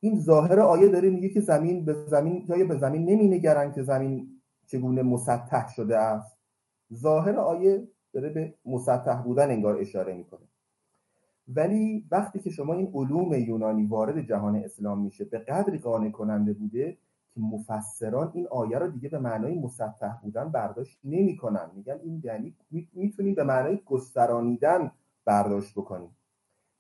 [0.01, 4.40] این ظاهر آیه داره میگه که زمین به زمین یا به زمین نمینگرن که زمین
[4.71, 6.37] چگونه مسطح شده است.
[6.95, 10.47] ظاهر آیه داره به مسطح بودن انگار اشاره می‌کنه.
[11.49, 16.53] ولی وقتی که شما این علوم یونانی وارد جهان اسلام میشه به قدری قانع کننده
[16.53, 16.97] بوده
[17.35, 21.71] که مفسران این آیه رو دیگه به معنای مسطح بودن برداشت نمی‌کنن.
[21.75, 22.55] میگن این یعنی
[22.93, 24.93] می‌تونیم به معنای گسترانیدن
[25.25, 26.17] برداشت بکنیم.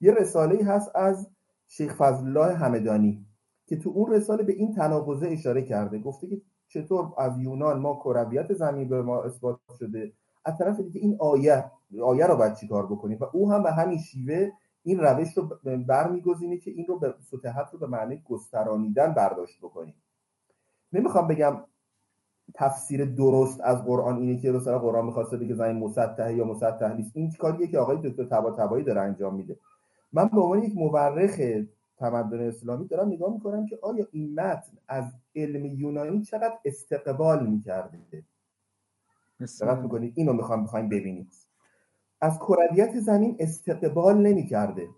[0.01, 1.29] یه رساله هست از
[1.69, 3.27] شیخ فضل الله همدانی
[3.67, 5.99] که تو اون رساله به این تناقضه اشاره کرده.
[5.99, 6.41] گفته که
[6.71, 10.13] چطور از یونان ما کرویت زمین به ما اثبات شده؟
[10.45, 11.65] از طرف دیگه این آیه
[12.03, 14.51] آیه رو باید چیکار بکنیم؟ و او هم به همین شیوه
[14.83, 19.95] این روش رو برمیگزینه که این رو به سطحت رو به معنی گسترانیدن برداشت بکنیم.
[20.93, 21.57] نمی‌خوام بگم
[22.55, 27.11] تفسیر درست از قرآن اینه که مثلا قرآن می‌خواسته بگه زمین مسطحه یا مسطح نیست.
[27.15, 29.59] این کاریه که آقای دکتر تبا داره انجام میده.
[30.13, 31.41] من به عنوان یک مورخ
[32.01, 35.05] تمدن اسلامی دارم نگاه می‌کنم که آیا این متن از
[35.36, 37.98] علم یونانی چقدر استقبال می‌کرده؟
[39.60, 41.32] دقت می‌کنید اینو می‌خوام بخوایم ببینید
[42.20, 44.89] از کرویت زمین استقبال نمی‌کرده.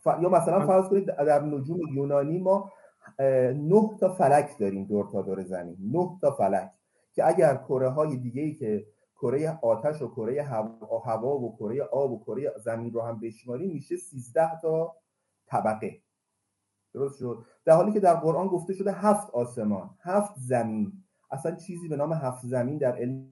[0.00, 0.06] ف...
[0.06, 2.72] یا مثلا فرض کنید در نجوم یونانی ما
[3.18, 5.76] نه تا فلک داریم دور تا دور زمین.
[5.92, 6.70] نه تا فلک.
[7.12, 8.86] که اگر کره های دیگه ای که
[9.16, 10.42] کره آتش و کره
[11.04, 14.96] هوا و کره آب و کره زمین رو هم بشماریم میشه 13 تا
[15.46, 16.02] طبقه.
[16.94, 17.44] درست شد.
[17.64, 20.92] در حالی که در قرآن گفته شده هفت آسمان هفت زمین.
[21.30, 23.28] اصلا چیزی به نام هفت زمین در علم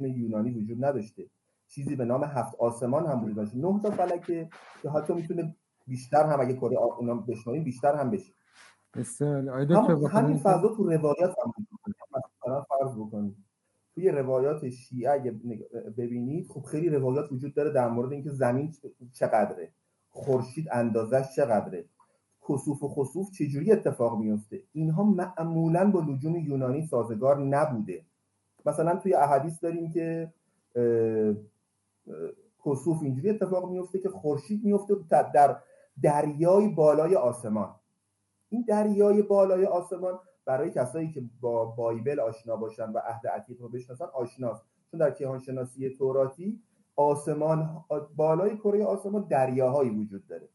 [0.00, 1.26] یونانی وجود نداشته.
[1.68, 4.48] چیزی به نام هفت آسمان هم وجود داشته نه تا فلکه
[4.82, 5.56] که حتی می‌تونه
[5.86, 8.32] بیشتر هم اگه کره اونا بشماریم بیشتر هم بشه.
[10.08, 11.52] همین فضا تو روایات هم
[12.44, 13.36] مثلا فرض بکنید.
[13.94, 15.30] توی روایات شیعه اگه
[15.96, 18.74] ببینید خب خیلی روایات وجود داره در مورد اینکه زمین
[19.12, 19.72] چقدره.
[20.14, 21.84] خورشید اندازش چقدره؟
[22.48, 28.04] کسوف و خسوف چجوری اتفاق میفته اینها معمولا با لجوم یونانی سازگار نبوده.
[28.66, 30.32] مثلا توی احادیث داریم که
[32.64, 35.56] کسوف اینجوری اتفاق میفته که خورشید میفته در
[36.02, 37.74] دریای بالای آسمان.
[38.48, 43.68] این دریای بالای آسمان برای کسایی که با بایبل آشنا باشن و عهد عتیق رو
[43.68, 44.64] بشناسن آشناست.
[44.90, 46.62] چون در کیهان شناسی توراتی
[46.96, 47.84] آسمان
[48.16, 50.48] بالای کره آسمان دریاهایی وجود داره.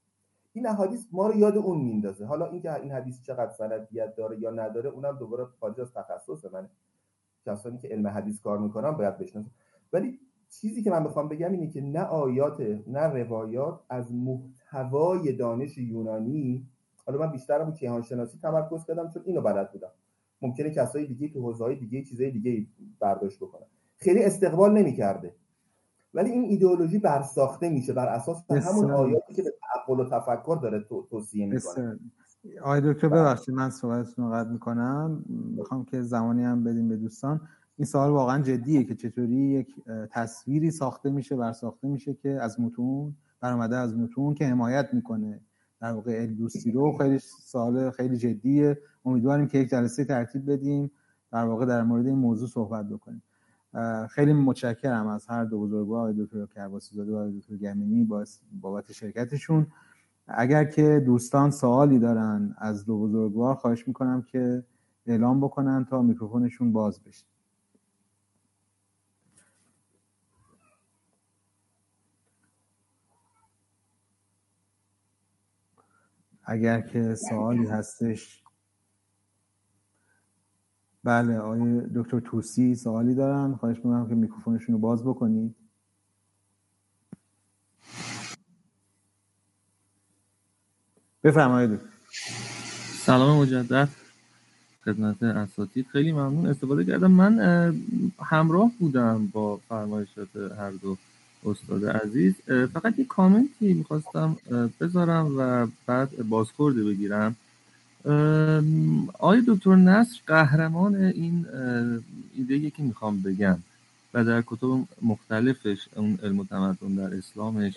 [0.54, 2.26] این احادیث ما رو یاد اون میندازه.
[2.26, 6.70] حالا اینکه این حدیث چقدر سندیت داره یا نداره اونم دوباره خارج از تخصص منه.
[7.46, 9.52] کسانی که علم حدیث کار می‌کنن باید بشناسن.
[9.94, 15.78] ولی چیزی که من بخوام بگم اینه که نه آیات نه روایات از محتوای دانش
[15.78, 16.68] یونانی
[17.06, 19.92] حالا من بیشتر رو کیهان شناسی تمرکز کردم چون اینو بلد بودم.
[20.42, 22.66] ممکنه کسایی دیگه تو حوزه‌های دیگه چیزای دیگه
[23.00, 23.66] برداشت بکنن.
[23.98, 25.36] خیلی استقبال نمی‌کرده.
[26.14, 30.86] ولی این ایدئولوژی برساخته میشه بر اساس همون آیاتی که به تعقل و تفکر داره
[31.10, 32.00] توصیه می‌کنه.
[32.62, 35.26] آقای دکتر ببخشید من صحبتتون رو قطع می‌کنم.
[35.28, 37.42] می‌خوام که زمانی هم بدیم به دوستان.
[37.78, 39.76] این سوال واقعا جدیه که چطوری یک
[40.12, 45.42] تصویری ساخته میشه برساخته میشه که از متون برآمده از متون که حمایت می‌کنه.
[45.82, 48.78] در واقع الدوستی رو خیلی سوال خیلی جدیه.
[49.06, 50.92] امیدواریم که یک جلسه ترتیب بدیم.
[51.32, 53.24] در واقع در مورد این موضوع صحبت بکنیم.
[54.10, 58.08] خیلی متشکرم از هر دو بزرگوار آقای دکتر کرباسی زاده و آقای دکتر گمینی
[58.52, 59.68] بابت شرکتشون.
[60.28, 64.64] اگر که دوستان سوالی دارن از دو بزرگوار خواهش می‌کنم که
[65.06, 67.26] اعلام بکنن تا میکروفونشون باز بشه.
[76.44, 78.39] اگر که سوالی هستش
[81.04, 83.56] بله آقای دکتر توسی سوالی دارن.
[83.56, 85.56] خواهش می‌کنم که میکروفونشون رو باز بکنید.
[91.24, 91.80] بفرمایید.
[93.06, 93.90] سلام مجدد.
[94.86, 95.88] خدمت اساتید.
[95.88, 96.46] خیلی ممنون.
[96.46, 97.12] استفاده کردم.
[97.12, 97.40] من
[98.20, 100.98] همراه بودم با فرمایشات هر دو
[101.46, 102.36] استاد عزیز.
[102.74, 104.38] فقط یک کامنتی می‌خواستم
[104.82, 107.36] بذارم و بعد بازخورده بگیرم.
[109.20, 111.46] آقای دکتر نصر قهرمان این
[112.38, 113.58] ایده که می‌خوام بگم
[114.14, 117.74] و در کتب مختلفش اون علم و تمدن در اسلامش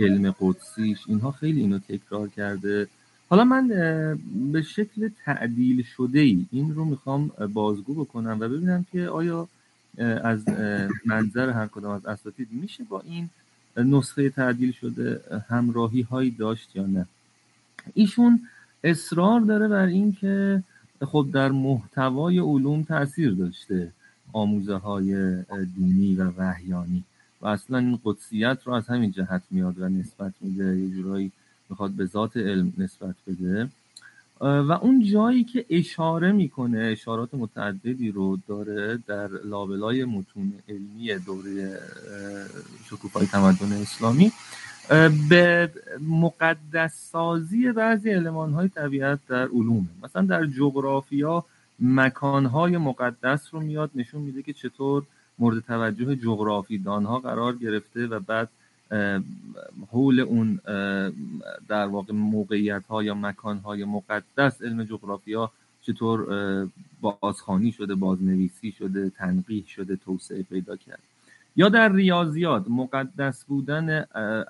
[0.00, 2.88] علم قدسیش اینها خیلی اینو تکرار کرده.
[3.28, 3.68] حالا من
[4.52, 9.48] به شکل تعدیل شده ای این رو می‌خوام بازگو بکنم و ببینم که آیا
[10.22, 10.48] از
[11.04, 13.28] منظر هر کدام از اساتید میشه با این
[13.76, 17.06] نسخه تعدیل شده همراهی هایی داشت یا نه.
[17.94, 18.40] ایشون
[18.84, 20.62] اصرار داره بر این که
[21.00, 23.92] خب در محتوای علوم تاثیر داشته
[24.32, 25.36] آموزه های
[25.76, 27.04] دینی و وحیانی.
[27.40, 31.32] و اصلا این قدسیت رو از همین جهت میاد و نسبت میده یه جورایی
[31.70, 33.68] می‌خواد به ذات علم نسبت بده.
[34.40, 41.78] و اون جایی که اشاره می‌کنه اشارات متعددی رو داره در لابلای متون علمی دوره
[42.84, 44.32] شکوفای تمدن اسلامی.
[45.28, 45.70] به
[46.08, 49.86] مقدس سازی بعضی علمان های طبیعت در علومه.
[50.02, 51.44] مثلا در جغرافیا
[51.80, 55.02] مکانهای مقدس رو میاد نشون میده که چطور
[55.38, 58.48] مورد توجه جغرافی دانها قرار گرفته و بعد
[59.90, 60.60] حول اون
[61.68, 65.50] در واقع موقعیت ها یا مکان های مقدس علم جغرافیا
[65.82, 66.26] چطور
[67.00, 71.02] بازخانی شده بازنویسی شده تنقیح شده توسعه پیدا کرد.
[71.56, 73.90] یا در ریاضیات مقدس بودن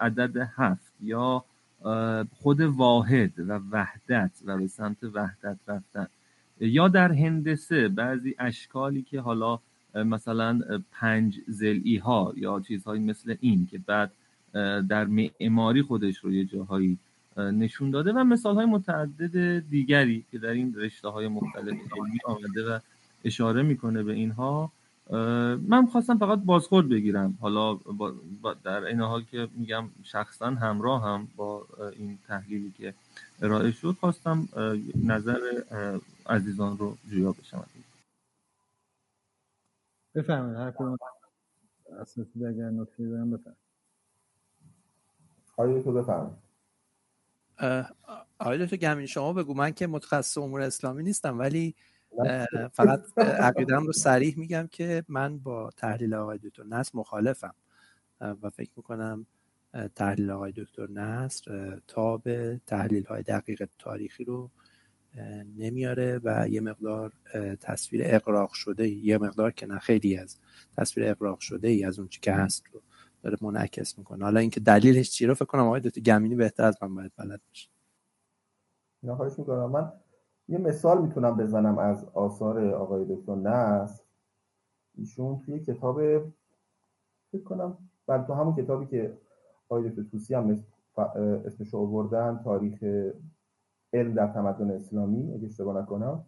[0.01, 1.45] عدد هفت یا
[2.33, 6.07] خود واحد و وحدت و به سمت وحدت رفتن.
[6.61, 9.59] یا در هندسه بعضی اشکالی که حالا
[9.95, 10.61] مثلا
[10.93, 14.12] پنج زلی ها یا چیزهایی مثل این که بعد
[14.89, 16.99] در معماری خودش رو یه جاهایی
[17.37, 22.70] نشون داده و مثال های متعدد دیگری که در این رشته های مختلف علمی آمده
[22.70, 22.78] و
[23.24, 24.73] اشاره می‌کنه به اینها.
[25.69, 27.39] من خواستم فقط بازخورد بگیرم.
[27.41, 27.81] حالا
[28.65, 32.95] در این حال که میگم شخصا همراه هم با این تحلیلی که
[33.43, 34.49] ارائه شد خواستم
[35.05, 35.62] نظر
[36.27, 37.66] عزیزان رو جویا بشم
[40.15, 40.97] بفرمایید هر کدوم
[42.01, 43.57] اساتید اگر نکته دارن بفرمایید.
[45.57, 46.37] آقای تو بفرمایید.
[48.39, 49.55] آقای دکتر گمین شما بگو.
[49.55, 51.74] من که متخصص امور اسلامی نیستم ولی
[52.73, 57.55] فقط عقیدم رو سریح میگم که من با تحلیل آقای دکتر نصر مخالفم.
[58.21, 59.27] و فکر می‌کنم
[59.95, 64.51] تحلیل آقای دکتر نصر تا به تحلیل های دقیق تاریخی رو
[65.57, 67.13] نمیاره و یه مقدار
[67.61, 70.37] تصویر اقراق شده یه مقدار که نه خیلی از
[70.77, 72.83] تصویر اقراق شده ای از اون چی که هست رو
[73.23, 74.25] داره منعکس می‌کنه.
[74.25, 77.41] حالا اینکه دلیلش چی رو فکر کنم آقای دکتر گمینی بهتر از من باید بلد
[77.49, 77.69] باشه.
[79.17, 79.71] خواهش می‌کنم.
[79.71, 79.93] من
[80.48, 84.02] یه مثال می‌تونم بزنم از آثار آقای دکتر نصر.
[84.94, 86.01] ایشون توی کتاب
[87.32, 89.18] فکر کنم بر تو همون کتابی که
[89.68, 90.59] آقای دکتر توسی هم
[91.47, 92.85] اسمش آوردن تاریخ
[93.93, 96.24] علم در تمدن اسلامی اگه اشتباه نکنم.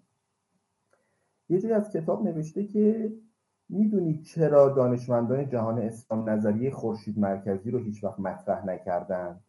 [1.48, 3.12] یه جایی از کتاب نوشته که
[3.68, 9.40] می‌دونید چرا دانشمندان جهان اسلام نظریه خورشید مرکزی رو هیچ وقت مطرح نکردن؟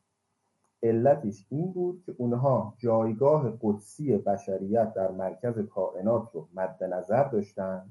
[0.84, 7.90] علتش این بود که اونها جایگاه قدسی بشریت در مرکز کائنات رو مد نظر داشتن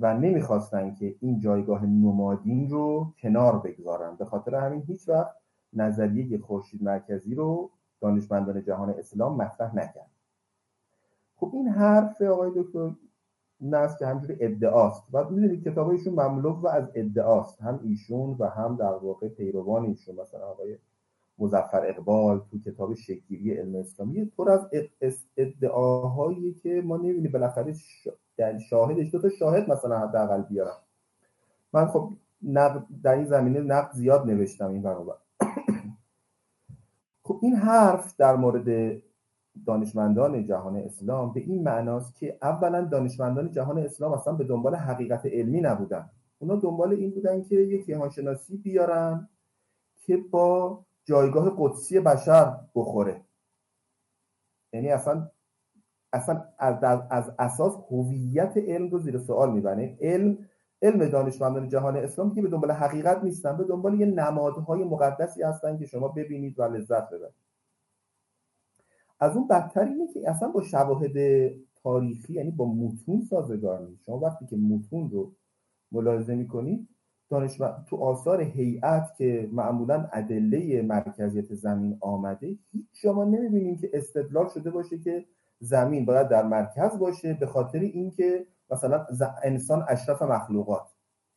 [0.00, 4.16] و نمی‌خواستن که این جایگاه نمادین رو کنار بگذارن.
[4.16, 5.36] به خاطر همین هیچ وقت
[5.72, 7.70] نظریه خورشید مرکزی رو
[8.00, 10.10] دانشمندان جهان اسلام مطرح نکرد.
[11.36, 12.90] خب این حرف آقای دکتر
[13.60, 15.02] نست که همجوری ادعاست.
[15.12, 17.62] و می‌دونید کتابایشون مملو و از ادعاست.
[17.62, 20.78] هم ایشون و هم در واقع پیروان ایشون مثلا آقای
[21.38, 24.68] مزفر اقبال تو کتاب شکلی علم اسلامی پر از
[25.36, 27.74] ادعاهایی که ما نمی‌دونیم بالاخره
[28.38, 30.78] یعنی شاهدش دو تا شاهد مثلا حداقل بیارم.
[31.72, 32.12] من خب
[33.02, 35.14] در این زمینه نقد زیاد نوشتم این برابر.
[37.24, 39.00] خب این حرف در مورد
[39.66, 45.26] دانشمندان جهان اسلام به این معناست که اولا دانشمندان جهان اسلام اصلا به دنبال حقیقت
[45.26, 46.10] علمی نبودن.
[46.38, 49.28] اونا دنبال این بودن که یک کیهانشناسی بیارن
[49.96, 53.24] که با جایگاه قدسی بشر بخوره.
[54.72, 55.30] یعنی اصلا
[56.12, 60.38] اصلا از, از اساس هویت علم رو زیر سوال می‌برن علم
[60.82, 65.78] علم دانشمندان جهان اسلام که به دنبال حقیقت نیستن به دنبال یه نمادهای مقدسی هستن
[65.78, 67.34] که شما ببینید و لذت ببرید.
[69.20, 71.12] از اون بدتر اینه که اصلا با شواهد
[71.82, 74.02] تاریخی یعنی با متون سازگار نیست.
[74.02, 75.34] شما وقتی که متون رو
[75.92, 76.88] ملاحظه می‌کنید
[77.30, 84.48] دانشمند تو آثار هیئت که معمولا ادله مرکزیت زمین آمده هیچ شما نمی‌بینیم که استدلال
[84.48, 85.24] شده باشه که
[85.60, 89.06] زمین باید در مرکز باشه به خاطر اینکه مثلا
[89.44, 90.86] انسان اشرف مخلوقات.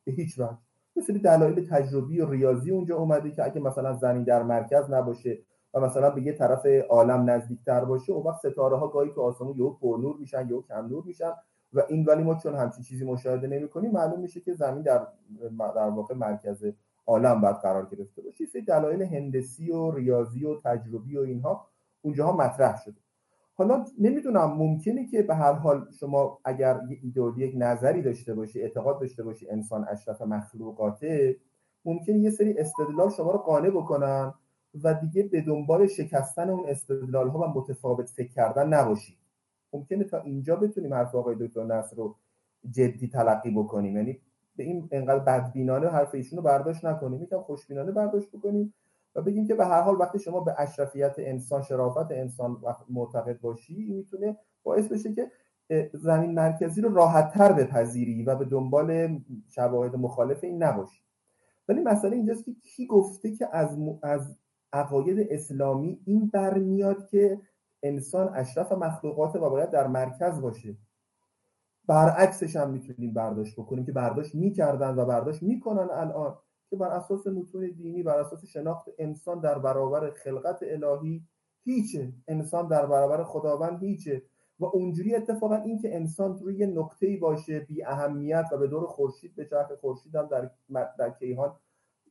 [0.04, 0.58] به هیچ وجه.
[0.96, 5.40] مثل دلایل تجربی و ریاضی اونجا اومده که اگه مثلا زمین در مرکز نباشه
[5.74, 9.58] و مثلا به یه طرف عالم نزدیکتر باشه اون وقت ستاره ها گاهی تو آسمون
[9.58, 11.32] یهو پرنور میشن یهو کم نور میشن.
[11.74, 15.08] و این ولی ما چون همچین چیزی مشاهده نمی‌کنیم معلوم میشه که زمین در
[15.76, 16.66] در واقع مرکز
[17.08, 18.46] عالم باید قرار گرفته باشه.
[18.46, 21.68] سه دلایل هندسی و ریاضی و تجربی و اینها
[22.02, 23.02] اونجاها مطرح شده.
[23.54, 28.62] حالا نمی‌دونم ممکنه که به هر حال شما اگر یه ایدئولوژی یک نظری داشته باشی
[28.62, 31.38] اعتقاد داشته باشی انسان اشرف مخلوقاته
[31.86, 34.34] ممکنه یه سری استدلال شما رو قانع بکنن
[34.84, 39.18] و دیگه به دنبال شکستن اون استدلال ها و متفاوت فکر کردن نباشید
[39.74, 42.16] ممکنه تا اینجا بتونیم حرف آقای دکتر نصر رو
[42.72, 43.98] جدی تلقی بکنیم.
[43.98, 44.20] یعنی
[44.56, 47.24] به این انقدر بدبینانه حرف ایشون رو برداشت نکنیم.
[47.24, 48.74] یکم خوشبینانه برداشت بکنیم
[49.16, 52.58] و بگیم که به هر حال وقتی شما به اشرفیت انسان شرافت انسان
[52.90, 55.32] معتقد باشی می‌تونه باعث بشه که
[55.94, 61.02] زمین مرکزی رو راحت تر بپذیری و به دنبال شواهد مخالف این نباشی.
[61.68, 64.36] ولی مسئله اینجاست که کی گفته که از, از
[64.74, 67.42] عقاید اسلامی این برمیاد که
[67.88, 70.78] انسان اشرف مخلوقات و باید در مرکز باشه.
[71.88, 76.38] برعکسش هم می‌تونیم برداشت بکنیم که برداشت می‌کردن و برداشت می‌کنن الان
[76.70, 81.24] که بر اساس متون دینی بر اساس شناخت انسان در برابر خلقت الهی
[81.64, 82.14] هیچه.
[82.28, 84.24] انسان در برابر خداوند هیچه.
[84.60, 89.36] و اونجوری اتفاقا این که انسان روی نقطه‌ای باشه بی اهمیت و به دور خورشید
[89.36, 90.52] به چرخ خورشید هم در
[91.00, 91.56] در کیهان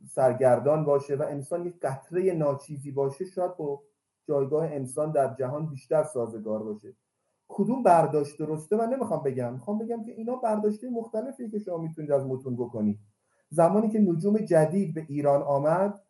[0.08, 3.82] سرگردان باشه و انسان یک قطره ناچیزی باشه شاید با
[4.28, 6.94] جایگاه انسان در جهان بیشتر سازگار باشه.
[7.48, 9.52] کدوم برداشت درسته؟ من نمی‌خوام بگم.
[9.52, 12.98] می‌خوام بگم که اینا برداشته مختلفی که شما می‌تونید از متون بکنید.
[13.50, 16.00] زمانی که نجوم جدید به ایران آمد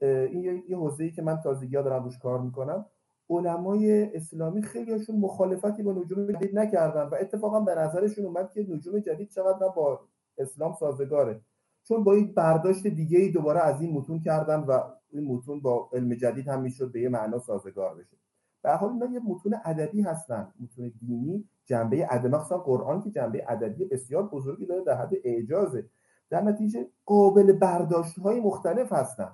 [0.00, 2.86] این یه حوزه‌ای که من تازگی دارم روش کار می‌کنم
[3.30, 8.98] علمای اسلامی خیلیشون مخالفتی با نجوم جدید نکردن و اتفاقا به نظرشون اومد که نجوم
[8.98, 10.00] جدید چقدر با
[10.38, 11.40] اسلام سازگاره.
[11.84, 14.80] چون با این برداشت دیگه ای دوباره از این متون کردن و
[15.18, 18.16] این متون با علم جدید هم می‌شد به یه معنا سازگار بشه.
[18.62, 20.52] به حال اینا یه متون ادبی هستن.
[20.60, 25.86] متون دینی جنبه ادبی مخصوصا قرآن که جنبه ادبی بسیار بزرگی داره در حد اعجازه.
[26.30, 29.30] در نتیجه قابل برداشت های مختلف هستن.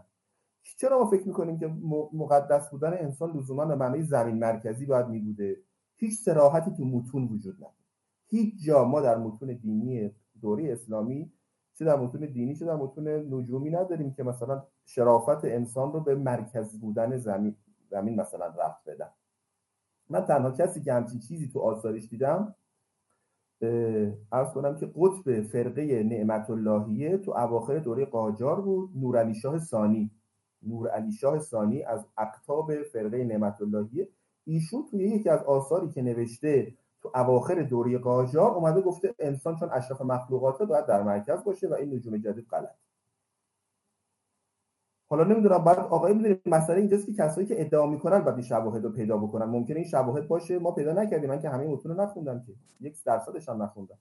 [0.78, 1.66] چرا ما فکر می‌کنیم که
[2.12, 5.56] مقدس بودن انسان لزوما به معنی زمین مرکزی باید میبوده؟
[5.96, 7.74] هیچ سراحتی تو متون وجود نداره.
[8.26, 10.10] هیچ جا ما در متون دینی
[10.40, 11.32] دوره اسلامی
[11.74, 16.14] چه در متون دینی چه در متون نجومی نداریم که مثلا شرافت انسان رو به
[16.14, 17.56] مرکز بودن زمین
[17.90, 19.08] زمین مثلا رفت بدن.
[20.10, 22.54] من تنها کسی که همچین چیزی تو آثارش دیدم
[24.32, 29.58] ارز کنم که قطب فرقه نعمت اللهیه تو اواخر دوره قاجار بود نور علی شاه
[29.58, 30.10] ثانی.
[30.62, 34.08] نور علی شاه ثانی از اقتاب فرقه نعمت اللهیه
[34.44, 39.68] ایشون توی یکی از آثاری که نوشته تو اواخر دوره قاجار اومده گفته انسان چون
[39.72, 42.74] اشرف مخلوقاته باید در مرکز باشه و این نجوم جدید غلط.
[45.10, 48.84] حالا نمی‌دونم بعد آقای می‌دونید مسئله اینجاست که کسایی که ادعا می‌کنن بعد این شواهد
[48.84, 49.44] رو پیدا بکنن.
[49.44, 51.30] ممکنه این شواهد باشه ما پیدا نکردیم.
[51.30, 52.52] من که همه متون رو نخوندم که.
[52.80, 53.98] یک درصدش هم نخوندم.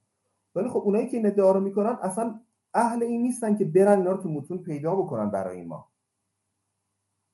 [0.56, 2.40] ولی خب اونایی که این ادعا رو می‌کنن اصلا
[2.74, 5.88] اهل این نیستن که برن اینا رو تو متون پیدا بکنن برای ما.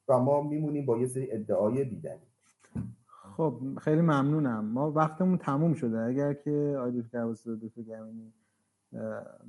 [0.08, 2.28] و ما میمونیم با یه سری ادعای دیدنی
[3.38, 4.66] خب خیلی ممنونم.
[4.66, 6.00] ما وقتمون تموم شده.
[6.00, 8.34] اگر که آقای دکتر عباسی دکتر گمینی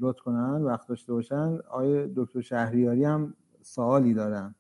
[0.01, 4.55] لطف کنن وقت داشته باشن آقای دکتر شهریاری هم سوالی دارم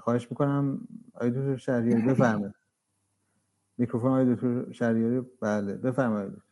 [0.00, 2.54] خواهش می‌کنم آقای دکتر شهریاری بفرمایید.
[3.78, 6.43] میکروفون آقای دکتر شهریاری بله بفرمایید.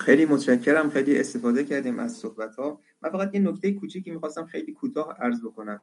[0.00, 0.90] خیلی متشکرم.
[0.90, 5.40] خیلی استفاده کردیم از صحبت ها من فقط یه نکته کوچیکی می‌خواستم خیلی کوتاه عرض
[5.40, 5.80] بکنم.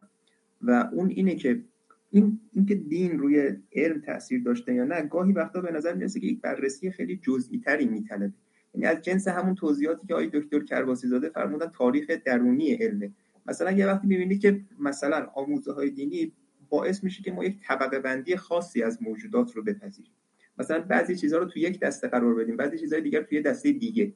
[0.61, 1.63] و اون اینه که
[2.11, 6.27] این اینکه دین روی علم تاثیر داشته یا نه گاهی وقتا به نظر می‌رسه که
[6.27, 8.33] یک بررسی خیلی جزئی تری میطلبه.
[8.73, 13.11] یعنی از جنس همون توضیحاتی که آقای دکتر کرباسی زاده فرمودن تاریخ درونی علمه.
[13.45, 16.31] مثلا یه وقتی می‌بینید که مثلا آموزه های دینی
[16.69, 20.11] باعث میشه که ما یک طبقه بندی خاصی از موجودات رو بپذیریم.
[20.59, 24.13] مثلا بعضی چیزها رو تو یک دسته قرار بدیم بعضی چیزهای دیگر توی دسته دیگه.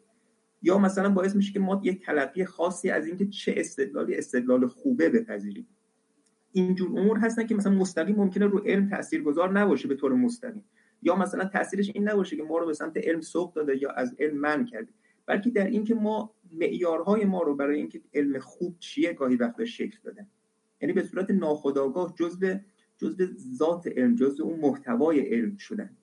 [0.61, 5.09] یا مثلا باعث میشه که ما یک تلقی خاصی از اینکه چه استدلالی استدلال خوبه
[5.09, 5.67] بپذیریم.
[6.51, 10.63] اینجور امور هستن که مثلا مستقیم ممکنه رو علم تاثیرگذار نباشه به طور مستقیم.
[11.01, 14.15] یا مثلا تاثیرش این نباشه که ما رو به سمت علم سوق داده یا از
[14.19, 14.93] علم من کرده.
[15.25, 19.97] بلکه در اینکه ما معیارهای ما رو برای اینکه علم خوب چیه گاهی وقت شکل
[20.03, 20.27] دادن.
[20.81, 22.55] یعنی به صورت ناخودآگاه جزء
[22.97, 25.97] جزء ذات علم جزء اون محتوای علم شدن.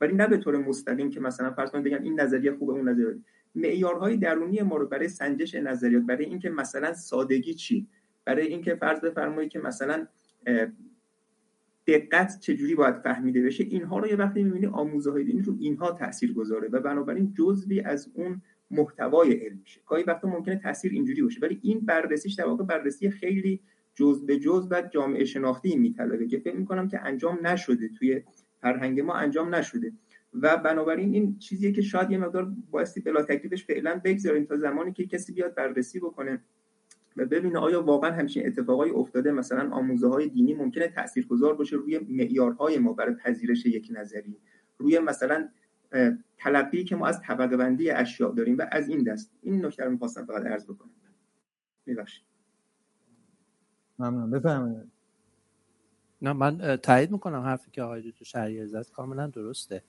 [0.00, 3.18] ولی نه به طور مستقیم که مثلا فرض کنید بگن این نظریه خوبه اون نظریه
[3.54, 7.86] معیارهای درونی ما رو برای سنجش نظریات برای اینکه مثلا سادگی چی؟
[8.24, 10.06] برای اینکه فرض بفرمایید که مثلا
[11.86, 15.92] دقت چجوری باید فهمیده بشه اینها رو یه وقتی می‌بینی آموزه های دینی رو اینها
[15.92, 19.80] تاثیر گذاره و بنابراین جزوی از اون محتوای علم میشه.
[19.86, 23.60] گاهی وقتا ممکنه تاثیر اینجوری باشه ولی این بررسیش در واقع بررسی خیلی
[23.94, 28.22] جز به جز و جامعه شناختی میطلبه که فکر می‌کنم که انجام نشده توی
[28.64, 29.92] فرهنگ ما انجام نشده.
[30.34, 34.92] و بنابراین این چیزیه که شاید یه مقدار بایستی بلا تکلیفش فعلا بگذاریم تا زمانی
[34.92, 36.40] که کسی بیاد بررسی بکنه
[37.16, 39.32] و ببینه آیا واقعا همچین اتفاقایی افتاده.
[39.32, 44.36] مثلا آموزه های دینی ممکنه تاثیرگذار باشه روی معیارهای ما برای پذیرش یک نظری
[44.78, 45.48] روی مثلا
[46.38, 49.32] تلقی که ما از طبقه بندی اشیاء داریم و از این دست.
[49.42, 50.90] این نکته رو می‌خواستم فقط عرض بکنم.
[51.86, 52.24] میبخشید
[53.98, 54.30] ممنون.
[54.30, 54.93] بفرمایید.
[56.24, 58.90] نه من تایید می‌کنم حرفی که آقای دکتر شهریاری زد.
[58.90, 59.82] کاملا درسته.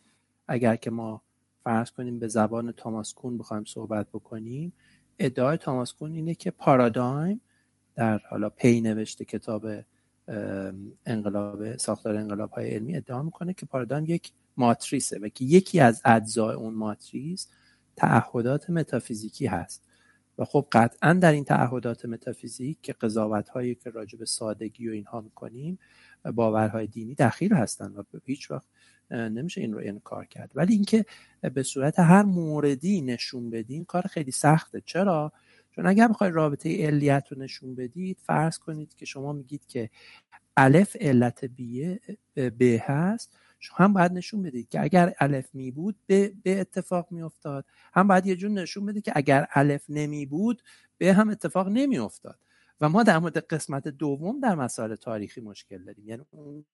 [0.48, 1.22] اگر که ما
[1.64, 4.74] فرض کنیم به زبان تاماس کون بخوایم صحبت بکنیم
[5.20, 7.42] ادعای تاماس کون اینه که پارادایم
[7.96, 9.68] در حالا پی نوشته کتاب
[11.06, 16.02] انقلاب ساختار انقلاب های علمی ادعا می‌کنه که پارادایم یک ماتریسه و که یکی از
[16.06, 17.48] اجزای اون ماتریس
[17.96, 19.82] تعهدات متافیزیکی هست.
[20.38, 24.92] و خب قطعا در این تعهدات متافیزیک که قضاوت هایی که راجع به سادگی و
[24.92, 25.80] اینها می‌کنیم
[26.32, 28.68] باورهای دینی دخیل هستن و هیچ وقت
[29.12, 30.52] نمیشه این رو انکار کرد.
[30.56, 31.06] ولی اینکه
[31.54, 34.82] به صورت هر موردی نشون بدین کار خیلی سخته.
[34.86, 35.32] چرا؟
[35.72, 39.90] چون اگر بخواید رابطه علیت رو نشون بدید فرض کنید که شما میگید که
[40.58, 42.00] الف علت بیه
[42.34, 43.38] به هست
[43.76, 47.66] هم باید نشون بدید که اگر الف می بود به, به اتفاق می افتاد.
[47.94, 50.62] هم باید یه جور نشون بدید که اگر الف نمی بود
[50.98, 52.40] به هم اتفاق نمی افتاد.
[52.82, 56.08] و ما در مورد قسمت دوم در مسائل تاریخی مشکل داریم.
[56.08, 56.66] یعنی اون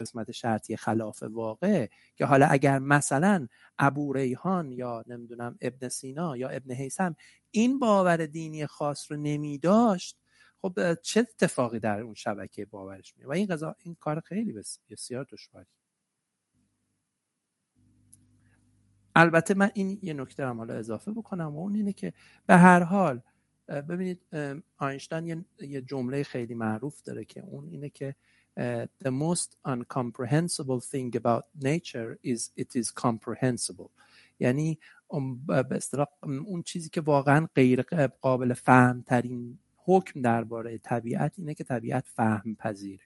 [0.00, 6.48] قسمت شرطی خلاف واقع که حالا اگر مثلا ابو ریحان یا نمی‌دونم ابن سینا یا
[6.48, 7.16] ابن حیسم
[7.50, 10.18] این باور دینی خاص رو نمی داشت
[10.62, 15.26] خب چه اتفاقی در اون شبکه باورش می و این قضا این کار خیلی بسیار
[15.32, 15.68] دشواری.
[19.16, 22.12] البته من این یه نکته هم حالا اضافه بکنم و اون اینه که
[22.46, 23.20] به هر حال
[23.68, 24.20] ببینید
[24.78, 28.14] آینشتین یه جمله خیلی معروف داره که اون اینه که
[29.04, 33.90] the most uncomprehensible thing about nature is it is comprehensible.
[34.38, 34.78] یعنی
[35.46, 35.80] به
[36.22, 37.82] اون چیزی که واقعا غیر
[38.20, 43.04] قابل فهم ترین حکم درباره طبیعت اینه که طبیعت فهم پذیره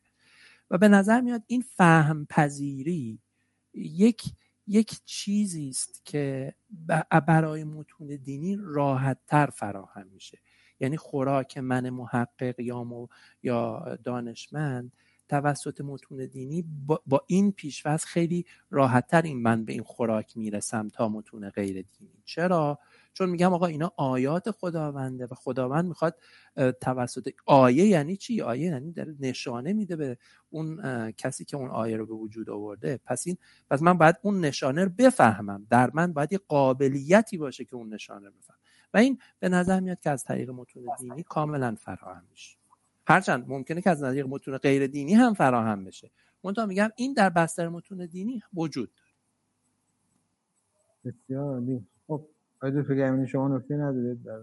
[0.70, 3.18] و به نظر میاد این فهم پذیری
[3.74, 4.22] یک
[4.66, 6.54] یک چیزی است که
[7.26, 10.38] برای متون دینی راحت تر فراهم میشه.
[10.80, 13.08] یعنی خوراک من محقق یا,
[13.42, 14.92] یا دانشمند
[15.28, 20.88] توسط متون دینی با, با این پیشوست خیلی راحتتر این من به این خوراک می‌رسم
[20.88, 22.22] تا متون غیر دینی.
[22.24, 22.78] چرا؟
[23.12, 26.16] چون میگم آقا اینا آیات خداونده و خداوند می‌خواد
[26.80, 30.18] توسط آیه یعنی چی؟ آیه یعنی داره نشانه میده به
[30.50, 30.80] اون
[31.10, 33.00] کسی که اون آیه رو به وجود آورده.
[33.04, 33.36] پس این
[33.70, 35.66] پس من باید اون نشانه رو بفهمم.
[35.70, 38.56] در من باید یه قابلیتی باشه که اون نشانه رو بفهم
[38.94, 42.58] و این به نظر میاد که از طریق متون دینی کاملا فراهم میشه.
[43.06, 46.10] هرچند ممکنه که از طریق متون غیر دینی هم فراهم بشه.
[46.44, 49.12] منتها میگم این در بستر متون دینی وجود داره.
[51.04, 51.86] بسیار عالی.
[52.06, 52.26] خب
[52.62, 54.38] دکتر شما نکته ندارید؟ در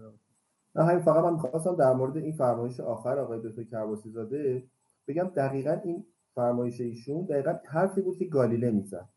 [0.76, 4.64] نه همین فقط من خواستم در مورد این فرمایش آخر آقای دکتر کرباسی زاده
[5.08, 9.08] بگم دقیقا این فرمایش ایشون دقیقا حرفی بود که گالیله می‌زد.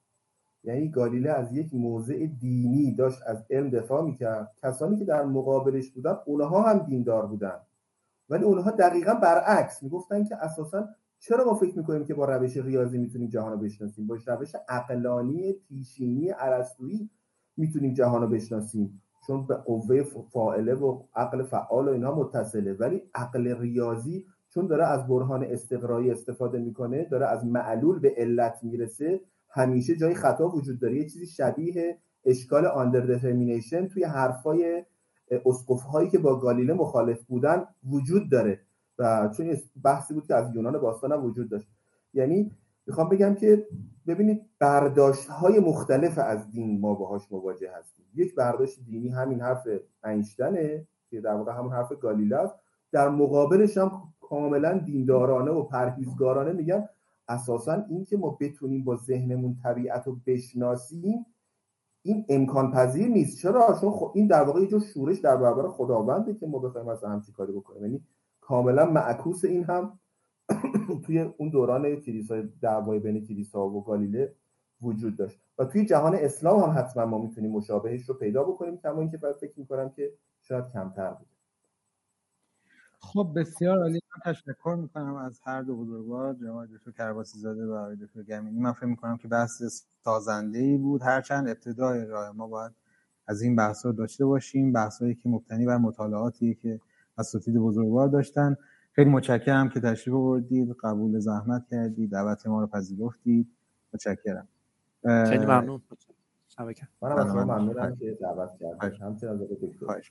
[0.64, 4.52] یعنی گالیله از یک موضع دینی داشت از علم دفاع می‌کرد.
[4.58, 7.60] کسانی که در مقابلش بودن اونها هم دیندار بودن.
[8.30, 10.88] ولی اونها دقیقا برعکس می‌گفتن که اساسا
[11.20, 15.54] چرا ما فکر می‌کنیم که با روش ریاضی می‌تونیم جهان رو بشناسیم؟ با روش عقلانی
[15.54, 17.10] پیشینی ارسطویی
[17.58, 19.02] می‌تونیم جهان رو بشناسیم.
[19.28, 22.74] چون به قوه فاعله و عقل فعال و اینها متصله.
[22.74, 28.60] ولی عقل ریاضی چون داره از برهان استقرایی استفاده می‌کنه داره از معلول به علت
[28.64, 30.96] می‌رسه همیشه جای خطا وجود داره.
[30.96, 33.20] یه چیزی شبیه اشکال آندر
[33.88, 34.84] توی حرفای
[35.46, 38.60] اسقف هایی که با گالیله مخالف بودن وجود داره.
[39.00, 41.68] و چون بحثی بود که از یونان باستان هم وجود داشت.
[42.14, 42.52] یعنی
[42.88, 43.68] می‌خوام بگم که
[44.08, 48.06] ببینید برداشت های مختلف از دین ما باهاش مواجه هستیم.
[48.16, 49.68] یک برداشت دینی همین حرف
[50.06, 52.56] اینشتنه که در واقع همون حرف گالیله است.
[52.92, 56.90] در مقابلش هم کاملا دیندارانه و پرهیزگارانه میگن
[57.30, 61.26] اساسا این که ما بتونیم با ذهنمون طبیعت رو بشناسیم
[62.02, 63.38] این امکان پذیر نیست.
[63.42, 66.88] چرا؟ چون خب این در واقع یه جور شورش در برابر خداونده که ما بخوایم
[66.88, 67.84] از همچی کاری بکنیم.
[67.84, 68.04] یعنی
[68.42, 70.00] کاملا معکوس این هم
[71.06, 74.36] توی اون دوران کلیسای دعوای بین کلیسا و گالیله
[74.82, 75.40] وجود داشت.
[75.58, 79.36] و توی جهان اسلام هم حتما ما می‌تونیم مشابهش رو پیدا بکنیم کما اینکه بعد
[79.36, 81.28] فکر می‌کنم که شاید کمتر بود.
[83.00, 83.99] خب بسیار عالی.
[84.26, 88.60] تشکر می‌کنم از هر دو بزرگوار جناب دکتر کرباسی زاده و آقای دکتر گمینی.
[88.60, 89.64] من فکر می‌کنم که بحث
[90.04, 91.02] سازنده ای بود.
[91.02, 92.72] هرچند ابتدای راه ما باید
[93.28, 94.74] از این بحث رو داشته باشیم.
[94.74, 96.82] بحث که مبتنی بر مطالعاتی که
[97.18, 98.58] اساتید بزرگوار داشتن.
[98.92, 100.76] خیلی متشکرم که تشریف آوردید.
[100.84, 102.12] قبول زحمت کردید.
[102.12, 103.48] دعوت ما رو پذیرفتید.
[103.94, 104.48] متشکرم.
[105.04, 105.82] خیلی ممنون.
[107.02, 109.02] منم از ممنونم که دعوت کردید.
[109.02, 110.02] همچنین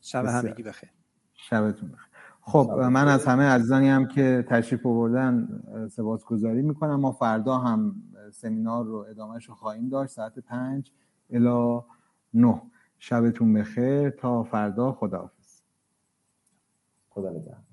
[0.00, 0.90] شب همگی بخیر.
[1.34, 2.13] شبتون بخیر.
[2.46, 7.00] خب من از همه عزیزانی هم که تشریف آوردن سپاسگزاری می‌کنم.
[7.00, 8.02] ما فردا هم
[8.32, 10.12] سمینار رو ادامهش رو خواهیم داشت.
[10.12, 10.92] ساعت پنج
[11.30, 11.84] الا
[12.34, 12.62] نه.
[12.98, 14.10] شبتون بخیر.
[14.10, 15.60] تا فردا خداحافظ.
[17.10, 17.63] خدا نگهدار.